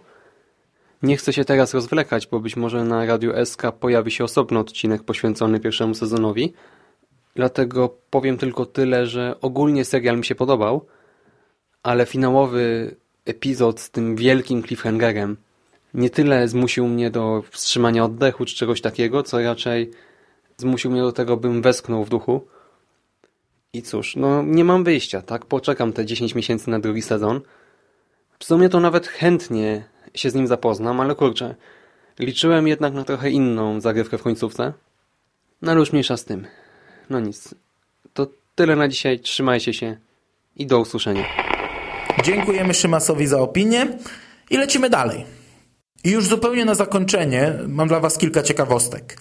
Nie 1.02 1.16
chcę 1.16 1.32
się 1.32 1.44
teraz 1.44 1.74
rozwlekać, 1.74 2.26
bo 2.26 2.40
być 2.40 2.56
może 2.56 2.84
na 2.84 3.06
Radio 3.06 3.46
SK 3.46 3.62
pojawi 3.80 4.10
się 4.10 4.24
osobny 4.24 4.58
odcinek 4.58 5.02
poświęcony 5.02 5.60
pierwszemu 5.60 5.94
sezonowi. 5.94 6.52
Dlatego 7.34 7.96
powiem 8.10 8.38
tylko 8.38 8.66
tyle, 8.66 9.06
że 9.06 9.34
ogólnie 9.40 9.84
serial 9.84 10.18
mi 10.18 10.24
się 10.24 10.34
podobał, 10.34 10.86
ale 11.82 12.06
finałowy 12.06 12.96
epizod 13.24 13.80
z 13.80 13.90
tym 13.90 14.16
wielkim 14.16 14.62
cliffhangerem 14.62 15.36
nie 15.94 16.10
tyle 16.10 16.48
zmusił 16.48 16.88
mnie 16.88 17.10
do 17.10 17.42
wstrzymania 17.50 18.04
oddechu 18.04 18.44
czy 18.44 18.56
czegoś 18.56 18.80
takiego, 18.80 19.22
co 19.22 19.42
raczej 19.42 19.90
zmusił 20.60 20.90
mnie 20.90 21.02
do 21.02 21.12
tego, 21.12 21.36
bym 21.36 21.62
westchnął 21.62 22.04
w 22.04 22.08
duchu. 22.08 22.46
I 23.72 23.82
cóż, 23.82 24.16
no 24.16 24.42
nie 24.42 24.64
mam 24.64 24.84
wyjścia, 24.84 25.22
tak? 25.22 25.46
Poczekam 25.46 25.92
te 25.92 26.06
10 26.06 26.34
miesięcy 26.34 26.70
na 26.70 26.80
drugi 26.80 27.02
sezon. 27.02 27.40
W 28.38 28.44
sumie 28.44 28.68
to 28.68 28.80
nawet 28.80 29.06
chętnie 29.06 29.84
się 30.14 30.30
z 30.30 30.34
nim 30.34 30.46
zapoznam, 30.46 31.00
ale 31.00 31.14
kurczę, 31.14 31.54
liczyłem 32.18 32.68
jednak 32.68 32.92
na 32.92 33.04
trochę 33.04 33.30
inną 33.30 33.80
zagrywkę 33.80 34.18
w 34.18 34.22
końcówce. 34.22 34.72
No 35.62 35.70
ale 35.70 35.80
już 35.80 35.92
mniejsza 35.92 36.16
z 36.16 36.24
tym. 36.24 36.46
No 37.10 37.20
nic. 37.20 37.54
To 38.14 38.26
tyle 38.54 38.76
na 38.76 38.88
dzisiaj, 38.88 39.20
trzymajcie 39.20 39.74
się 39.74 39.96
i 40.56 40.66
do 40.66 40.80
usłyszenia. 40.80 41.24
Dziękujemy 42.24 42.74
Szymasowi 42.74 43.26
za 43.26 43.40
opinię 43.40 43.98
i 44.50 44.56
lecimy 44.56 44.90
dalej. 44.90 45.24
I 46.04 46.10
już 46.10 46.26
zupełnie 46.26 46.64
na 46.64 46.74
zakończenie 46.74 47.52
mam 47.68 47.88
dla 47.88 48.00
Was 48.00 48.18
kilka 48.18 48.42
ciekawostek. 48.42 49.16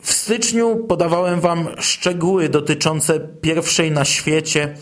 W 0.00 0.12
styczniu 0.12 0.76
podawałem 0.76 1.40
Wam 1.40 1.68
szczegóły 1.78 2.48
dotyczące 2.48 3.20
pierwszej 3.20 3.90
na 3.90 4.04
świecie 4.04 4.74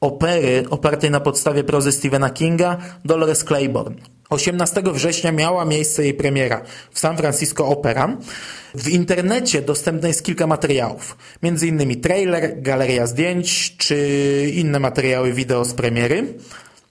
opery 0.00 0.64
opartej 0.70 1.10
na 1.10 1.20
podstawie 1.20 1.64
prozy 1.64 1.92
Stephena 1.92 2.30
Kinga 2.30 2.76
Dolores 3.04 3.44
Claiborne. 3.44 3.96
18 4.30 4.82
września 4.92 5.32
miała 5.32 5.64
miejsce 5.64 6.02
jej 6.02 6.14
premiera 6.14 6.62
w 6.90 6.98
San 6.98 7.16
Francisco 7.16 7.66
Opera. 7.66 8.16
W 8.74 8.88
internecie 8.88 9.62
dostępne 9.62 10.08
jest 10.08 10.24
kilka 10.24 10.46
materiałów, 10.46 11.16
innymi 11.62 11.96
trailer, 11.96 12.62
galeria 12.62 13.06
zdjęć 13.06 13.76
czy 13.76 14.52
inne 14.54 14.80
materiały 14.80 15.32
wideo 15.32 15.64
z 15.64 15.74
premiery. 15.74 16.34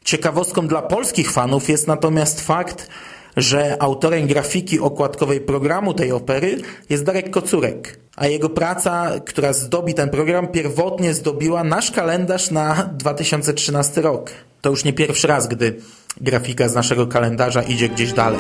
Ciekawostką 0.04 0.68
dla 0.68 0.82
polskich 0.82 1.32
fanów 1.32 1.70
jest 1.70 1.88
natomiast 1.88 2.42
fakt, 2.42 2.88
że 3.38 3.82
autorem 3.82 4.28
grafiki 4.28 4.80
okładkowej 4.80 5.42
programu 5.42 5.94
tej 5.94 6.12
opery 6.12 6.58
jest 6.90 7.04
Darek 7.04 7.30
Kocurek, 7.30 8.00
a 8.16 8.28
jego 8.28 8.50
praca, 8.50 9.12
która 9.26 9.54
zdobi 9.54 9.94
ten 9.94 10.10
program, 10.10 10.48
pierwotnie 10.48 11.14
zdobiła 11.14 11.64
nasz 11.64 11.92
kalendarz 11.92 12.52
na 12.52 12.90
2013 12.94 14.02
rok. 14.02 14.32
To 14.62 14.70
już 14.70 14.84
nie 14.84 14.94
pierwszy 14.94 15.28
raz, 15.28 15.48
gdy 15.48 15.76
grafika 16.22 16.70
z 16.70 16.76
naszego 16.76 17.08
kalendarza 17.08 17.62
idzie 17.62 17.90
gdzieś 17.90 18.14
dalej. 18.14 18.40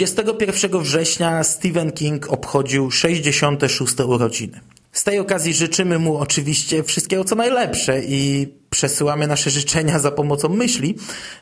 21 0.00 0.80
września 0.80 1.44
Stephen 1.44 1.92
King 1.92 2.32
obchodził 2.32 2.90
66. 2.90 4.00
urodziny. 4.00 4.60
Z 4.92 5.04
tej 5.04 5.18
okazji 5.18 5.54
życzymy 5.54 5.98
mu 5.98 6.16
oczywiście 6.16 6.82
wszystkiego 6.82 7.24
co 7.24 7.34
najlepsze 7.34 8.00
i 8.04 8.48
przesyłamy 8.70 9.26
nasze 9.26 9.50
życzenia 9.50 9.98
za 9.98 10.10
pomocą 10.10 10.48
myśli, 10.48 10.94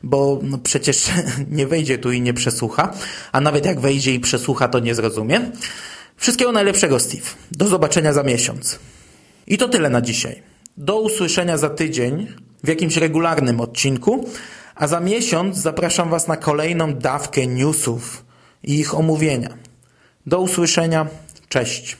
bo 0.02 0.40
no 0.42 0.58
przecież 0.58 1.10
nie 1.50 1.66
wejdzie 1.66 1.98
tu 1.98 2.12
i 2.12 2.20
nie 2.20 2.34
przesłucha, 2.34 2.94
a 3.32 3.40
nawet 3.40 3.66
jak 3.66 3.80
wejdzie 3.80 4.14
i 4.14 4.20
przesłucha, 4.20 4.68
to 4.68 4.78
nie 4.78 4.94
zrozumie. 4.94 5.50
Wszystkiego 6.16 6.52
najlepszego, 6.52 6.98
Steve. 6.98 7.26
Do 7.52 7.68
zobaczenia 7.68 8.12
za 8.12 8.22
miesiąc. 8.22 8.78
I 9.46 9.58
to 9.58 9.68
tyle 9.68 9.90
na 9.90 10.00
dzisiaj. 10.00 10.42
Do 10.76 11.00
usłyszenia 11.00 11.56
za 11.56 11.70
tydzień 11.70 12.26
w 12.64 12.68
jakimś 12.68 12.96
regularnym 12.96 13.60
odcinku, 13.60 14.28
a 14.74 14.86
za 14.86 15.00
miesiąc 15.00 15.56
zapraszam 15.56 16.10
Was 16.10 16.28
na 16.28 16.36
kolejną 16.36 16.94
dawkę 16.94 17.46
newsów 17.46 18.27
i 18.62 18.78
ich 18.78 18.94
omówienia. 18.94 19.48
Do 20.26 20.40
usłyszenia. 20.40 21.06
Cześć. 21.48 21.96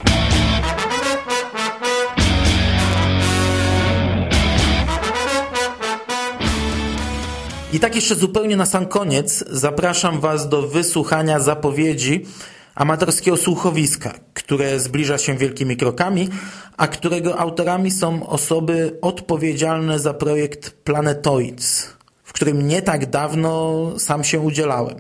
I 7.73 7.81
tak 7.81 7.95
jeszcze 7.95 8.15
zupełnie 8.15 8.57
na 8.57 8.67
sam 8.67 8.87
koniec 8.87 9.45
zapraszam 9.51 10.21
Was 10.21 10.49
do 10.49 10.63
wysłuchania 10.63 11.41
zapowiedzi 11.41 12.27
amatorskiego 12.75 13.37
słuchowiska, 13.37 14.15
które 14.35 14.81
zbliża 14.81 15.19
się 15.19 15.37
wielkimi 15.37 15.77
krokami, 15.77 16.29
a 16.77 16.89
którego 16.89 17.39
autorami 17.39 17.91
są 17.91 18.29
osoby 18.29 18.99
odpowiedzialne 19.03 19.99
za 19.99 20.15
projekt 20.15 20.71
Planetoids 20.71 21.98
którym 22.39 22.68
nie 22.68 22.82
tak 22.82 23.11
dawno 23.11 23.93
sam 23.99 24.24
się 24.24 24.41
udzielałem. 24.41 24.97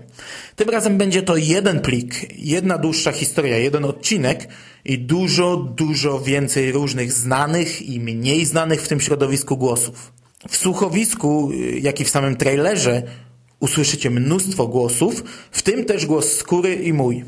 Tym 0.56 0.70
razem 0.70 0.98
będzie 0.98 1.22
to 1.22 1.36
jeden 1.36 1.80
plik, 1.80 2.38
jedna 2.38 2.78
dłuższa 2.78 3.12
historia, 3.12 3.58
jeden 3.58 3.84
odcinek 3.84 4.48
i 4.84 4.98
dużo, 4.98 5.56
dużo 5.56 6.20
więcej 6.20 6.72
różnych 6.72 7.12
znanych 7.12 7.82
i 7.82 8.00
mniej 8.00 8.44
znanych 8.44 8.82
w 8.82 8.88
tym 8.88 9.00
środowisku 9.00 9.56
głosów. 9.56 10.12
W 10.48 10.56
słuchowisku, 10.56 11.50
jak 11.80 12.00
i 12.00 12.04
w 12.04 12.10
samym 12.10 12.36
trailerze 12.36 13.02
usłyszycie 13.60 14.10
mnóstwo 14.10 14.66
głosów, 14.66 15.24
w 15.50 15.62
tym 15.62 15.84
też 15.84 16.06
głos 16.06 16.32
skóry 16.32 16.74
i 16.74 16.92
mój. 16.92 17.24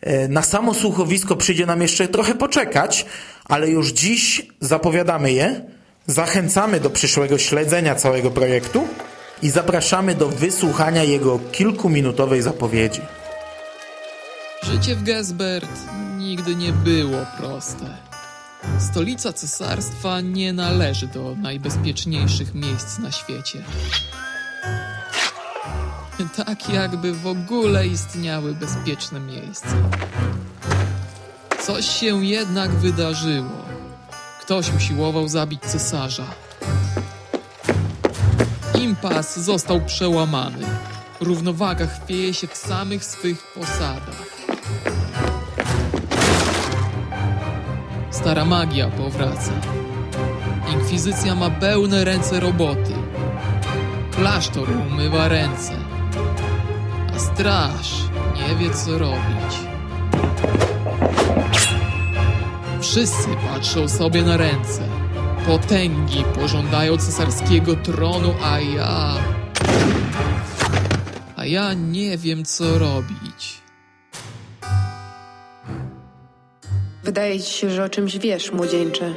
E, 0.00 0.28
na 0.28 0.42
samo 0.42 0.74
słuchowisko 0.74 1.36
przyjdzie 1.36 1.66
nam 1.66 1.82
jeszcze 1.82 2.08
trochę 2.08 2.34
poczekać, 2.34 3.06
ale 3.44 3.68
już 3.68 3.92
dziś 3.92 4.46
zapowiadamy 4.60 5.32
je, 5.32 5.60
zachęcamy 6.06 6.80
do 6.80 6.90
przyszłego 6.90 7.38
śledzenia 7.38 7.94
całego 7.94 8.30
projektu 8.30 8.88
i 9.42 9.50
zapraszamy 9.50 10.14
do 10.14 10.28
wysłuchania 10.28 11.02
jego 11.02 11.38
kilkuminutowej 11.38 12.42
zapowiedzi. 12.42 13.00
Życie 14.62 14.96
w 14.96 15.02
Gesbert 15.02 15.70
nigdy 16.18 16.54
nie 16.56 16.72
było 16.72 17.26
proste. 17.38 17.96
Stolica 18.78 19.32
cesarstwa 19.32 20.20
nie 20.20 20.52
należy 20.52 21.06
do 21.06 21.34
najbezpieczniejszych 21.38 22.54
miejsc 22.54 22.98
na 22.98 23.12
świecie. 23.12 23.62
Tak 26.36 26.68
jakby 26.68 27.12
w 27.12 27.26
ogóle 27.26 27.86
istniały 27.86 28.54
bezpieczne 28.54 29.20
miejsca. 29.20 29.68
Coś 31.60 31.86
się 31.86 32.24
jednak 32.24 32.70
wydarzyło. 32.70 33.50
Ktoś 34.40 34.74
usiłował 34.76 35.28
zabić 35.28 35.62
cesarza. 35.62 36.24
Impas 38.82 39.38
został 39.38 39.80
przełamany. 39.80 40.66
Równowaga 41.20 41.86
chwieje 41.86 42.34
się 42.34 42.46
w 42.46 42.56
samych 42.56 43.04
swych 43.04 43.52
posadach. 43.54 44.26
Stara 48.10 48.44
magia 48.44 48.88
powraca. 48.88 49.52
Inkwizycja 50.72 51.34
ma 51.34 51.50
pełne 51.50 52.04
ręce 52.04 52.40
roboty. 52.40 52.94
Klasztor 54.16 54.68
umywa 54.70 55.28
ręce. 55.28 55.72
A 57.16 57.18
straż 57.18 57.92
nie 58.34 58.56
wie 58.56 58.74
co 58.74 58.98
robić. 58.98 59.54
Wszyscy 62.80 63.28
patrzą 63.48 63.88
sobie 63.88 64.22
na 64.22 64.36
ręce. 64.36 65.01
Potęgi 65.46 66.24
pożądają 66.34 66.96
cesarskiego 66.96 67.76
tronu, 67.76 68.34
a 68.42 68.60
ja 68.60 69.14
a 71.36 71.46
ja 71.46 71.74
nie 71.74 72.18
wiem 72.18 72.44
co 72.44 72.78
robić. 72.78 73.62
Wydaje 77.04 77.40
ci 77.40 77.52
się, 77.52 77.70
że 77.70 77.84
o 77.84 77.88
czymś 77.88 78.18
wiesz, 78.18 78.52
młodzieńcze. 78.52 79.14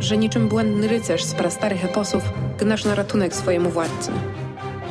Że 0.00 0.16
niczym 0.16 0.48
błędny 0.48 0.88
rycerz 0.88 1.24
z 1.24 1.34
prastarych 1.34 1.84
eposów 1.84 2.22
gnasz 2.58 2.84
na 2.84 2.94
ratunek 2.94 3.34
swojemu 3.34 3.70
władcy. 3.70 4.12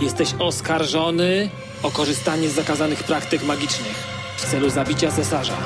Jesteś 0.01 0.33
oskarżony 0.39 1.49
o 1.83 1.91
korzystanie 1.91 2.49
z 2.49 2.55
zakazanych 2.55 3.03
praktyk 3.03 3.43
magicznych 3.43 3.95
w 4.37 4.51
celu 4.51 4.69
zabicia 4.69 5.11
cesarza. 5.11 5.57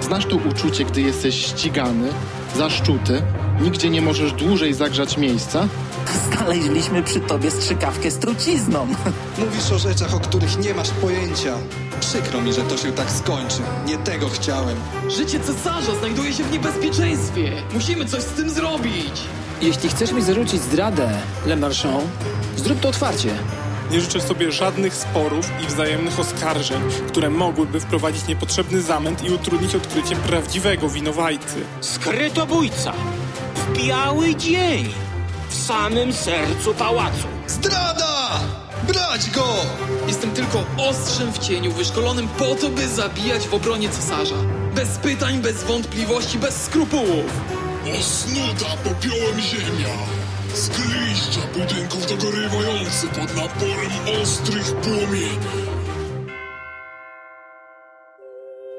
Znasz 0.00 0.26
to 0.26 0.36
uczucie, 0.36 0.84
gdy 0.84 1.00
jesteś 1.00 1.46
ścigany, 1.46 2.08
zaszczuty, 2.56 3.22
nigdzie 3.60 3.90
nie 3.90 4.02
możesz 4.02 4.32
dłużej 4.32 4.74
zagrzać 4.74 5.16
miejsca? 5.16 5.68
Znaleźliśmy 6.32 7.02
przy 7.02 7.20
tobie 7.20 7.50
strzykawkę 7.50 8.10
z 8.10 8.18
trucizną. 8.18 8.86
Mówisz 9.38 9.72
o 9.72 9.78
rzeczach, 9.78 10.14
o 10.14 10.20
których 10.20 10.58
nie 10.58 10.74
masz 10.74 10.90
pojęcia. 10.90 11.54
Przykro 12.00 12.40
mi, 12.40 12.52
że 12.52 12.62
to 12.62 12.76
się 12.76 12.92
tak 12.92 13.10
skończy. 13.10 13.60
Nie 13.86 13.98
tego 13.98 14.28
chciałem. 14.28 14.76
Życie 15.08 15.40
cesarza 15.40 15.94
znajduje 15.94 16.32
się 16.32 16.44
w 16.44 16.52
niebezpieczeństwie. 16.52 17.52
Musimy 17.74 18.04
coś 18.04 18.22
z 18.22 18.32
tym 18.32 18.50
zrobić. 18.50 19.20
Jeśli 19.62 19.88
chcesz 19.88 20.12
mi 20.12 20.22
zarzucić 20.22 20.62
zdradę, 20.62 21.10
Le 21.46 21.56
Marchand, 21.56 22.04
zrób 22.56 22.80
to 22.80 22.88
otwarcie. 22.88 23.30
Nie 23.90 24.00
życzę 24.00 24.20
sobie 24.20 24.52
żadnych 24.52 24.94
sporów 24.94 25.50
i 25.64 25.66
wzajemnych 25.66 26.20
oskarżeń, 26.20 26.80
które 27.08 27.30
mogłyby 27.30 27.80
wprowadzić 27.80 28.26
niepotrzebny 28.26 28.82
zamęt 28.82 29.24
i 29.24 29.30
utrudnić 29.30 29.74
odkrycie 29.74 30.16
prawdziwego 30.16 30.88
winowajcy. 30.88 31.60
Skrytobójca! 31.80 32.92
W 33.68 33.78
biały 33.78 34.34
dzień! 34.34 34.94
W 35.48 35.54
samym 35.54 36.12
sercu 36.12 36.74
pałacu! 36.74 37.26
Zdrada! 37.46 38.40
Brać 38.88 39.30
go! 39.30 39.46
Jestem 40.06 40.30
tylko 40.30 40.64
ostrzem 40.76 41.32
w 41.32 41.38
cieniu, 41.38 41.72
wyszkolonym 41.72 42.28
po 42.28 42.54
to, 42.54 42.68
by 42.68 42.88
zabijać 42.88 43.48
w 43.48 43.54
obronie 43.54 43.88
cesarza. 43.88 44.34
Bez 44.74 44.88
pytań, 44.88 45.38
bez 45.38 45.64
wątpliwości, 45.64 46.38
bez 46.38 46.62
skrupułów. 46.64 47.40
Osnuta 48.00 48.76
popiołem 48.84 49.40
ziemia! 49.40 49.94
Z 50.54 50.68
gliszcza 50.68 51.40
budynków 51.54 52.06
dogorywający 52.06 53.06
pod 53.08 53.36
naporem 53.36 54.22
ostrych 54.22 54.74
płomieni. 54.76 55.38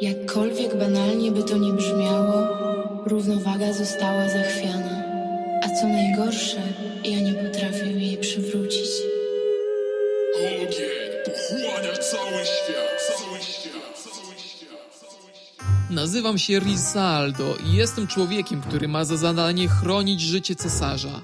Jakkolwiek 0.02 0.78
banalnie 0.78 1.32
by 1.32 1.43
to 1.43 1.58
nie 1.58 1.74
brzmiało, 1.74 2.47
równowaga 3.06 3.74
została 3.74 4.30
zachwiana. 4.30 5.04
A 5.64 5.68
co 5.70 5.88
najgorsze, 5.88 6.62
ja 7.04 7.20
nie 7.20 7.34
potrafię 7.34 7.91
jej 7.91 8.18
przywrócić. 8.18 8.89
Ogień 10.36 11.10
pochłania 11.26 11.97
cały 11.97 12.45
świat, 12.45 13.02
cały 13.08 13.41
świat, 13.41 13.97
cały 14.04 14.36
świat. 14.38 15.89
Nazywam 15.89 16.38
się 16.38 16.60
Rizaldo 16.60 17.56
i 17.66 17.74
jestem 17.74 18.08
człowiekiem, 18.08 18.62
który 18.62 18.88
ma 18.88 19.06
za 19.06 19.18
zadanie 19.18 19.68
chronić 19.68 20.22
życie 20.22 20.56
cesarza. 20.56 21.22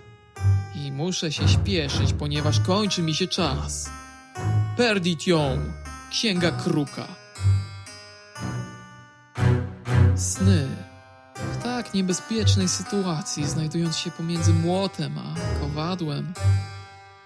I 0.86 0.92
muszę 0.92 1.32
się 1.32 1.48
śpieszyć, 1.48 2.14
ponieważ 2.20 2.60
kończy 2.60 3.02
mi 3.02 3.14
się 3.14 3.28
czas. 3.28 3.90
Perdition, 4.78 5.74
księga 6.12 6.52
kruka. 6.52 7.25
Sny. 10.16 10.68
W 11.36 11.64
tak 11.64 11.94
niebezpiecznej 11.94 12.68
sytuacji, 12.68 13.48
znajdując 13.48 13.98
się 13.98 14.12
pomiędzy 14.12 14.54
młotem 14.54 15.18
a 15.18 15.36
kowadłem, 15.60 16.34